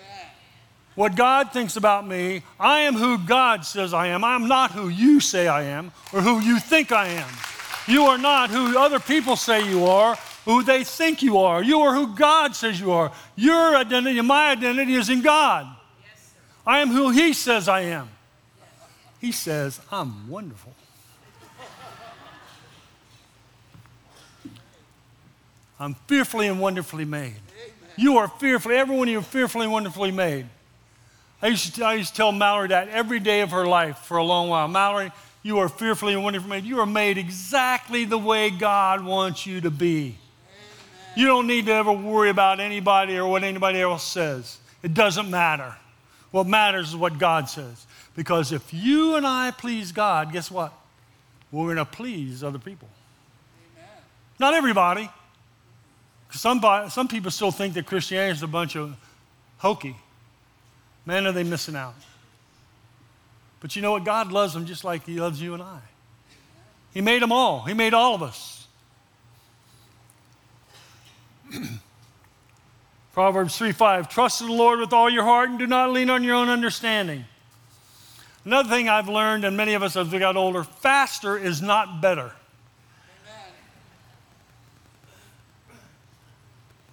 What 0.95 1.15
God 1.15 1.51
thinks 1.51 1.75
about 1.75 2.07
me, 2.07 2.41
I 2.57 2.79
am 2.81 2.95
who 2.95 3.17
God 3.17 3.65
says 3.65 3.93
I 3.93 4.07
am. 4.07 4.23
I'm 4.23 4.47
not 4.47 4.71
who 4.71 4.87
you 4.87 5.19
say 5.19 5.47
I 5.47 5.63
am 5.63 5.91
or 6.13 6.21
who 6.21 6.39
you 6.39 6.57
think 6.59 6.93
I 6.93 7.07
am. 7.07 7.29
You 7.87 8.05
are 8.05 8.17
not 8.17 8.49
who 8.49 8.79
other 8.79 8.99
people 8.99 9.35
say 9.35 9.69
you 9.69 9.85
are, 9.85 10.17
who 10.45 10.63
they 10.63 10.85
think 10.85 11.21
you 11.21 11.37
are. 11.39 11.61
You 11.61 11.81
are 11.81 11.93
who 11.93 12.15
God 12.15 12.55
says 12.55 12.79
you 12.79 12.91
are. 12.93 13.11
Your 13.35 13.75
identity 13.75 14.17
and 14.17 14.27
my 14.27 14.51
identity 14.51 14.95
is 14.95 15.09
in 15.09 15.21
God. 15.21 15.67
Yes, 16.01 16.33
I 16.65 16.79
am 16.79 16.89
who 16.89 17.09
He 17.09 17.33
says 17.33 17.67
I 17.67 17.81
am. 17.81 18.09
He 19.19 19.33
says, 19.33 19.81
I'm 19.91 20.29
wonderful. 20.29 20.73
I'm 25.77 25.95
fearfully 26.07 26.47
and 26.47 26.59
wonderfully 26.59 27.05
made. 27.05 27.35
You 27.97 28.17
are 28.17 28.27
fearfully, 28.27 28.75
everyone, 28.75 29.07
of 29.09 29.11
you 29.11 29.19
are 29.19 29.23
fearfully 29.23 29.63
and 29.65 29.73
wonderfully 29.73 30.11
made. 30.11 30.47
I 31.41 31.47
used, 31.47 31.75
to, 31.75 31.85
I 31.85 31.95
used 31.95 32.11
to 32.11 32.15
tell 32.15 32.31
Mallory 32.31 32.69
that 32.69 32.89
every 32.89 33.19
day 33.19 33.41
of 33.41 33.51
her 33.51 33.67
life 33.67 33.99
for 33.99 34.17
a 34.17 34.23
long 34.23 34.49
while. 34.49 34.67
Mallory, 34.67 35.11
you 35.43 35.59
are 35.59 35.69
fearfully 35.69 36.13
and 36.13 36.23
wonderfully 36.23 36.49
made. 36.49 36.63
You 36.63 36.79
are 36.79 36.85
made 36.85 37.17
exactly 37.17 38.05
the 38.05 38.17
way 38.17 38.49
God 38.49 39.03
wants 39.03 39.45
you 39.45 39.61
to 39.61 39.69
be. 39.69 39.99
Amen. 39.99 40.17
You 41.15 41.27
don't 41.27 41.45
need 41.45 41.67
to 41.67 41.73
ever 41.73 41.91
worry 41.91 42.29
about 42.29 42.59
anybody 42.59 43.17
or 43.17 43.27
what 43.27 43.43
anybody 43.43 43.79
else 43.79 44.03
says. 44.03 44.57
It 44.81 44.93
doesn't 44.93 45.29
matter. 45.29 45.75
What 46.31 46.47
matters 46.47 46.89
is 46.89 46.95
what 46.95 47.19
God 47.19 47.47
says. 47.47 47.85
Because 48.15 48.51
if 48.51 48.73
you 48.73 49.15
and 49.15 49.27
I 49.27 49.51
please 49.51 49.91
God, 49.91 50.31
guess 50.31 50.49
what? 50.49 50.73
We're 51.51 51.65
going 51.65 51.77
to 51.77 51.85
please 51.85 52.43
other 52.43 52.59
people. 52.59 52.87
Amen. 53.75 53.89
Not 54.39 54.53
everybody. 54.53 55.09
Some, 56.31 56.61
some 56.89 57.07
people 57.07 57.31
still 57.31 57.51
think 57.51 57.75
that 57.75 57.85
Christianity 57.85 58.31
is 58.31 58.43
a 58.43 58.47
bunch 58.47 58.75
of 58.75 58.95
hokey. 59.57 59.95
Man, 61.05 61.27
are 61.27 61.31
they 61.31 61.43
missing 61.43 61.75
out. 61.75 61.95
But 63.59 63.75
you 63.75 63.81
know 63.81 63.91
what? 63.91 64.03
God 64.03 64.31
loves 64.31 64.53
them 64.53 64.65
just 64.65 64.83
like 64.83 65.05
He 65.05 65.19
loves 65.19 65.41
you 65.41 65.53
and 65.53 65.61
I. 65.63 65.79
He 66.93 67.01
made 67.01 67.21
them 67.21 67.31
all, 67.31 67.61
He 67.63 67.73
made 67.73 67.93
all 67.93 68.15
of 68.15 68.23
us. 68.23 68.67
Proverbs 73.13 73.57
3 73.57 73.71
5 73.71 74.09
Trust 74.09 74.41
in 74.41 74.47
the 74.47 74.53
Lord 74.53 74.79
with 74.79 74.93
all 74.93 75.09
your 75.09 75.23
heart 75.23 75.49
and 75.49 75.59
do 75.59 75.67
not 75.67 75.91
lean 75.91 76.09
on 76.09 76.23
your 76.23 76.35
own 76.35 76.49
understanding. 76.49 77.25
Another 78.43 78.69
thing 78.69 78.87
I've 78.87 79.09
learned, 79.09 79.43
and 79.43 79.57
many 79.57 79.73
of 79.73 79.81
us 79.81 79.95
as 79.95 80.11
we 80.11 80.19
got 80.19 80.37
older, 80.37 80.63
faster 80.63 81.35
is 81.35 81.63
not 81.63 81.99
better. 81.99 82.31
Amen. 83.23 83.53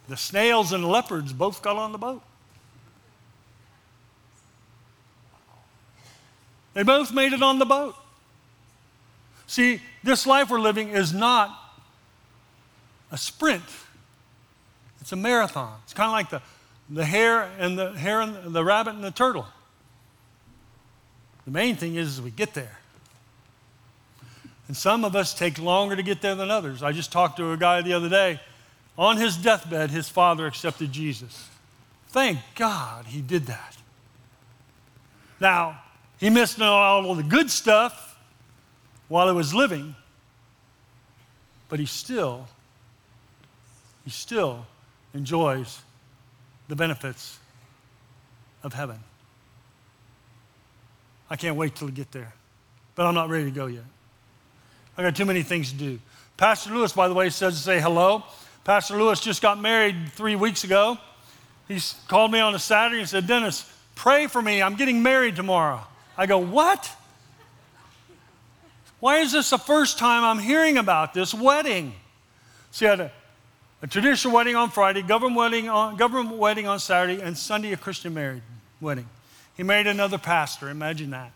The 0.08 0.16
snails 0.16 0.72
and 0.72 0.88
leopards 0.88 1.34
both 1.34 1.60
got 1.60 1.76
on 1.76 1.92
the 1.92 1.98
boat. 1.98 2.22
They 6.74 6.82
both 6.82 7.12
made 7.12 7.32
it 7.32 7.42
on 7.42 7.58
the 7.58 7.66
boat. 7.66 7.94
See, 9.46 9.80
this 10.02 10.26
life 10.26 10.50
we're 10.50 10.60
living 10.60 10.88
is 10.88 11.12
not 11.12 11.50
a 13.10 13.18
sprint. 13.18 13.64
It's 15.00 15.12
a 15.12 15.16
marathon. 15.16 15.78
It's 15.84 15.92
kind 15.92 16.06
of 16.06 16.12
like 16.12 16.30
the, 16.30 16.42
the 16.88 17.04
hare 17.04 17.42
and 17.58 17.78
the 17.78 17.92
hare 17.92 18.20
and 18.20 18.54
the 18.54 18.64
rabbit 18.64 18.94
and 18.94 19.04
the 19.04 19.10
turtle. 19.10 19.46
The 21.44 21.50
main 21.50 21.76
thing 21.76 21.96
is, 21.96 22.14
is 22.14 22.22
we 22.22 22.30
get 22.30 22.54
there. 22.54 22.78
And 24.68 24.76
some 24.76 25.04
of 25.04 25.14
us 25.14 25.34
take 25.34 25.58
longer 25.58 25.96
to 25.96 26.02
get 26.02 26.22
there 26.22 26.34
than 26.34 26.50
others. 26.50 26.82
I 26.82 26.92
just 26.92 27.12
talked 27.12 27.36
to 27.36 27.52
a 27.52 27.56
guy 27.56 27.82
the 27.82 27.92
other 27.92 28.08
day. 28.08 28.40
On 28.96 29.16
his 29.16 29.36
deathbed, 29.36 29.90
his 29.90 30.08
father 30.08 30.46
accepted 30.46 30.92
Jesus. 30.92 31.48
Thank 32.08 32.38
God 32.54 33.06
he 33.06 33.20
did 33.20 33.46
that. 33.46 33.76
Now, 35.40 35.81
he 36.22 36.30
missed 36.30 36.60
out 36.60 36.68
all 36.72 37.10
of 37.10 37.16
the 37.16 37.24
good 37.24 37.50
stuff 37.50 38.16
while 39.08 39.26
he 39.26 39.34
was 39.34 39.52
living, 39.52 39.96
but 41.68 41.80
he 41.80 41.84
still, 41.84 42.46
he 44.04 44.10
still 44.12 44.64
enjoys 45.14 45.80
the 46.68 46.76
benefits 46.76 47.40
of 48.62 48.72
heaven. 48.72 49.00
I 51.28 51.34
can't 51.34 51.56
wait 51.56 51.74
till 51.74 51.88
we 51.88 51.92
get 51.92 52.12
there, 52.12 52.32
but 52.94 53.04
I'm 53.04 53.16
not 53.16 53.28
ready 53.28 53.46
to 53.46 53.50
go 53.50 53.66
yet. 53.66 53.82
I 54.96 55.02
got 55.02 55.16
too 55.16 55.24
many 55.24 55.42
things 55.42 55.72
to 55.72 55.76
do. 55.76 55.98
Pastor 56.36 56.70
Lewis, 56.70 56.92
by 56.92 57.08
the 57.08 57.14
way, 57.14 57.30
says 57.30 57.56
to 57.56 57.60
say 57.60 57.80
hello. 57.80 58.22
Pastor 58.62 58.96
Lewis 58.96 59.18
just 59.18 59.42
got 59.42 59.60
married 59.60 59.96
three 60.12 60.36
weeks 60.36 60.62
ago. 60.62 60.98
He 61.66 61.80
called 62.06 62.30
me 62.30 62.38
on 62.38 62.54
a 62.54 62.60
Saturday 62.60 63.00
and 63.00 63.08
said, 63.08 63.26
Dennis, 63.26 63.68
pray 63.96 64.28
for 64.28 64.40
me. 64.40 64.62
I'm 64.62 64.76
getting 64.76 65.02
married 65.02 65.34
tomorrow. 65.34 65.80
I 66.16 66.26
go, 66.26 66.38
What? 66.38 66.90
Why 69.00 69.18
is 69.18 69.32
this 69.32 69.50
the 69.50 69.58
first 69.58 69.98
time 69.98 70.22
I'm 70.22 70.38
hearing 70.38 70.78
about 70.78 71.12
this 71.12 71.34
wedding? 71.34 71.92
So 72.70 72.84
he 72.84 72.88
had 72.88 73.00
a, 73.00 73.12
a 73.82 73.88
traditional 73.88 74.32
wedding 74.32 74.54
on 74.54 74.70
Friday, 74.70 75.02
government 75.02 75.36
wedding 75.36 75.68
on, 75.68 75.96
government 75.96 76.36
wedding 76.36 76.68
on 76.68 76.78
Saturday, 76.78 77.20
and 77.20 77.36
Sunday 77.36 77.72
a 77.72 77.76
Christian 77.76 78.14
married 78.14 78.42
wedding. 78.80 79.08
He 79.56 79.64
married 79.64 79.88
another 79.88 80.18
pastor. 80.18 80.70
Imagine 80.70 81.10
that. 81.10 81.32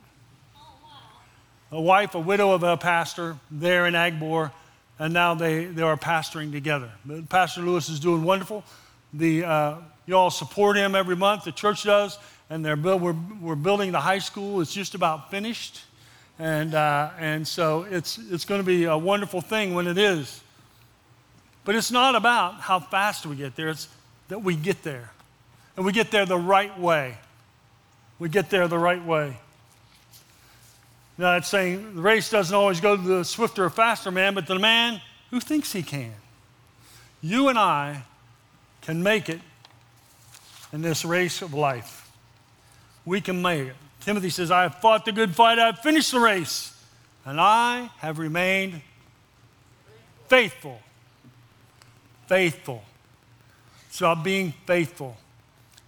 A 1.73 1.81
wife, 1.81 2.15
a 2.15 2.21
widow 2.21 2.53
of 2.53 2.63
a 2.63 2.77
pastor 2.77 3.37
there 3.51 3.87
in 3.87 3.95
Agbor, 3.95 4.53
and 5.01 5.13
now 5.13 5.35
they, 5.35 5.65
they 5.65 5.83
are 5.83 5.97
pastoring 5.97 6.53
together. 6.53 6.91
Pastor 7.29 7.63
Lewis 7.63 7.89
is 7.89 7.99
doing 7.99 8.23
wonderful. 8.23 8.63
The, 9.13 9.45
uh, 9.45 9.77
you 10.07 10.15
all 10.15 10.31
support 10.31 10.77
him 10.77 10.95
every 10.95 11.17
month, 11.17 11.43
the 11.43 11.53
church 11.53 11.83
does, 11.83 12.17
and 12.49 12.65
they're 12.65 12.77
we're, 12.77 13.17
we're 13.41 13.55
building 13.55 13.93
the 13.93 14.01
high 14.01 14.19
school. 14.19 14.61
It's 14.61 14.73
just 14.73 14.95
about 14.95 15.31
finished. 15.31 15.83
And, 16.39 16.75
uh, 16.75 17.11
and 17.19 17.47
so 17.47 17.87
it's, 17.91 18.19
it's 18.19 18.45
going 18.45 18.61
to 18.61 18.67
be 18.67 18.85
a 18.85 18.97
wonderful 18.97 19.41
thing 19.41 19.75
when 19.75 19.87
it 19.87 19.99
is. 19.99 20.43
But 21.65 21.75
it's 21.75 21.91
not 21.91 22.15
about 22.15 22.61
how 22.61 22.79
fast 22.79 23.27
we 23.27 23.37
get 23.37 23.57
there, 23.57 23.69
it's 23.69 23.89
that 24.29 24.43
we 24.43 24.55
get 24.55 24.83
there. 24.83 25.11
And 25.77 25.85
we 25.85 25.93
get 25.93 26.11
there 26.11 26.27
the 26.27 26.39
right 26.39 26.79
way. 26.79 27.17
We 28.19 28.29
get 28.29 28.51
there 28.51 28.67
the 28.69 28.79
right 28.79 29.05
way. 29.05 29.37
Now, 31.19 31.37
it's 31.37 31.49
saying 31.49 31.97
the 31.97 32.03
race 32.03 32.31
doesn't 32.31 32.55
always 32.55 32.81
go 32.81 32.97
to 32.97 33.03
the 33.03 33.25
swifter 33.25 33.65
or 33.65 33.71
faster 33.71 34.11
man, 34.11 34.35
but 34.35 34.47
the 34.47 34.59
man 34.59 35.01
who 35.31 35.41
thinks 35.41 35.73
he 35.73 35.83
can. 35.83 36.13
You 37.23 37.49
and 37.49 37.59
I 37.59 38.03
can 38.83 39.03
make 39.03 39.29
it 39.29 39.41
in 40.73 40.83
this 40.83 41.05
race 41.05 41.43
of 41.43 41.55
life. 41.55 42.06
We 43.07 43.23
can 43.23 43.41
make 43.41 43.69
it. 43.69 43.77
Timothy 44.01 44.29
says, 44.29 44.51
I 44.51 44.63
have 44.63 44.77
fought 44.77 45.05
the 45.05 45.13
good 45.13 45.35
fight, 45.35 45.59
I 45.59 45.67
have 45.67 45.79
finished 45.79 46.13
the 46.13 46.21
race, 46.21 46.77
and 47.25 47.41
I 47.41 47.91
have 47.99 48.19
remained 48.19 48.83
faithful. 50.29 50.81
Faithful. 52.27 52.85
It's 53.89 54.01
about 54.01 54.23
being 54.23 54.53
faithful. 54.67 55.17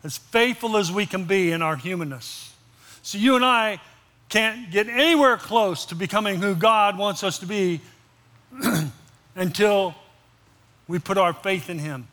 As 0.02 0.16
faithful 0.16 0.76
as 0.76 0.90
we 0.90 1.04
can 1.04 1.24
be 1.24 1.52
in 1.52 1.60
our 1.60 1.76
humanness. 1.76 2.54
So 3.02 3.18
you 3.18 3.36
and 3.36 3.44
I 3.44 3.80
can't 4.28 4.70
get 4.70 4.88
anywhere 4.88 5.36
close 5.36 5.86
to 5.86 5.94
becoming 5.94 6.40
who 6.40 6.54
God 6.54 6.96
wants 6.96 7.24
us 7.24 7.38
to 7.40 7.46
be 7.46 7.80
until 9.34 9.94
we 10.86 10.98
put 10.98 11.18
our 11.18 11.32
faith 11.32 11.68
in 11.68 11.78
Him. 11.78 12.06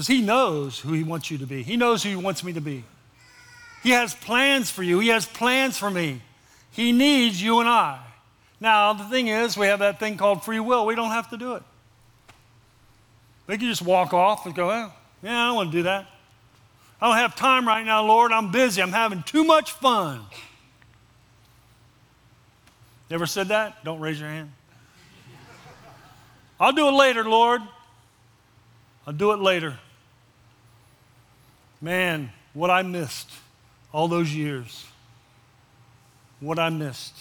Because 0.00 0.08
He 0.08 0.22
knows 0.22 0.78
who 0.78 0.94
He 0.94 1.02
wants 1.02 1.30
you 1.30 1.36
to 1.36 1.46
be, 1.46 1.62
He 1.62 1.76
knows 1.76 2.02
who 2.02 2.08
He 2.08 2.16
wants 2.16 2.42
me 2.42 2.54
to 2.54 2.60
be. 2.62 2.84
He 3.82 3.90
has 3.90 4.14
plans 4.14 4.70
for 4.70 4.82
you, 4.82 4.98
He 4.98 5.08
has 5.08 5.26
plans 5.26 5.76
for 5.76 5.90
me. 5.90 6.22
He 6.70 6.92
needs 6.92 7.42
you 7.42 7.60
and 7.60 7.68
I. 7.68 8.00
Now, 8.60 8.94
the 8.94 9.04
thing 9.04 9.26
is, 9.26 9.58
we 9.58 9.66
have 9.66 9.80
that 9.80 10.00
thing 10.00 10.16
called 10.16 10.42
free 10.42 10.58
will. 10.58 10.86
We 10.86 10.94
don't 10.94 11.10
have 11.10 11.28
to 11.28 11.36
do 11.36 11.56
it. 11.56 11.62
We 13.46 13.58
can 13.58 13.68
just 13.68 13.82
walk 13.82 14.14
off 14.14 14.46
and 14.46 14.54
go, 14.54 14.68
well, 14.68 14.94
yeah, 15.22 15.44
I 15.44 15.46
don't 15.48 15.56
want 15.56 15.70
to 15.70 15.76
do 15.76 15.82
that. 15.82 16.06
I 16.98 17.06
don't 17.06 17.18
have 17.18 17.36
time 17.36 17.68
right 17.68 17.84
now, 17.84 18.02
Lord. 18.02 18.32
I'm 18.32 18.50
busy. 18.50 18.80
I'm 18.80 18.92
having 18.92 19.22
too 19.24 19.44
much 19.44 19.72
fun. 19.72 20.22
You 23.10 23.26
said 23.26 23.48
that? 23.48 23.84
Don't 23.84 24.00
raise 24.00 24.18
your 24.18 24.30
hand. 24.30 24.50
I'll 26.58 26.72
do 26.72 26.88
it 26.88 26.92
later, 26.92 27.22
Lord. 27.22 27.60
I'll 29.06 29.12
do 29.12 29.32
it 29.32 29.40
later. 29.40 29.78
Man, 31.80 32.30
what 32.52 32.70
I 32.70 32.82
missed 32.82 33.30
all 33.92 34.08
those 34.08 34.34
years. 34.34 34.86
What 36.40 36.58
I 36.58 36.70
missed. 36.70 37.14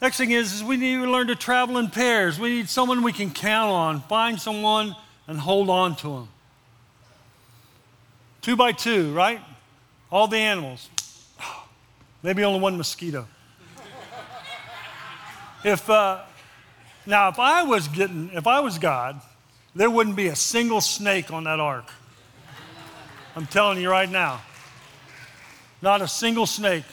Next 0.00 0.18
thing 0.18 0.30
is, 0.30 0.52
is 0.52 0.64
we 0.64 0.76
need 0.76 0.96
to 0.96 1.10
learn 1.10 1.28
to 1.28 1.36
travel 1.36 1.78
in 1.78 1.88
pairs. 1.88 2.38
We 2.38 2.50
need 2.50 2.68
someone 2.68 3.02
we 3.02 3.12
can 3.12 3.30
count 3.30 3.70
on. 3.70 4.00
Find 4.02 4.40
someone 4.40 4.94
and 5.26 5.38
hold 5.38 5.70
on 5.70 5.96
to 5.96 6.08
them. 6.08 6.28
Two 8.42 8.56
by 8.56 8.72
two, 8.72 9.12
right? 9.14 9.40
All 10.10 10.28
the 10.28 10.36
animals. 10.36 10.88
Maybe 12.22 12.44
only 12.44 12.60
one 12.60 12.76
mosquito. 12.76 13.26
if 15.64 15.88
uh, 15.88 16.20
now, 17.06 17.28
if 17.28 17.38
I 17.38 17.62
was 17.62 17.88
getting, 17.88 18.30
if 18.34 18.46
I 18.46 18.60
was 18.60 18.78
God, 18.78 19.20
there 19.76 19.90
wouldn't 19.90 20.16
be 20.16 20.28
a 20.28 20.36
single 20.36 20.80
snake 20.80 21.30
on 21.30 21.44
that 21.44 21.60
ark. 21.60 21.84
I'm 23.36 23.46
telling 23.46 23.78
you 23.78 23.90
right 23.90 24.10
now. 24.10 24.40
Not 25.82 26.00
a 26.00 26.08
single 26.08 26.46
snake. 26.46 26.84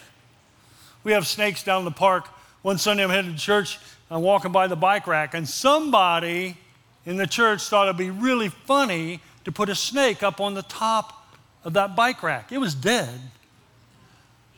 We 1.06 1.13
have 1.13 1.26
snakes 1.26 1.63
down 1.63 1.80
in 1.80 1.86
the 1.86 1.91
park. 1.91 2.28
One 2.62 2.78
Sunday 2.78 3.06
I'm 3.06 3.10
headed 3.10 3.32
to 3.32 3.41
church. 3.41 3.80
I'm 4.12 4.22
walking 4.22 4.52
by 4.52 4.67
the 4.67 4.76
bike 4.76 5.08
rack, 5.08 5.34
and 5.34 5.48
somebody 5.48 6.58
in 7.06 7.15
the 7.15 7.26
church 7.26 7.63
thought 7.63 7.88
it'd 7.88 7.98
be 7.98 8.10
really 8.10 8.50
funny 8.50 9.22
to 9.46 9.52
put 9.52 9.69
a 9.69 9.76
snake 9.76 10.22
up 10.22 10.41
on 10.41 10.54
the 10.54 10.62
top 10.63 11.26
of 11.63 11.74
that 11.74 11.96
bike 11.96 12.22
rack. 12.22 12.52
It 12.52 12.58
was 12.58 12.76
dead. 12.76 13.17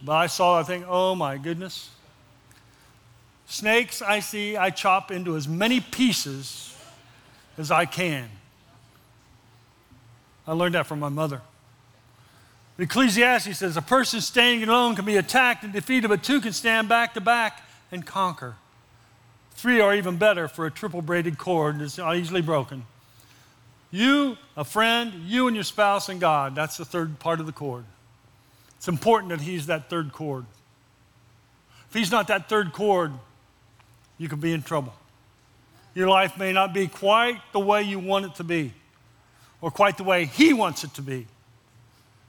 But 0.03 0.13
I 0.13 0.27
saw, 0.27 0.59
I 0.59 0.63
think, 0.63 0.85
oh 0.87 1.13
my 1.13 1.37
goodness. 1.37 1.89
Snakes, 3.45 4.01
I 4.01 4.19
see, 4.19 4.57
I 4.57 4.71
chop 4.71 5.11
into 5.11 5.35
as 5.35 5.47
many 5.47 5.79
pieces 5.79 6.74
as 7.57 7.71
I 7.71 7.85
can. 7.85 8.29
I 10.47 10.53
learned 10.53 10.75
that 10.75 10.87
from 10.87 10.99
my 10.99 11.09
mother. 11.09 11.41
Ecclesiastes 12.77 13.57
says 13.57 13.77
a 13.77 13.81
person 13.81 14.19
standing 14.21 14.67
alone 14.67 14.95
can 14.95 15.05
be 15.05 15.15
attacked 15.15 15.63
and 15.63 15.71
defeated, 15.71 16.09
but 16.09 16.23
two 16.23 16.41
can 16.41 16.51
stand 16.51 16.89
back 16.89 17.13
to 17.13 17.21
back 17.21 17.63
and 17.91 18.05
conquer. 18.05 18.55
Three 19.51 19.79
are 19.79 19.95
even 19.95 20.17
better 20.17 20.47
for 20.49 20.65
a 20.65 20.71
triple 20.71 21.01
braided 21.01 21.37
cord 21.37 21.79
that's 21.79 21.97
easily 21.97 22.41
broken. 22.41 22.85
You, 23.91 24.37
a 24.57 24.65
friend, 24.65 25.13
you 25.25 25.47
and 25.47 25.55
your 25.55 25.63
spouse 25.63 26.09
and 26.09 26.19
God. 26.19 26.53
That's 26.53 26.75
the 26.75 26.83
third 26.83 27.17
part 27.19 27.39
of 27.39 27.45
the 27.45 27.53
cord. 27.53 27.85
It's 28.75 28.89
important 28.89 29.29
that 29.29 29.39
He's 29.39 29.67
that 29.67 29.89
third 29.89 30.11
cord. 30.11 30.45
If 31.87 31.93
He's 31.93 32.11
not 32.11 32.27
that 32.27 32.49
third 32.49 32.73
cord, 32.73 33.13
you 34.17 34.27
could 34.27 34.41
be 34.41 34.51
in 34.51 34.61
trouble. 34.61 34.93
Your 35.95 36.09
life 36.09 36.37
may 36.37 36.51
not 36.51 36.73
be 36.73 36.87
quite 36.87 37.41
the 37.53 37.59
way 37.59 37.81
you 37.81 37.97
want 37.97 38.25
it 38.25 38.35
to 38.35 38.43
be, 38.43 38.73
or 39.61 39.71
quite 39.71 39.97
the 39.97 40.03
way 40.03 40.25
He 40.25 40.53
wants 40.53 40.83
it 40.83 40.93
to 40.95 41.01
be. 41.01 41.25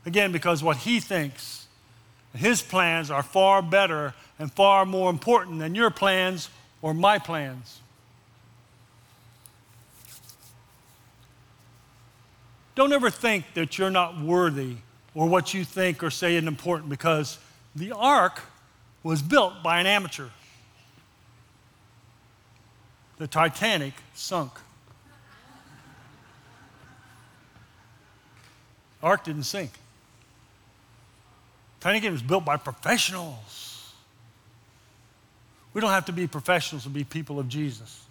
Again, 0.06 0.30
because 0.30 0.62
what 0.62 0.78
He 0.78 1.00
thinks, 1.00 1.66
His 2.34 2.62
plans 2.62 3.10
are 3.10 3.24
far 3.24 3.60
better 3.60 4.14
and 4.38 4.52
far 4.52 4.86
more 4.86 5.10
important 5.10 5.58
than 5.58 5.74
your 5.74 5.90
plans 5.90 6.48
or 6.80 6.94
my 6.94 7.18
plans. 7.18 7.80
Don't 12.76 12.92
ever 12.92 13.10
think 13.10 13.46
that 13.54 13.78
you're 13.78 13.90
not 13.90 14.20
worthy 14.20 14.76
or 15.14 15.26
what 15.28 15.54
you 15.54 15.64
think 15.64 16.02
or 16.04 16.10
say 16.10 16.36
is 16.36 16.44
important 16.44 16.90
because 16.90 17.38
the 17.74 17.90
ark 17.90 18.42
was 19.02 19.22
built 19.22 19.62
by 19.62 19.80
an 19.80 19.86
amateur. 19.86 20.28
The 23.18 23.26
Titanic 23.26 23.94
sunk. 24.14 24.52
Ark 29.02 29.24
didn't 29.24 29.44
sink. 29.44 29.70
Titanic 31.80 32.10
was 32.10 32.22
built 32.22 32.44
by 32.44 32.56
professionals. 32.56 33.92
We 35.72 35.80
don't 35.80 35.90
have 35.90 36.06
to 36.06 36.12
be 36.12 36.26
professionals 36.26 36.84
to 36.84 36.88
be 36.88 37.04
people 37.04 37.38
of 37.38 37.48
Jesus. 37.48 38.02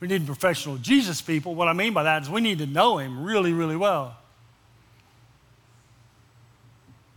We 0.00 0.08
need 0.08 0.26
professional 0.26 0.76
Jesus 0.76 1.22
people. 1.22 1.54
What 1.54 1.68
I 1.68 1.72
mean 1.72 1.94
by 1.94 2.02
that 2.02 2.22
is 2.22 2.30
we 2.30 2.40
need 2.40 2.58
to 2.58 2.66
know 2.66 2.98
him 2.98 3.24
really, 3.24 3.52
really 3.52 3.76
well. 3.76 4.16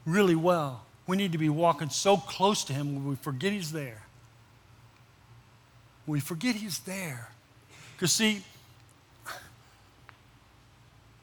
Really 0.05 0.35
well. 0.35 0.83
We 1.05 1.17
need 1.17 1.31
to 1.31 1.37
be 1.37 1.49
walking 1.49 1.89
so 1.89 2.17
close 2.17 2.63
to 2.65 2.73
him 2.73 3.05
we 3.05 3.15
forget 3.15 3.51
he's 3.51 3.71
there. 3.71 4.06
We 6.07 6.19
forget 6.19 6.55
he's 6.55 6.79
there. 6.79 7.29
Because, 7.95 8.11
see, 8.11 8.41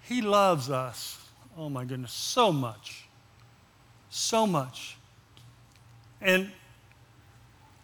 he 0.02 0.20
loves 0.20 0.70
us, 0.70 1.18
oh 1.56 1.68
my 1.68 1.84
goodness, 1.84 2.12
so 2.12 2.52
much. 2.52 3.06
So 4.10 4.46
much. 4.46 4.96
And, 6.20 6.52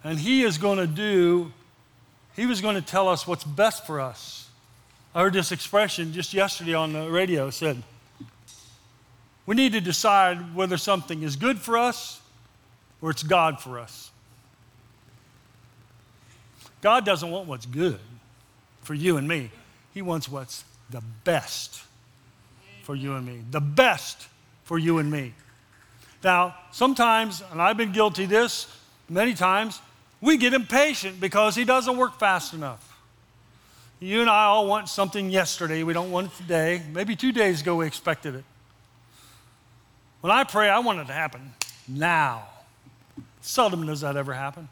and 0.04 0.18
he 0.18 0.44
is 0.44 0.58
going 0.58 0.78
to 0.78 0.86
do 0.86 1.52
he 2.36 2.46
was 2.46 2.60
going 2.60 2.76
to 2.76 2.82
tell 2.82 3.08
us 3.08 3.26
what's 3.26 3.44
best 3.44 3.86
for 3.86 4.00
us. 4.00 4.48
I 5.14 5.20
heard 5.20 5.32
this 5.32 5.52
expression 5.52 6.12
just 6.12 6.32
yesterday 6.32 6.74
on 6.74 6.92
the 6.92 7.10
radio. 7.10 7.50
Said, 7.50 7.82
We 9.44 9.56
need 9.56 9.72
to 9.72 9.80
decide 9.80 10.54
whether 10.54 10.76
something 10.76 11.22
is 11.22 11.36
good 11.36 11.58
for 11.58 11.76
us 11.76 12.20
or 13.02 13.10
it's 13.10 13.22
God 13.22 13.60
for 13.60 13.78
us. 13.78 14.10
God 16.80 17.04
doesn't 17.04 17.30
want 17.30 17.46
what's 17.46 17.66
good 17.66 17.98
for 18.82 18.94
you 18.94 19.16
and 19.16 19.28
me, 19.28 19.50
He 19.92 20.02
wants 20.02 20.28
what's 20.28 20.64
the 20.90 21.02
best 21.24 21.82
for 22.82 22.94
you 22.94 23.14
and 23.14 23.26
me. 23.26 23.42
The 23.50 23.60
best 23.60 24.26
for 24.64 24.78
you 24.78 24.98
and 24.98 25.10
me. 25.10 25.34
Now, 26.22 26.56
sometimes, 26.72 27.42
and 27.50 27.60
I've 27.62 27.76
been 27.76 27.92
guilty 27.92 28.26
this 28.26 28.66
many 29.08 29.34
times, 29.34 29.80
we 30.20 30.36
get 30.36 30.52
impatient 30.52 31.20
because 31.20 31.54
he 31.54 31.64
doesn't 31.64 31.96
work 31.96 32.18
fast 32.18 32.52
enough. 32.52 32.86
You 34.00 34.20
and 34.20 34.30
I 34.30 34.44
all 34.44 34.66
want 34.66 34.88
something 34.88 35.30
yesterday. 35.30 35.82
We 35.82 35.92
don't 35.92 36.10
want 36.10 36.32
it 36.32 36.36
today. 36.36 36.82
Maybe 36.92 37.16
two 37.16 37.32
days 37.32 37.60
ago 37.60 37.76
we 37.76 37.86
expected 37.86 38.34
it. 38.34 38.44
When 40.20 40.30
I 40.30 40.44
pray, 40.44 40.68
I 40.68 40.78
want 40.80 41.00
it 41.00 41.06
to 41.06 41.12
happen 41.12 41.52
now. 41.88 42.48
Seldom 43.40 43.86
does 43.86 44.02
that 44.02 44.16
ever 44.16 44.34
happen. 44.34 44.68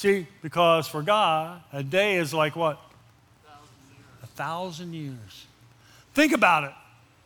See, 0.00 0.26
because 0.40 0.88
for 0.88 1.02
God, 1.02 1.60
a 1.74 1.82
day 1.82 2.16
is 2.16 2.32
like 2.32 2.56
what? 2.56 2.80
A 4.22 4.26
thousand 4.28 4.94
years. 4.94 5.46
Think 6.14 6.32
about 6.32 6.64
it. 6.64 6.72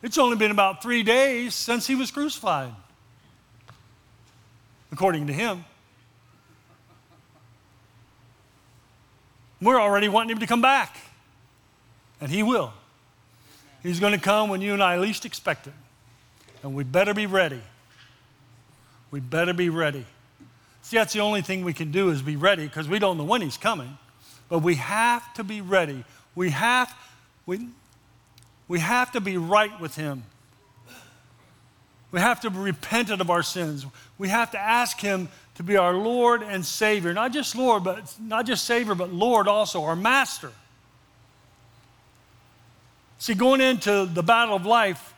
It's 0.02 0.18
only 0.18 0.36
been 0.36 0.50
about 0.50 0.82
three 0.82 1.04
days 1.04 1.54
since 1.54 1.86
he 1.86 1.94
was 1.94 2.10
crucified, 2.10 2.72
according 4.90 5.28
to 5.28 5.32
him. 5.32 5.64
We're 9.62 9.80
already 9.80 10.08
wanting 10.08 10.32
him 10.32 10.40
to 10.40 10.46
come 10.48 10.60
back. 10.60 10.96
And 12.20 12.28
he 12.28 12.42
will. 12.42 12.72
He's 13.84 14.00
going 14.00 14.14
to 14.14 14.20
come 14.20 14.48
when 14.48 14.60
you 14.60 14.72
and 14.72 14.82
I 14.82 14.98
least 14.98 15.24
expect 15.24 15.68
it. 15.68 15.74
And 16.64 16.74
we 16.74 16.82
better 16.82 17.14
be 17.14 17.26
ready. 17.26 17.62
We 19.12 19.20
better 19.20 19.54
be 19.54 19.68
ready. 19.68 20.06
See, 20.84 20.98
that's 20.98 21.14
the 21.14 21.20
only 21.20 21.40
thing 21.40 21.64
we 21.64 21.72
can 21.72 21.90
do 21.90 22.10
is 22.10 22.20
be 22.20 22.36
ready 22.36 22.66
because 22.66 22.86
we 22.86 22.98
don't 22.98 23.16
know 23.16 23.24
when 23.24 23.40
he's 23.40 23.56
coming. 23.56 23.96
But 24.50 24.58
we 24.58 24.74
have 24.74 25.32
to 25.32 25.42
be 25.42 25.62
ready. 25.62 26.04
We 26.34 26.50
have, 26.50 26.94
we, 27.46 27.68
we 28.68 28.80
have 28.80 29.10
to 29.12 29.20
be 29.22 29.38
right 29.38 29.80
with 29.80 29.96
him. 29.96 30.24
We 32.12 32.20
have 32.20 32.42
to 32.42 32.50
be 32.50 32.58
repentant 32.58 33.22
of 33.22 33.30
our 33.30 33.42
sins. 33.42 33.86
We 34.18 34.28
have 34.28 34.50
to 34.50 34.58
ask 34.58 35.00
him 35.00 35.28
to 35.54 35.62
be 35.62 35.78
our 35.78 35.94
Lord 35.94 36.42
and 36.42 36.62
Savior. 36.62 37.14
Not 37.14 37.32
just 37.32 37.56
Lord, 37.56 37.82
but 37.82 38.14
not 38.20 38.44
just 38.44 38.64
Savior, 38.64 38.94
but 38.94 39.10
Lord 39.10 39.48
also, 39.48 39.84
our 39.84 39.96
Master. 39.96 40.52
See, 43.16 43.32
going 43.32 43.62
into 43.62 44.04
the 44.04 44.22
battle 44.22 44.54
of 44.54 44.66
life 44.66 45.14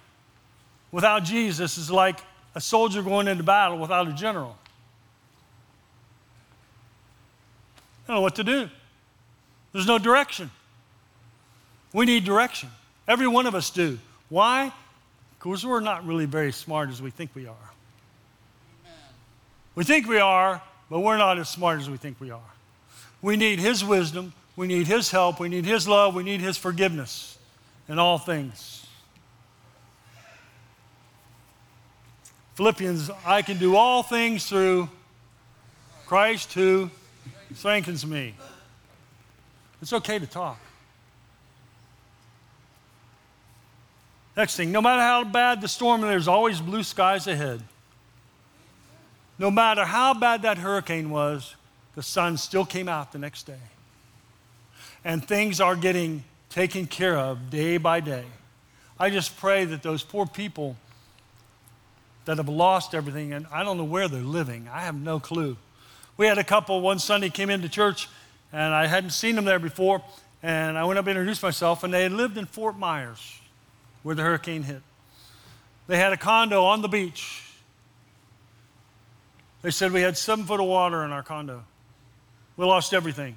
without 0.92 1.24
Jesus 1.24 1.76
is 1.76 1.90
like 1.90 2.20
a 2.54 2.60
soldier 2.60 3.02
going 3.02 3.26
into 3.26 3.42
battle 3.42 3.78
without 3.78 4.06
a 4.06 4.12
general. 4.12 4.56
I 8.06 8.12
don't 8.12 8.18
know 8.18 8.22
what 8.22 8.36
to 8.36 8.44
do. 8.44 8.68
There's 9.72 9.86
no 9.86 9.98
direction. 9.98 10.50
We 11.92 12.06
need 12.06 12.24
direction. 12.24 12.68
Every 13.08 13.26
one 13.26 13.46
of 13.46 13.54
us 13.54 13.70
do. 13.70 13.98
Why? 14.28 14.72
Because 15.38 15.66
we're 15.66 15.80
not 15.80 16.06
really 16.06 16.26
very 16.26 16.52
smart 16.52 16.90
as 16.90 17.02
we 17.02 17.10
think 17.10 17.30
we 17.34 17.48
are. 17.48 17.54
We 19.74 19.82
think 19.82 20.06
we 20.06 20.18
are, 20.18 20.62
but 20.88 21.00
we're 21.00 21.18
not 21.18 21.38
as 21.38 21.48
smart 21.48 21.80
as 21.80 21.90
we 21.90 21.96
think 21.96 22.20
we 22.20 22.30
are. 22.30 22.40
We 23.22 23.36
need 23.36 23.58
His 23.58 23.84
wisdom, 23.84 24.32
we 24.54 24.66
need 24.66 24.86
His 24.86 25.10
help, 25.10 25.40
we 25.40 25.48
need 25.48 25.64
His 25.64 25.88
love, 25.88 26.14
we 26.14 26.22
need 26.22 26.40
His 26.40 26.56
forgiveness 26.56 27.36
in 27.88 27.98
all 27.98 28.18
things. 28.18 28.86
Philippians, 32.54 33.10
I 33.26 33.42
can 33.42 33.58
do 33.58 33.76
all 33.76 34.02
things 34.02 34.46
through 34.46 34.88
Christ 36.06 36.54
who 36.54 36.90
strengthens 37.54 38.06
me. 38.06 38.34
It's 39.80 39.92
okay 39.92 40.18
to 40.18 40.26
talk. 40.26 40.58
Next 44.36 44.56
thing, 44.56 44.70
no 44.70 44.82
matter 44.82 45.00
how 45.00 45.24
bad 45.24 45.60
the 45.60 45.68
storm, 45.68 46.02
there's 46.02 46.28
always 46.28 46.60
blue 46.60 46.82
skies 46.82 47.26
ahead. 47.26 47.62
No 49.38 49.50
matter 49.50 49.84
how 49.84 50.14
bad 50.14 50.42
that 50.42 50.58
hurricane 50.58 51.10
was, 51.10 51.56
the 51.94 52.02
sun 52.02 52.36
still 52.36 52.66
came 52.66 52.88
out 52.88 53.12
the 53.12 53.18
next 53.18 53.44
day. 53.44 53.60
And 55.04 55.26
things 55.26 55.60
are 55.60 55.76
getting 55.76 56.24
taken 56.50 56.86
care 56.86 57.16
of 57.16 57.50
day 57.50 57.78
by 57.78 58.00
day. 58.00 58.24
I 58.98 59.10
just 59.10 59.36
pray 59.36 59.64
that 59.66 59.82
those 59.82 60.02
poor 60.02 60.26
people 60.26 60.76
that 62.26 62.38
have 62.38 62.48
lost 62.48 62.94
everything, 62.94 63.32
and 63.32 63.46
I 63.52 63.62
don't 63.62 63.78
know 63.78 63.84
where 63.84 64.08
they're 64.08 64.20
living, 64.20 64.68
I 64.70 64.80
have 64.80 64.94
no 64.94 65.20
clue. 65.20 65.56
We 66.16 66.26
had 66.26 66.38
a 66.38 66.44
couple 66.44 66.80
one 66.80 66.98
Sunday 66.98 67.28
came 67.28 67.50
into 67.50 67.68
church, 67.68 68.08
and 68.52 68.74
I 68.74 68.86
hadn't 68.86 69.10
seen 69.10 69.36
them 69.36 69.44
there 69.44 69.58
before, 69.58 70.02
and 70.42 70.78
I 70.78 70.84
went 70.84 70.98
up 70.98 71.06
and 71.06 71.10
introduced 71.10 71.42
myself, 71.42 71.84
and 71.84 71.92
they 71.92 72.02
had 72.02 72.12
lived 72.12 72.38
in 72.38 72.46
Fort 72.46 72.78
Myers, 72.78 73.40
where 74.02 74.14
the 74.14 74.22
hurricane 74.22 74.62
hit. 74.62 74.82
They 75.86 75.98
had 75.98 76.12
a 76.12 76.16
condo 76.16 76.64
on 76.64 76.82
the 76.82 76.88
beach 76.88 77.42
they 79.66 79.72
said 79.72 79.90
we 79.90 80.02
had 80.02 80.16
seven 80.16 80.44
foot 80.44 80.60
of 80.60 80.66
water 80.66 81.04
in 81.04 81.10
our 81.10 81.24
condo. 81.24 81.64
We 82.56 82.64
lost 82.64 82.94
everything. 82.94 83.36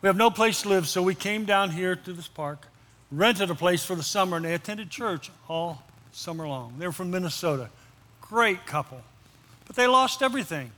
We 0.00 0.06
have 0.06 0.16
no 0.16 0.30
place 0.30 0.62
to 0.62 0.68
live, 0.68 0.86
so 0.86 1.02
we 1.02 1.16
came 1.16 1.44
down 1.44 1.70
here 1.70 1.96
to 1.96 2.12
this 2.12 2.28
park, 2.28 2.68
rented 3.10 3.50
a 3.50 3.56
place 3.56 3.84
for 3.84 3.96
the 3.96 4.04
summer, 4.04 4.36
and 4.36 4.44
they 4.44 4.54
attended 4.54 4.88
church 4.88 5.32
all 5.48 5.82
summer 6.12 6.46
long. 6.46 6.74
They 6.78 6.86
were 6.86 6.92
from 6.92 7.10
Minnesota. 7.10 7.70
Great 8.20 8.66
couple. 8.66 9.00
But 9.66 9.74
they 9.74 9.88
lost 9.88 10.22
everything. 10.22 10.70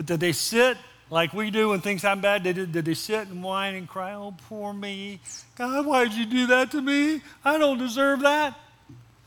But 0.00 0.06
did 0.06 0.20
they 0.20 0.32
sit 0.32 0.78
like 1.10 1.34
we 1.34 1.50
do 1.50 1.68
when 1.68 1.82
things 1.82 2.00
happen 2.00 2.22
bad? 2.22 2.42
Did, 2.42 2.72
did 2.72 2.86
they 2.86 2.94
sit 2.94 3.28
and 3.28 3.42
whine 3.42 3.74
and 3.74 3.86
cry, 3.86 4.14
oh, 4.14 4.34
poor 4.48 4.72
me? 4.72 5.20
God, 5.56 5.84
why 5.84 6.04
did 6.04 6.14
you 6.14 6.24
do 6.24 6.46
that 6.46 6.70
to 6.70 6.80
me? 6.80 7.20
I 7.44 7.58
don't 7.58 7.76
deserve 7.76 8.20
that. 8.20 8.58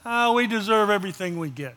Oh, 0.03 0.33
we 0.33 0.47
deserve 0.47 0.89
everything 0.89 1.37
we 1.37 1.51
get 1.51 1.75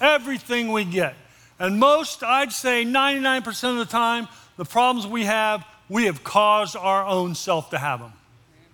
everything 0.00 0.70
we 0.70 0.84
get. 0.84 1.14
And 1.58 1.80
most, 1.80 2.22
I'd 2.22 2.52
say 2.52 2.84
99% 2.84 3.70
of 3.72 3.78
the 3.78 3.84
time, 3.86 4.28
the 4.56 4.64
problems 4.64 5.06
we 5.06 5.24
have, 5.24 5.64
we 5.88 6.04
have 6.04 6.22
caused 6.22 6.76
our 6.76 7.04
own 7.04 7.34
self 7.34 7.70
to 7.70 7.78
have 7.78 7.98
them. 7.98 8.12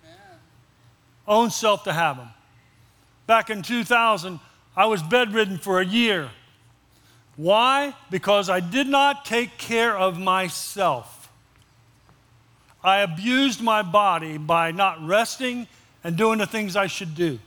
Amen. 0.03 0.39
Own 1.27 1.49
self 1.49 1.85
to 1.85 1.93
have 1.93 2.17
them. 2.17 2.29
Back 3.25 3.49
in 3.49 3.63
2000, 3.63 4.39
I 4.75 4.85
was 4.85 5.01
bedridden 5.01 5.57
for 5.57 5.79
a 5.79 5.85
year. 5.85 6.29
Why? 7.35 7.95
Because 8.11 8.49
I 8.49 8.59
did 8.59 8.87
not 8.87 9.25
take 9.25 9.57
care 9.57 9.97
of 9.97 10.19
myself. 10.19 11.31
I 12.83 12.99
abused 12.99 13.61
my 13.61 13.81
body 13.81 14.37
by 14.37 14.71
not 14.71 15.05
resting 15.05 15.67
and 16.03 16.17
doing 16.17 16.37
the 16.37 16.45
things 16.45 16.75
I 16.75 16.87
should 16.87 17.15
do. 17.15 17.39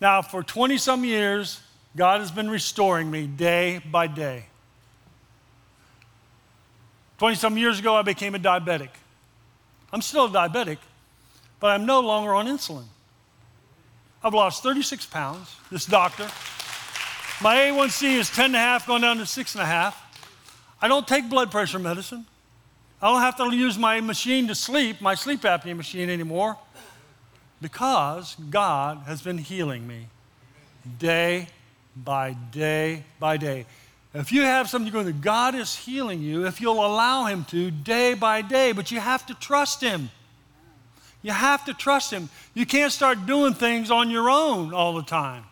Now, 0.00 0.22
for 0.22 0.42
20 0.42 0.78
some 0.78 1.04
years, 1.04 1.60
God 1.96 2.20
has 2.20 2.30
been 2.30 2.48
restoring 2.48 3.10
me 3.10 3.26
day 3.26 3.82
by 3.90 4.06
day. 4.06 4.44
20 7.18 7.34
some 7.36 7.58
years 7.58 7.78
ago, 7.78 7.96
I 7.96 8.02
became 8.02 8.34
a 8.34 8.38
diabetic. 8.38 8.88
I'm 9.92 10.00
still 10.00 10.26
a 10.26 10.30
diabetic, 10.30 10.78
but 11.58 11.72
I'm 11.72 11.84
no 11.84 12.00
longer 12.00 12.32
on 12.34 12.46
insulin. 12.46 12.84
I've 14.22 14.32
lost 14.32 14.62
36 14.62 15.06
pounds, 15.06 15.54
this 15.70 15.84
doctor. 15.84 16.30
My 17.42 17.56
A1C 17.56 18.18
is 18.18 18.28
10 18.28 18.46
and 18.46 18.56
a 18.56 18.58
half, 18.58 18.86
going 18.86 19.00
down 19.00 19.16
to 19.16 19.24
six 19.24 19.54
and 19.54 19.62
a 19.62 19.66
half. 19.66 19.98
I 20.82 20.88
don't 20.88 21.08
take 21.08 21.30
blood 21.30 21.50
pressure 21.50 21.78
medicine. 21.78 22.26
I 23.00 23.10
don't 23.10 23.22
have 23.22 23.36
to 23.38 23.56
use 23.56 23.78
my 23.78 24.02
machine 24.02 24.46
to 24.48 24.54
sleep, 24.54 25.00
my 25.00 25.14
sleep 25.14 25.40
apnea 25.40 25.74
machine 25.74 26.10
anymore. 26.10 26.58
Because 27.62 28.36
God 28.50 29.04
has 29.06 29.22
been 29.22 29.38
healing 29.38 29.86
me 29.86 30.08
day 30.98 31.48
by 31.96 32.36
day 32.50 33.04
by 33.18 33.38
day. 33.38 33.64
If 34.12 34.32
you 34.32 34.42
have 34.42 34.68
something 34.68 34.92
going 34.92 35.06
that 35.06 35.22
God 35.22 35.54
is 35.54 35.74
healing 35.74 36.20
you, 36.20 36.46
if 36.46 36.60
you'll 36.60 36.84
allow 36.84 37.24
Him 37.24 37.44
to 37.46 37.70
day 37.70 38.12
by 38.12 38.42
day, 38.42 38.72
but 38.72 38.90
you 38.90 39.00
have 39.00 39.24
to 39.26 39.34
trust 39.34 39.80
Him. 39.80 40.10
You 41.22 41.32
have 41.32 41.64
to 41.66 41.74
trust 41.74 42.12
Him. 42.12 42.28
You 42.52 42.66
can't 42.66 42.92
start 42.92 43.24
doing 43.24 43.54
things 43.54 43.90
on 43.90 44.10
your 44.10 44.28
own 44.28 44.74
all 44.74 44.94
the 44.94 45.02
time. 45.02 45.44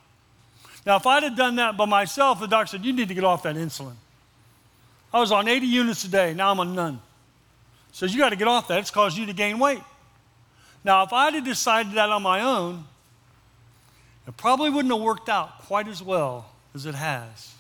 Now, 0.87 0.97
if 0.97 1.07
I'd 1.07 1.23
have 1.23 1.37
done 1.37 1.57
that 1.57 1.77
by 1.77 1.85
myself, 1.85 2.41
the 2.41 2.47
doctor 2.47 2.73
said, 2.73 2.85
You 2.85 2.93
need 2.93 3.09
to 3.09 3.15
get 3.15 3.25
off 3.25 3.43
that 3.43 3.57
insulin. 3.57 3.95
I 5.13 5.21
was 5.21 5.33
on 5.33 5.49
80 5.49 5.67
units 5.67 6.05
a 6.05 6.09
day, 6.09 6.35
now 6.35 6.51
I'm 6.51 6.61
on 6.61 6.75
none. 6.75 7.01
Says, 7.93 8.15
You 8.15 8.21
got 8.21 8.31
to 8.31 8.37
get 8.37 8.49
off 8.49 8.69
that, 8.69 8.79
it's 8.79 8.91
caused 8.91 9.17
you 9.17 9.27
to 9.27 9.33
gain 9.33 9.59
weight. 9.59 9.83
Now, 10.85 11.03
if 11.03 11.13
I'd 11.13 11.35
have 11.35 11.45
decided 11.45 11.93
that 11.93 12.09
on 12.11 12.23
my 12.23 12.41
own, 12.41 12.85
it 14.27 14.37
probably 14.37 14.71
wouldn't 14.71 14.93
have 14.93 15.03
worked 15.03 15.29
out 15.29 15.61
quite 15.63 15.89
as 15.89 16.03
well 16.03 16.51
as 16.75 16.87
it 16.87 16.95
has. 16.95 17.55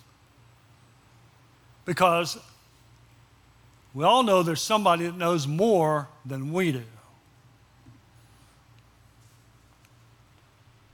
Because 1.85 2.39
we 3.95 4.05
all 4.05 4.23
know 4.23 4.43
there's 4.43 4.63
somebody 4.63 5.07
that 5.07 5.17
knows 5.17 5.47
more 5.47 6.09
than 6.25 6.53
we 6.53 6.73
do. 6.73 6.85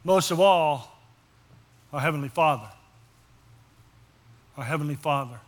Most 0.05 0.31
of 0.31 0.39
all, 0.39 0.94
our 1.95 2.01
Heavenly 2.01 2.29
Father. 2.29 2.69
Our 4.57 4.65
Heavenly 4.65 4.97
Father. 4.97 5.39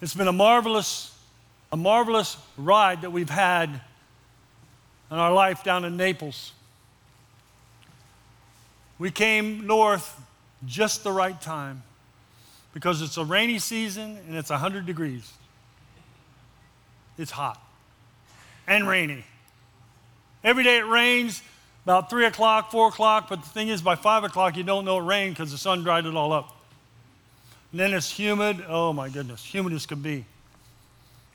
It's 0.00 0.14
been 0.14 0.26
a 0.26 0.32
marvelous, 0.32 1.14
a 1.70 1.76
marvelous 1.76 2.38
ride 2.56 3.02
that 3.02 3.10
we've 3.10 3.28
had 3.28 3.68
in 3.68 5.18
our 5.18 5.34
life 5.34 5.62
down 5.64 5.84
in 5.84 5.98
Naples. 5.98 6.52
We 8.98 9.10
came 9.10 9.66
north 9.66 10.18
just 10.64 11.04
the 11.04 11.12
right 11.12 11.38
time 11.38 11.82
because 12.72 13.02
it's 13.02 13.18
a 13.18 13.24
rainy 13.24 13.58
season 13.58 14.18
and 14.26 14.34
it's 14.34 14.48
100 14.48 14.86
degrees. 14.86 15.30
It's 17.18 17.30
hot 17.30 17.62
and 18.66 18.88
rainy. 18.88 19.24
Every 20.42 20.64
day 20.64 20.78
it 20.78 20.86
rains, 20.86 21.42
about 21.84 22.10
3 22.10 22.26
o'clock, 22.26 22.70
4 22.70 22.88
o'clock, 22.88 23.28
but 23.28 23.42
the 23.42 23.48
thing 23.48 23.68
is, 23.68 23.82
by 23.82 23.94
5 23.94 24.24
o'clock, 24.24 24.56
you 24.56 24.62
don't 24.62 24.84
know 24.84 24.98
it 24.98 25.02
rained 25.02 25.34
because 25.34 25.50
the 25.50 25.58
sun 25.58 25.82
dried 25.82 26.06
it 26.06 26.14
all 26.14 26.32
up. 26.32 26.56
And 27.70 27.80
then 27.80 27.92
it's 27.92 28.10
humid. 28.10 28.64
Oh 28.68 28.92
my 28.92 29.08
goodness, 29.08 29.44
humid 29.44 29.72
as 29.72 29.84
can 29.84 30.00
be. 30.00 30.24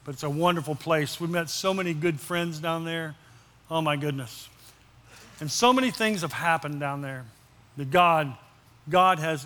But 0.06 0.16
it's 0.16 0.24
a 0.24 0.30
wonderful 0.30 0.76
place. 0.76 1.20
We 1.20 1.28
met 1.28 1.50
so 1.50 1.74
many 1.74 1.94
good 1.94 2.20
friends 2.20 2.60
down 2.60 2.86
there. 2.86 3.16
Oh 3.70 3.82
my 3.82 3.96
goodness. 3.96 4.50
And 5.40 5.52
so 5.52 5.72
many 5.72 5.92
things 5.92 6.22
have 6.22 6.34
happened 6.34 6.80
down 6.80 7.02
there 7.02 7.26
that 7.78 7.92
God, 7.92 8.34
God 8.90 9.20
has 9.20 9.46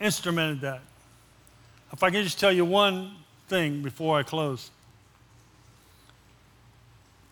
instrumented 0.00 0.60
that. 0.60 0.80
If 1.92 2.02
I 2.02 2.10
can 2.10 2.22
just 2.22 2.38
tell 2.38 2.52
you 2.52 2.64
one 2.64 3.12
thing 3.48 3.82
before 3.82 4.18
I 4.18 4.22
close. 4.22 4.70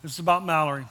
Is 0.03 0.19
about 0.19 0.45
Mallory. 0.45 0.85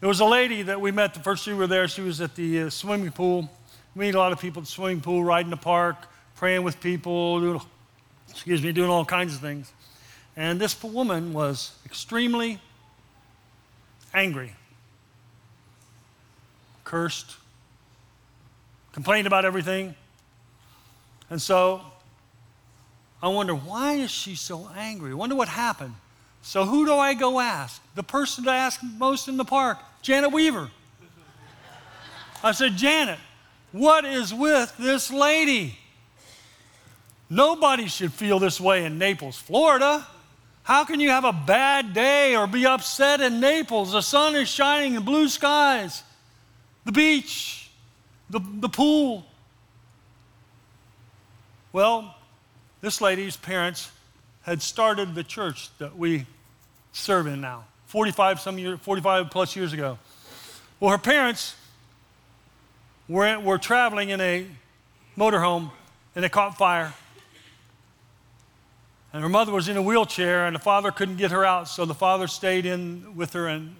There 0.00 0.08
was 0.08 0.20
a 0.20 0.24
lady 0.24 0.62
that 0.62 0.80
we 0.80 0.92
met 0.92 1.12
the 1.12 1.20
first 1.20 1.46
year 1.46 1.54
we 1.54 1.60
were 1.60 1.66
there. 1.66 1.86
She 1.86 2.00
was 2.00 2.22
at 2.22 2.34
the 2.34 2.62
uh, 2.62 2.70
swimming 2.70 3.12
pool. 3.12 3.50
We 3.94 4.06
meet 4.06 4.14
a 4.14 4.18
lot 4.18 4.32
of 4.32 4.40
people 4.40 4.62
at 4.62 4.64
the 4.64 4.72
swimming 4.72 5.02
pool, 5.02 5.22
riding 5.22 5.50
the 5.50 5.58
park, 5.58 6.08
praying 6.36 6.62
with 6.62 6.80
people, 6.80 7.38
doing, 7.38 7.60
excuse 8.30 8.62
me, 8.62 8.72
doing 8.72 8.88
all 8.88 9.04
kinds 9.04 9.34
of 9.34 9.42
things. 9.42 9.70
And 10.36 10.58
this 10.58 10.82
woman 10.82 11.34
was 11.34 11.74
extremely 11.84 12.58
angry, 14.14 14.54
cursed, 16.84 17.36
complained 18.92 19.26
about 19.26 19.44
everything. 19.44 19.94
And 21.28 21.42
so 21.42 21.82
I 23.22 23.28
wonder, 23.28 23.54
why 23.54 23.96
is 23.96 24.10
she 24.10 24.34
so 24.34 24.70
angry? 24.74 25.10
I 25.10 25.14
wonder 25.14 25.36
what 25.36 25.48
happened. 25.48 25.94
So 26.42 26.64
who 26.64 26.86
do 26.86 26.94
I 26.94 27.14
go 27.14 27.40
ask? 27.40 27.82
The 27.94 28.02
person 28.02 28.44
to 28.44 28.50
ask 28.50 28.80
most 28.82 29.28
in 29.28 29.36
the 29.36 29.44
park, 29.44 29.78
Janet 30.02 30.32
Weaver. 30.32 30.70
I 32.42 32.52
said, 32.52 32.76
Janet, 32.76 33.18
what 33.72 34.04
is 34.04 34.32
with 34.32 34.74
this 34.78 35.10
lady? 35.10 35.78
Nobody 37.28 37.86
should 37.86 38.12
feel 38.12 38.38
this 38.38 38.60
way 38.60 38.84
in 38.84 38.98
Naples, 38.98 39.36
Florida. 39.36 40.06
How 40.62 40.84
can 40.84 41.00
you 41.00 41.10
have 41.10 41.24
a 41.24 41.32
bad 41.32 41.94
day 41.94 42.34
or 42.34 42.46
be 42.46 42.66
upset 42.66 43.20
in 43.20 43.40
Naples? 43.40 43.92
The 43.92 44.00
sun 44.00 44.34
is 44.34 44.48
shining 44.48 44.96
and 44.96 45.04
blue 45.04 45.28
skies, 45.28 46.02
the 46.84 46.92
beach, 46.92 47.70
the, 48.28 48.40
the 48.60 48.68
pool. 48.68 49.26
Well, 51.72 52.14
this 52.80 53.00
lady's 53.00 53.36
parents 53.36 53.90
had 54.50 54.60
started 54.60 55.14
the 55.14 55.22
church 55.22 55.70
that 55.78 55.96
we 55.96 56.26
serve 56.90 57.28
in 57.28 57.40
now, 57.40 57.62
45 57.86 58.40
some 58.40 58.58
years, 58.58 58.80
45 58.80 59.30
plus 59.30 59.54
years 59.54 59.72
ago. 59.72 59.96
Well, 60.80 60.90
her 60.90 60.98
parents 60.98 61.54
were, 63.08 63.38
were 63.38 63.58
traveling 63.58 64.10
in 64.10 64.20
a 64.20 64.48
motorhome 65.16 65.70
and 66.16 66.24
they 66.24 66.28
caught 66.28 66.58
fire. 66.58 66.92
And 69.12 69.22
her 69.22 69.28
mother 69.28 69.52
was 69.52 69.68
in 69.68 69.76
a 69.76 69.82
wheelchair 69.82 70.46
and 70.46 70.56
the 70.56 70.60
father 70.60 70.90
couldn't 70.90 71.16
get 71.16 71.30
her 71.30 71.44
out, 71.44 71.68
so 71.68 71.84
the 71.84 71.94
father 71.94 72.26
stayed 72.26 72.66
in 72.66 73.14
with 73.14 73.34
her 73.34 73.46
and 73.46 73.76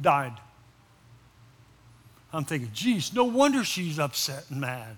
died. 0.00 0.32
I'm 2.32 2.46
thinking, 2.46 2.70
geez, 2.72 3.12
no 3.12 3.24
wonder 3.24 3.62
she's 3.62 3.98
upset 3.98 4.44
and 4.48 4.58
mad. 4.58 4.96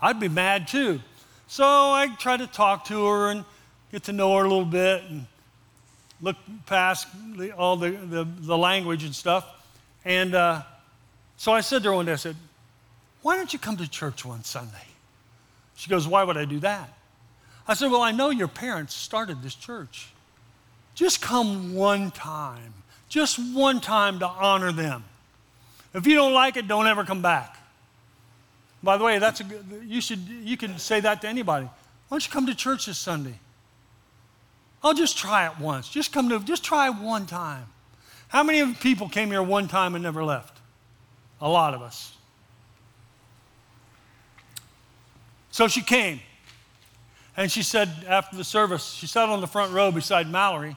I'd 0.00 0.18
be 0.18 0.28
mad 0.28 0.66
too. 0.66 1.02
So 1.46 1.66
I 1.66 2.08
tried 2.18 2.38
to 2.38 2.46
talk 2.46 2.86
to 2.86 3.04
her 3.04 3.30
and 3.30 3.44
get 3.92 4.04
to 4.04 4.12
know 4.12 4.36
her 4.36 4.44
a 4.44 4.48
little 4.48 4.64
bit 4.64 5.02
and 5.08 5.26
look 6.20 6.36
past 6.66 7.08
all 7.56 7.76
the, 7.76 7.90
the, 7.90 8.24
the, 8.40 8.58
language 8.58 9.04
and 9.04 9.14
stuff. 9.14 9.46
And 10.04 10.34
uh, 10.34 10.62
so 11.36 11.52
I 11.52 11.60
said 11.60 11.82
to 11.82 11.90
her 11.90 11.94
one 11.94 12.06
day, 12.06 12.12
I 12.12 12.16
said, 12.16 12.36
Why 13.22 13.36
don't 13.36 13.52
you 13.52 13.58
come 13.58 13.76
to 13.76 13.88
church 13.88 14.24
one 14.24 14.44
Sunday? 14.44 14.76
She 15.76 15.88
goes, 15.88 16.06
Why 16.06 16.24
would 16.24 16.36
I 16.36 16.44
do 16.44 16.58
that? 16.60 16.90
I 17.66 17.74
said, 17.74 17.90
Well, 17.90 18.02
I 18.02 18.12
know 18.12 18.30
your 18.30 18.48
parents 18.48 18.94
started 18.94 19.42
this 19.42 19.54
church. 19.54 20.08
Just 20.94 21.20
come 21.20 21.74
one 21.74 22.10
time, 22.10 22.74
just 23.08 23.38
one 23.38 23.80
time 23.80 24.18
to 24.18 24.26
honor 24.26 24.72
them. 24.72 25.04
If 25.94 26.06
you 26.06 26.16
don't 26.16 26.32
like 26.34 26.56
it, 26.56 26.66
don't 26.66 26.86
ever 26.86 27.04
come 27.04 27.22
back. 27.22 27.56
By 28.82 28.96
the 28.96 29.04
way, 29.04 29.18
that's 29.18 29.40
a 29.40 29.44
you 29.84 30.00
should 30.00 30.20
you 30.28 30.56
can 30.56 30.78
say 30.78 31.00
that 31.00 31.20
to 31.22 31.28
anybody. 31.28 31.66
Why 31.66 32.14
don't 32.14 32.26
you 32.26 32.32
come 32.32 32.46
to 32.46 32.54
church 32.54 32.86
this 32.86 32.98
Sunday? 32.98 33.34
I'll 34.82 34.94
just 34.94 35.18
try 35.18 35.46
it 35.46 35.58
once. 35.58 35.88
Just 35.88 36.12
come 36.12 36.28
to, 36.28 36.40
just 36.40 36.64
try 36.64 36.88
one 36.88 37.26
time. 37.26 37.66
How 38.28 38.42
many 38.42 38.74
people 38.74 39.08
came 39.08 39.30
here 39.30 39.42
one 39.42 39.68
time 39.68 39.94
and 39.94 40.02
never 40.02 40.22
left? 40.22 40.58
A 41.40 41.48
lot 41.48 41.74
of 41.74 41.82
us. 41.82 42.12
So 45.50 45.66
she 45.66 45.82
came. 45.82 46.20
And 47.36 47.50
she 47.50 47.62
said 47.62 47.88
after 48.06 48.36
the 48.36 48.44
service, 48.44 48.92
she 48.92 49.06
sat 49.06 49.28
on 49.28 49.40
the 49.40 49.46
front 49.46 49.72
row 49.72 49.90
beside 49.90 50.30
Mallory. 50.30 50.76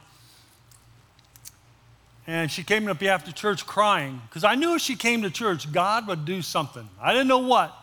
And 2.28 2.52
she 2.52 2.64
came 2.64 2.88
up 2.88 3.02
after 3.04 3.32
church 3.32 3.66
crying 3.66 4.22
because 4.30 4.44
I 4.44 4.56
knew 4.56 4.76
if 4.76 4.82
she 4.82 4.96
came 4.96 5.24
to 5.24 5.30
church, 5.30 5.72
God 5.72 6.08
would 6.08 6.24
do 6.24 6.42
something. 6.42 6.88
I 7.02 7.14
didn't 7.14 7.28
know 7.28 7.40
what, 7.40 7.76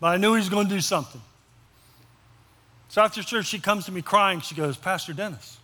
but 0.00 0.08
I 0.08 0.16
knew 0.16 0.32
He 0.34 0.38
was 0.38 0.48
going 0.48 0.68
to 0.68 0.74
do 0.74 0.80
something. 0.80 1.20
So 2.88 3.02
after 3.02 3.22
church, 3.22 3.46
she 3.46 3.58
comes 3.58 3.84
to 3.86 3.92
me 3.92 4.02
crying. 4.02 4.40
She 4.40 4.54
goes, 4.54 4.76
Pastor 4.76 5.12
Dennis, 5.12 5.58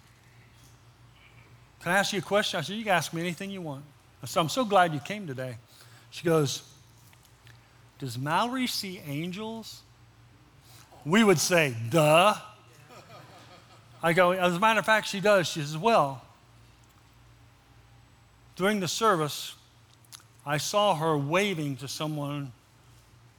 can 1.82 1.92
I 1.92 1.98
ask 1.98 2.12
you 2.12 2.20
a 2.20 2.22
question? 2.22 2.58
I 2.58 2.62
said, 2.62 2.76
You 2.76 2.84
can 2.84 2.92
ask 2.92 3.12
me 3.12 3.20
anything 3.20 3.50
you 3.50 3.60
want. 3.60 3.84
I 4.22 4.26
said, 4.26 4.40
I'm 4.40 4.48
so 4.48 4.64
glad 4.64 4.94
you 4.94 5.00
came 5.00 5.26
today. 5.26 5.56
She 6.10 6.24
goes, 6.24 6.62
Does 7.98 8.18
Mallory 8.18 8.66
see 8.66 9.00
angels? 9.06 9.82
We 11.04 11.24
would 11.24 11.38
say, 11.38 11.74
Duh. 11.90 12.34
I 14.02 14.12
go, 14.12 14.32
As 14.32 14.54
a 14.54 14.60
matter 14.60 14.80
of 14.80 14.86
fact, 14.86 15.08
she 15.08 15.20
does. 15.20 15.48
She 15.48 15.60
says, 15.60 15.76
Well, 15.76 16.22
during 18.56 18.80
the 18.80 18.88
service, 18.88 19.54
I 20.44 20.58
saw 20.58 20.94
her 20.94 21.16
waving 21.16 21.76
to 21.76 21.88
someone 21.88 22.52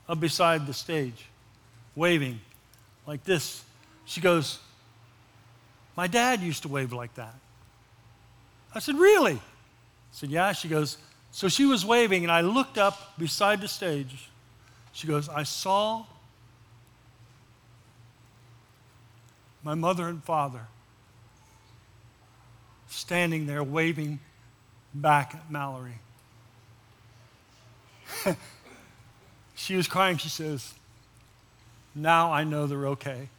up 0.07 0.19
beside 0.19 0.67
the 0.67 0.73
stage, 0.73 1.25
waving 1.95 2.39
like 3.05 3.23
this. 3.23 3.63
She 4.05 4.21
goes, 4.21 4.59
My 5.95 6.07
dad 6.07 6.41
used 6.41 6.63
to 6.63 6.67
wave 6.67 6.93
like 6.93 7.13
that. 7.15 7.35
I 8.73 8.79
said, 8.79 8.95
Really? 8.95 9.35
I 9.35 9.39
said, 10.11 10.29
Yeah. 10.29 10.51
She 10.53 10.67
goes, 10.67 10.97
So 11.31 11.47
she 11.47 11.65
was 11.65 11.85
waving, 11.85 12.23
and 12.23 12.31
I 12.31 12.41
looked 12.41 12.77
up 12.77 13.17
beside 13.17 13.61
the 13.61 13.67
stage. 13.67 14.29
She 14.91 15.07
goes, 15.07 15.27
I 15.29 15.43
saw 15.43 16.05
my 19.63 19.75
mother 19.75 20.07
and 20.07 20.23
father 20.23 20.67
standing 22.89 23.47
there 23.47 23.63
waving 23.63 24.19
back 24.93 25.33
at 25.35 25.49
Mallory. 25.49 25.97
she 29.55 29.75
was 29.75 29.87
crying. 29.87 30.17
She 30.17 30.29
says, 30.29 30.73
Now 31.95 32.31
I 32.31 32.43
know 32.43 32.67
they're 32.67 32.87
okay. 32.89 33.29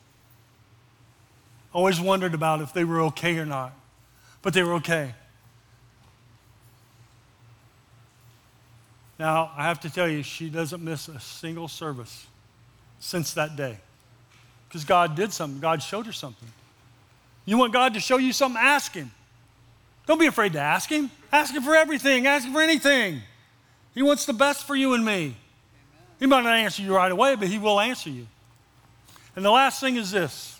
Always 1.74 2.00
wondered 2.00 2.32
about 2.32 2.62
if 2.62 2.72
they 2.72 2.84
were 2.84 3.02
okay 3.02 3.36
or 3.36 3.44
not, 3.44 3.72
but 4.40 4.54
they 4.54 4.62
were 4.62 4.74
okay. 4.74 5.12
Now, 9.18 9.50
I 9.56 9.64
have 9.64 9.80
to 9.80 9.90
tell 9.90 10.08
you, 10.08 10.22
she 10.22 10.48
doesn't 10.48 10.82
miss 10.82 11.08
a 11.08 11.18
single 11.18 11.68
service 11.68 12.26
since 13.00 13.34
that 13.34 13.56
day 13.56 13.78
because 14.68 14.84
God 14.84 15.16
did 15.16 15.32
something. 15.32 15.60
God 15.60 15.82
showed 15.82 16.06
her 16.06 16.12
something. 16.12 16.48
You 17.44 17.58
want 17.58 17.72
God 17.72 17.94
to 17.94 18.00
show 18.00 18.18
you 18.18 18.32
something? 18.32 18.60
Ask 18.60 18.94
Him. 18.94 19.10
Don't 20.06 20.18
be 20.18 20.26
afraid 20.26 20.52
to 20.52 20.60
ask 20.60 20.88
Him. 20.88 21.10
Ask 21.32 21.54
Him 21.54 21.62
for 21.62 21.74
everything, 21.74 22.26
ask 22.26 22.46
Him 22.46 22.52
for 22.52 22.62
anything. 22.62 23.20
He 23.94 24.02
wants 24.02 24.26
the 24.26 24.32
best 24.32 24.64
for 24.64 24.76
you 24.76 24.94
and 24.94 25.04
me. 25.04 25.36
He 26.20 26.26
might 26.26 26.44
not 26.44 26.54
answer 26.54 26.82
you 26.82 26.94
right 26.94 27.10
away, 27.10 27.34
but 27.34 27.48
He 27.48 27.58
will 27.58 27.80
answer 27.80 28.10
you. 28.10 28.26
And 29.34 29.44
the 29.44 29.50
last 29.50 29.80
thing 29.80 29.96
is 29.96 30.12
this 30.12 30.53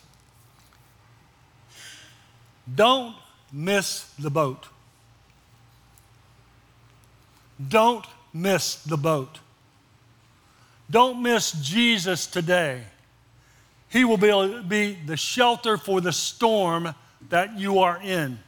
don't 2.73 3.15
miss 3.51 4.05
the 4.17 4.29
boat. 4.29 4.67
Don't 7.67 8.05
miss 8.33 8.75
the 8.75 8.97
boat. 8.97 9.39
Don't 10.89 11.21
miss 11.21 11.51
Jesus 11.51 12.27
today. 12.27 12.83
He 13.89 14.03
will 14.03 14.17
be, 14.17 14.61
be 14.67 14.97
the 15.05 15.17
shelter 15.17 15.77
for 15.77 16.01
the 16.01 16.11
storm 16.11 16.93
that 17.29 17.57
you 17.57 17.79
are 17.79 17.99
in. 18.01 18.39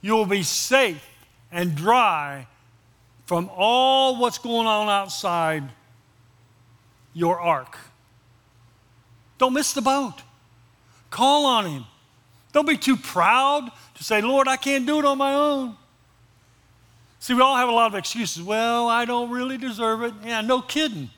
You 0.00 0.14
will 0.14 0.26
be 0.26 0.42
safe 0.42 1.04
and 1.50 1.74
dry 1.74 2.46
from 3.26 3.50
all 3.54 4.18
what's 4.20 4.38
going 4.38 4.66
on 4.66 4.88
outside 4.88 5.64
your 7.12 7.40
ark. 7.40 7.76
Don't 9.38 9.52
miss 9.52 9.72
the 9.72 9.82
boat. 9.82 10.22
Call 11.10 11.46
on 11.46 11.66
Him. 11.66 11.84
Don't 12.56 12.66
be 12.66 12.78
too 12.78 12.96
proud 12.96 13.70
to 13.96 14.02
say, 14.02 14.22
Lord, 14.22 14.48
I 14.48 14.56
can't 14.56 14.86
do 14.86 14.98
it 14.98 15.04
on 15.04 15.18
my 15.18 15.34
own. 15.34 15.76
See, 17.18 17.34
we 17.34 17.42
all 17.42 17.54
have 17.54 17.68
a 17.68 17.72
lot 17.72 17.88
of 17.88 17.94
excuses. 17.94 18.42
Well, 18.42 18.88
I 18.88 19.04
don't 19.04 19.28
really 19.28 19.58
deserve 19.58 20.02
it. 20.02 20.14
Yeah, 20.24 20.40
no 20.40 20.62
kidding. 20.62 21.10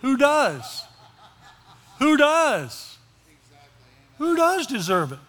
Who 0.00 0.16
does? 0.16 0.82
Who 2.00 2.16
does? 2.16 2.98
Who 4.18 4.34
does 4.34 4.66
deserve 4.66 5.12
it? 5.12 5.20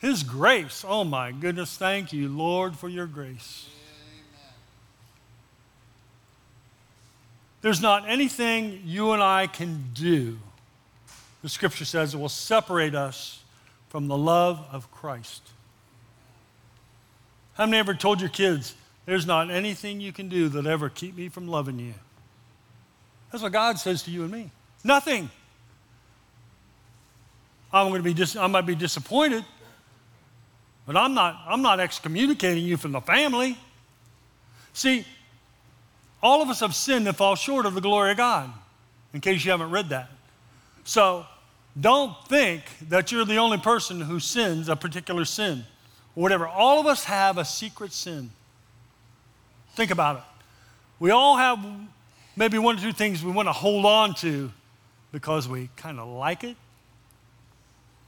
His 0.00 0.24
grace. 0.24 0.84
Oh 0.84 1.04
my 1.04 1.30
goodness. 1.30 1.76
Thank 1.76 2.12
you, 2.12 2.28
Lord, 2.28 2.74
for 2.74 2.88
your 2.88 3.06
grace. 3.06 3.68
There's 7.62 7.80
not 7.80 8.08
anything 8.08 8.82
you 8.84 9.12
and 9.12 9.22
I 9.22 9.46
can 9.46 9.84
do, 9.94 10.36
the 11.42 11.48
scripture 11.48 11.84
says, 11.84 12.10
that 12.10 12.18
will 12.18 12.28
separate 12.28 12.96
us 12.96 13.39
from 13.90 14.08
the 14.08 14.16
love 14.16 14.64
of 14.72 14.90
Christ. 14.90 15.42
How 17.54 17.66
many 17.66 17.78
ever 17.78 17.92
told 17.92 18.20
your 18.20 18.30
kids, 18.30 18.74
there's 19.04 19.26
not 19.26 19.50
anything 19.50 20.00
you 20.00 20.12
can 20.12 20.28
do 20.28 20.48
that 20.48 20.66
ever 20.66 20.88
keep 20.88 21.16
me 21.16 21.28
from 21.28 21.48
loving 21.48 21.78
you? 21.78 21.92
That's 23.30 23.42
what 23.42 23.52
God 23.52 23.78
says 23.78 24.02
to 24.04 24.10
you 24.10 24.22
and 24.22 24.32
me. 24.32 24.50
Nothing. 24.82 25.28
I'm 27.72 27.88
going 27.88 27.98
to 28.00 28.04
be 28.04 28.14
dis- 28.14 28.36
I 28.36 28.46
might 28.46 28.66
be 28.66 28.74
disappointed, 28.74 29.44
but 30.86 30.96
I'm 30.96 31.12
not, 31.14 31.40
I'm 31.46 31.60
not 31.60 31.80
excommunicating 31.80 32.64
you 32.64 32.76
from 32.76 32.92
the 32.92 33.00
family. 33.00 33.58
See, 34.72 35.04
all 36.22 36.42
of 36.42 36.48
us 36.48 36.60
have 36.60 36.74
sinned 36.74 37.06
and 37.08 37.16
fall 37.16 37.34
short 37.34 37.66
of 37.66 37.74
the 37.74 37.80
glory 37.80 38.12
of 38.12 38.16
God, 38.16 38.50
in 39.12 39.20
case 39.20 39.44
you 39.44 39.50
haven't 39.50 39.70
read 39.70 39.88
that. 39.90 40.10
So 40.84 41.26
don't 41.80 42.14
think 42.26 42.62
that 42.88 43.10
you're 43.10 43.24
the 43.24 43.36
only 43.36 43.58
person 43.58 44.00
who 44.00 44.20
sins 44.20 44.68
a 44.68 44.76
particular 44.76 45.24
sin 45.24 45.64
or 46.14 46.22
whatever. 46.22 46.46
All 46.46 46.80
of 46.80 46.86
us 46.86 47.04
have 47.04 47.38
a 47.38 47.44
secret 47.44 47.92
sin. 47.92 48.30
Think 49.74 49.90
about 49.90 50.16
it. 50.16 50.22
We 50.98 51.10
all 51.10 51.36
have 51.36 51.64
maybe 52.36 52.58
one 52.58 52.76
or 52.76 52.80
two 52.80 52.92
things 52.92 53.24
we 53.24 53.32
want 53.32 53.48
to 53.48 53.52
hold 53.52 53.86
on 53.86 54.14
to 54.16 54.52
because 55.12 55.48
we 55.48 55.70
kind 55.76 55.98
of 55.98 56.08
like 56.08 56.44
it. 56.44 56.56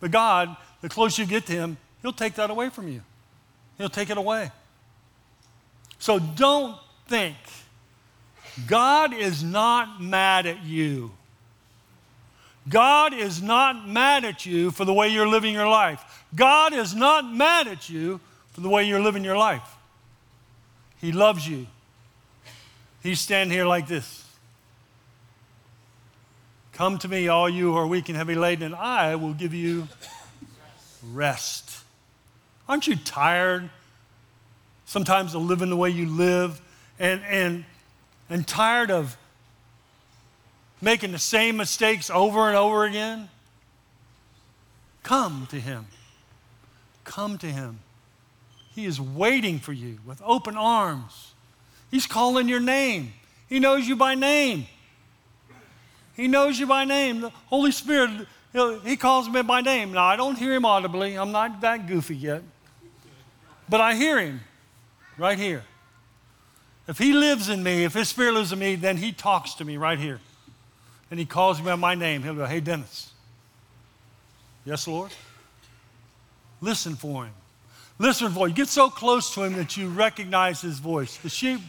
But 0.01 0.11
God, 0.11 0.57
the 0.81 0.89
closer 0.89 1.23
you 1.23 1.29
get 1.29 1.47
to 1.47 1.53
Him, 1.53 1.77
He'll 2.03 2.13
take 2.13 2.35
that 2.35 2.51
away 2.51 2.69
from 2.69 2.89
you. 2.89 3.03
He'll 3.79 3.89
take 3.89 4.11
it 4.11 4.19
away. 4.19 4.51
So 5.99 6.19
don't 6.19 6.77
think 7.07 7.37
God 8.67 9.15
is 9.15 9.43
not 9.43 10.03
mad 10.03 10.47
at 10.47 10.65
you. 10.65 11.13
God 12.69 13.13
is 13.13 13.43
not 13.43 13.89
mad 13.89 14.25
at 14.25 14.47
you 14.47 14.71
for 14.71 14.85
the 14.85 14.93
way 14.93 15.09
you're 15.09 15.29
living 15.29 15.53
your 15.53 15.69
life. 15.69 16.25
God 16.35 16.73
is 16.73 16.95
not 16.95 17.25
mad 17.25 17.67
at 17.67 17.89
you 17.89 18.21
for 18.53 18.61
the 18.61 18.69
way 18.69 18.85
you're 18.85 19.01
living 19.01 19.25
your 19.25 19.37
life. 19.37 19.77
He 21.01 21.13
loves 21.13 21.49
you. 21.49 21.67
He's 23.03 23.21
standing 23.21 23.53
here 23.53 23.67
like 23.67 23.89
this. 23.89 24.25
Come 26.73 26.99
to 26.99 27.09
me, 27.09 27.29
all 27.29 27.49
you 27.49 27.73
who 27.73 27.77
are 27.77 27.87
weak 27.87 28.09
and 28.09 28.17
heavy 28.17 28.35
laden, 28.35 28.67
and 28.67 28.75
I 28.75 29.17
will 29.17 29.35
give 29.35 29.53
you 29.53 29.89
rest. 31.13 31.71
Aren't 32.69 32.87
you 32.87 32.97
tired 32.97 33.69
sometimes 34.87 35.35
of 35.35 35.43
living 35.43 35.69
the 35.69 35.77
way 35.77 35.91
you 35.91 36.07
live 36.07 36.61
and, 36.99 37.21
and 37.29 37.65
and 38.33 38.47
tired 38.47 38.91
of 38.91 39.17
making 40.83 41.13
the 41.13 41.19
same 41.19 41.57
mistakes 41.57 42.11
over 42.11 42.49
and 42.49 42.57
over 42.57 42.85
again? 42.85 43.31
Come 45.03 45.47
to 45.51 45.59
Him. 45.59 45.87
Come 47.05 47.39
to 47.39 47.47
Him. 47.47 47.79
He 48.75 48.85
is 48.85 49.01
waiting 49.01 49.59
for 49.59 49.73
you 49.73 49.99
with 50.05 50.21
open 50.25 50.57
arms. 50.57 51.33
He's 51.91 52.07
calling 52.07 52.49
your 52.49 52.61
name. 52.61 53.15
He 53.49 53.59
knows 53.59 53.87
you 53.87 53.97
by 53.97 54.15
name. 54.15 54.67
He 56.15 56.29
knows 56.29 56.59
you 56.59 56.67
by 56.67 56.85
name. 56.85 57.21
The 57.21 57.31
Holy 57.47 57.71
Spirit, 57.71 58.27
He 58.85 58.97
calls 58.97 59.29
me 59.29 59.43
by 59.43 59.61
name. 59.61 59.93
Now, 59.93 60.05
I 60.05 60.17
don't 60.17 60.37
hear 60.37 60.53
Him 60.53 60.65
audibly. 60.65 61.17
I'm 61.17 61.33
not 61.33 61.61
that 61.61 61.87
goofy 61.87 62.17
yet. 62.17 62.43
But 63.69 63.81
I 63.81 63.95
hear 63.95 64.19
Him 64.19 64.41
right 65.17 65.39
here. 65.39 65.65
If 66.89 66.99
He 66.99 67.13
lives 67.13 67.49
in 67.49 67.63
me, 67.63 67.85
if 67.85 67.95
His 67.95 68.09
Spirit 68.09 68.35
lives 68.35 68.53
in 68.53 68.59
me, 68.59 68.75
then 68.75 68.97
He 68.97 69.13
talks 69.13 69.55
to 69.55 69.65
me 69.65 69.77
right 69.77 69.99
here. 69.99 70.21
And 71.13 71.19
He 71.19 71.27
calls 71.27 71.59
me 71.59 71.67
by 71.67 71.77
my 71.77 71.95
name. 71.95 72.23
He'll 72.23 72.35
go, 72.35 72.47
Hey, 72.47 72.61
Dennis. 72.61 73.13
Yes, 74.65 74.89
Lord? 74.89 75.13
Listen 76.63 76.97
for 76.97 77.27
Him. 77.27 77.35
Listen 77.99 78.33
for 78.33 78.49
Him. 78.49 78.55
Get 78.55 78.69
so 78.69 78.89
close 78.89 79.35
to 79.35 79.43
Him 79.43 79.53
that 79.57 79.77
you 79.77 79.91
recognize 79.91 80.63
His 80.63 80.79
voice. 80.79 81.19
The 81.19 81.29
sheep 81.29 81.61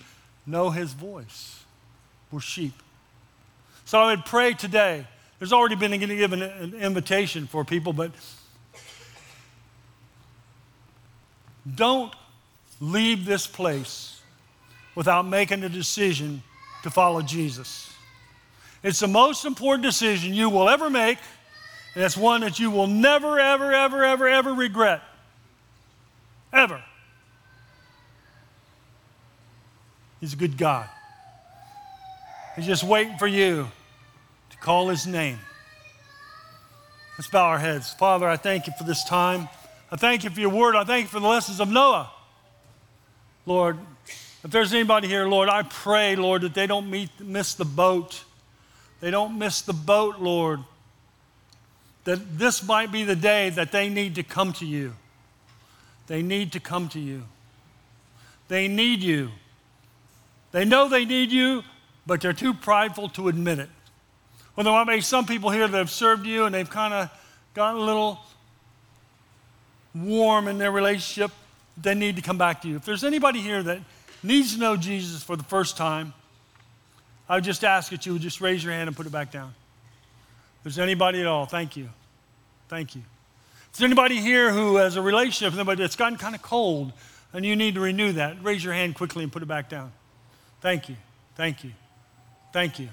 know 0.48 0.70
His 0.70 0.94
voice. 0.94 1.62
We're 2.32 2.39
sheep. 2.39 2.72
So 3.84 4.00
I 4.00 4.16
would 4.16 4.24
pray 4.24 4.54
today. 4.54 5.06
There's 5.39 5.52
already 5.52 5.76
been 5.76 6.00
given 6.00 6.41
an 6.41 6.74
invitation 6.76 7.46
for 7.46 7.66
people, 7.66 7.91
but 7.91 8.12
don't 11.76 12.14
leave 12.80 13.26
this 13.26 13.46
place 13.46 14.22
without 14.96 15.28
making 15.28 15.66
a 15.66 15.70
decision 15.70 16.44
to 16.84 16.89
follow 16.89 17.22
Jesus. 17.22 17.93
It's 18.84 18.99
the 18.99 19.07
most 19.07 19.45
important 19.45 19.84
decision 19.84 20.34
you 20.34 20.49
will 20.49 20.69
ever 20.69 20.89
make, 20.89 21.17
and 21.95 22.03
it's 22.03 22.17
one 22.17 22.41
that 22.41 22.59
you 22.59 22.69
will 22.69 22.88
never, 22.88 23.39
ever, 23.39 23.71
ever, 23.71 24.03
ever, 24.03 24.27
ever 24.27 24.53
regret. 24.53 25.01
Ever. 26.51 26.84
He's 30.19 30.34
a 30.34 30.38
good 30.38 30.57
God. 30.57 30.88
He's 32.55 32.65
just 32.65 32.84
waiting 32.84 33.17
for 33.17 33.27
you 33.27 33.69
to 34.49 34.57
call 34.57 34.89
his 34.89 35.07
name. 35.07 35.39
Let's 37.17 37.29
bow 37.29 37.45
our 37.45 37.59
heads. 37.59 37.93
Father, 37.93 38.27
I 38.27 38.38
thank 38.38 38.67
you 38.67 38.73
for 38.77 38.84
this 38.84 39.03
time. 39.03 39.47
I 39.91 39.95
thank 39.95 40.23
you 40.23 40.29
for 40.29 40.39
your 40.39 40.49
word. 40.49 40.75
I 40.75 40.84
thank 40.84 41.05
you 41.05 41.09
for 41.09 41.19
the 41.19 41.27
lessons 41.27 41.59
of 41.59 41.69
Noah. 41.69 42.11
Lord, 43.45 43.77
if 44.43 44.51
there's 44.51 44.73
anybody 44.73 45.07
here, 45.07 45.27
Lord, 45.27 45.47
I 45.47 45.63
pray, 45.63 46.15
Lord, 46.15 46.41
that 46.41 46.53
they 46.53 46.67
don't 46.67 46.89
meet, 46.89 47.09
miss 47.19 47.53
the 47.53 47.65
boat. 47.65 48.23
They 49.04 49.12
don't 49.12 49.38
miss 49.38 49.62
the 49.62 49.74
boat, 49.74 50.20
Lord. 50.20 50.62
That 52.06 52.38
this 52.39 52.66
might 52.66 52.89
be 52.89 53.04
the 53.04 53.18
day 53.18 53.49
that 53.49 53.74
they 53.74 53.89
need 53.89 54.16
to 54.16 54.24
come 54.24 54.54
to 54.54 54.66
you. 54.66 54.93
They 56.08 56.22
need 56.22 56.54
to 56.54 56.62
come 56.62 56.88
to 56.88 57.01
you. 57.01 57.24
They 58.47 58.70
need 58.70 59.04
you. 59.04 59.32
They 60.54 60.64
know 60.64 60.88
they 60.88 61.04
need 61.04 61.34
you, 61.34 61.64
but 62.08 62.22
they're 62.22 62.32
too 62.32 62.54
prideful 62.54 63.10
to 63.10 63.28
admit 63.28 63.60
it. 63.60 63.68
Well, 64.56 64.64
there 64.64 64.72
might 64.72 64.88
be 64.88 65.01
some 65.01 65.26
people 65.26 65.49
here 65.49 65.68
that 65.68 65.78
have 65.78 65.91
served 65.91 66.26
you 66.26 66.45
and 66.45 66.56
they've 66.56 66.70
kind 66.70 66.93
of 66.93 67.10
gotten 67.54 67.82
a 67.82 67.84
little 67.84 68.22
warm 69.93 70.47
in 70.47 70.58
their 70.58 70.72
relationship 70.72 71.32
they 71.76 71.93
need 71.93 72.16
to 72.16 72.22
come 72.22 72.38
back 72.38 72.62
to 72.62 72.70
you. 72.70 72.78
If 72.78 72.86
there's 72.86 73.04
anybody 73.04 73.41
here 73.41 73.64
that 73.64 73.80
needs 74.24 74.54
to 74.54 74.62
know 74.62 74.78
Jesus 74.78 75.22
for 75.24 75.36
the 75.36 75.43
first 75.43 75.76
time, 75.76 76.14
I 77.34 77.38
would 77.38 77.43
just 77.43 77.63
ask 77.63 77.89
that 77.89 78.05
you 78.05 78.13
would 78.13 78.21
just 78.21 78.41
raise 78.41 78.63
your 78.63 78.73
hand 78.73 78.88
and 78.88 78.95
put 78.95 79.07
it 79.07 79.11
back 79.11 79.31
down. 79.31 79.55
If 80.57 80.65
there's 80.65 80.77
anybody 80.77 81.19
at 81.19 81.25
all, 81.25 81.47
thank 81.47 81.75
you. 81.75 81.89
Thank 82.69 82.93
you. 82.93 83.01
If 83.71 83.79
there's 83.79 83.88
anybody 83.88 84.21
here 84.21 84.53
who 84.53 84.75
has 84.75 84.97
a 84.97 85.01
relationship 85.01 85.51
with 85.51 85.57
somebody 85.57 85.81
that's 85.81 85.95
gotten 85.95 86.19
kind 86.19 86.36
of 86.36 86.43
cold 86.43 86.93
and 87.34 87.43
you 87.43 87.55
need 87.55 87.73
to 87.73 87.79
renew 87.79 88.11
that, 88.11 88.38
raise 88.43 88.63
your 88.63 88.73
hand 88.73 88.93
quickly 88.93 89.23
and 89.23 89.31
put 89.31 89.41
it 89.41 89.47
back 89.47 89.67
down. 89.67 89.91
Thank 90.61 90.89
you. 90.89 90.95
Thank 91.36 91.63
you. 91.63 91.71
Thank 92.53 92.77
you. 92.77 92.89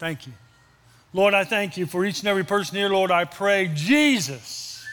Thank 0.00 0.26
you. 0.26 0.32
Lord, 1.12 1.32
I 1.32 1.44
thank 1.44 1.76
you 1.76 1.86
for 1.86 2.04
each 2.04 2.18
and 2.18 2.28
every 2.28 2.44
person 2.44 2.76
here. 2.76 2.88
Lord, 2.88 3.12
I 3.12 3.24
pray, 3.24 3.70
Jesus, 3.72 4.84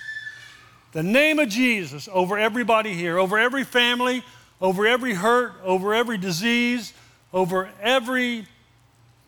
the 0.91 1.01
name 1.01 1.39
of 1.39 1.49
Jesus 1.49 2.07
over 2.13 2.37
everybody 2.37 2.93
here, 2.93 3.17
over 3.17 3.39
every 3.39 3.63
family, 3.63 4.23
over 4.61 4.85
every 4.85 5.15
hurt, 5.15 5.53
over 5.63 5.95
every 5.95 6.19
disease, 6.19 6.93
over 7.33 7.71
every 7.81 8.45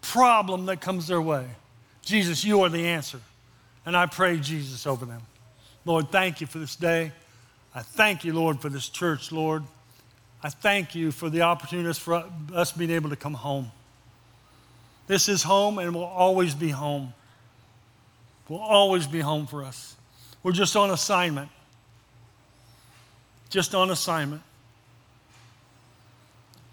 problem 0.03 0.67
that 0.67 0.81
comes 0.81 1.07
their 1.07 1.21
way. 1.21 1.45
Jesus, 2.03 2.43
you 2.43 2.61
are 2.61 2.69
the 2.69 2.87
answer. 2.87 3.19
And 3.85 3.97
I 3.97 4.05
pray, 4.05 4.37
Jesus, 4.37 4.85
over 4.85 5.05
them. 5.05 5.21
Lord, 5.85 6.11
thank 6.11 6.41
you 6.41 6.47
for 6.47 6.59
this 6.59 6.75
day. 6.75 7.11
I 7.73 7.81
thank 7.81 8.23
you, 8.23 8.33
Lord, 8.33 8.61
for 8.61 8.69
this 8.69 8.87
church, 8.87 9.31
Lord. 9.31 9.63
I 10.43 10.49
thank 10.49 10.93
you 10.93 11.11
for 11.11 11.29
the 11.29 11.41
opportunity 11.41 11.91
for 11.99 12.23
us 12.53 12.71
being 12.71 12.91
able 12.91 13.09
to 13.09 13.15
come 13.15 13.33
home. 13.33 13.71
This 15.07 15.27
is 15.27 15.43
home 15.43 15.79
and 15.79 15.93
will 15.93 16.03
always 16.03 16.53
be 16.53 16.69
home. 16.69 17.13
Will 18.49 18.59
always 18.59 19.07
be 19.07 19.21
home 19.21 19.47
for 19.47 19.63
us. 19.63 19.95
We're 20.43 20.51
just 20.51 20.75
on 20.75 20.91
assignment. 20.91 21.49
Just 23.49 23.73
on 23.73 23.89
assignment. 23.89 24.41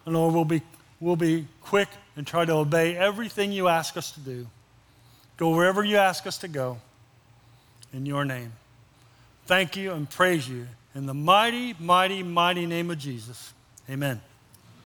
And 0.04 0.14
Lord, 0.14 0.34
we'll 0.34 0.44
be, 0.44 0.62
we'll 1.00 1.16
be 1.16 1.46
quick 1.62 1.88
and 2.16 2.26
try 2.26 2.44
to 2.44 2.52
obey 2.52 2.96
everything 2.96 3.52
you 3.52 3.68
ask 3.68 3.96
us 3.96 4.12
to 4.12 4.20
do. 4.20 4.46
Go 5.36 5.54
wherever 5.54 5.82
you 5.82 5.96
ask 5.96 6.26
us 6.26 6.38
to 6.38 6.48
go 6.48 6.78
in 7.92 8.06
your 8.06 8.24
name. 8.24 8.52
Thank 9.46 9.76
you 9.76 9.92
and 9.92 10.08
praise 10.08 10.48
you 10.48 10.66
in 10.94 11.06
the 11.06 11.14
mighty, 11.14 11.74
mighty, 11.78 12.22
mighty 12.22 12.66
name 12.66 12.90
of 12.90 12.98
Jesus. 12.98 13.52
Amen. 13.88 14.20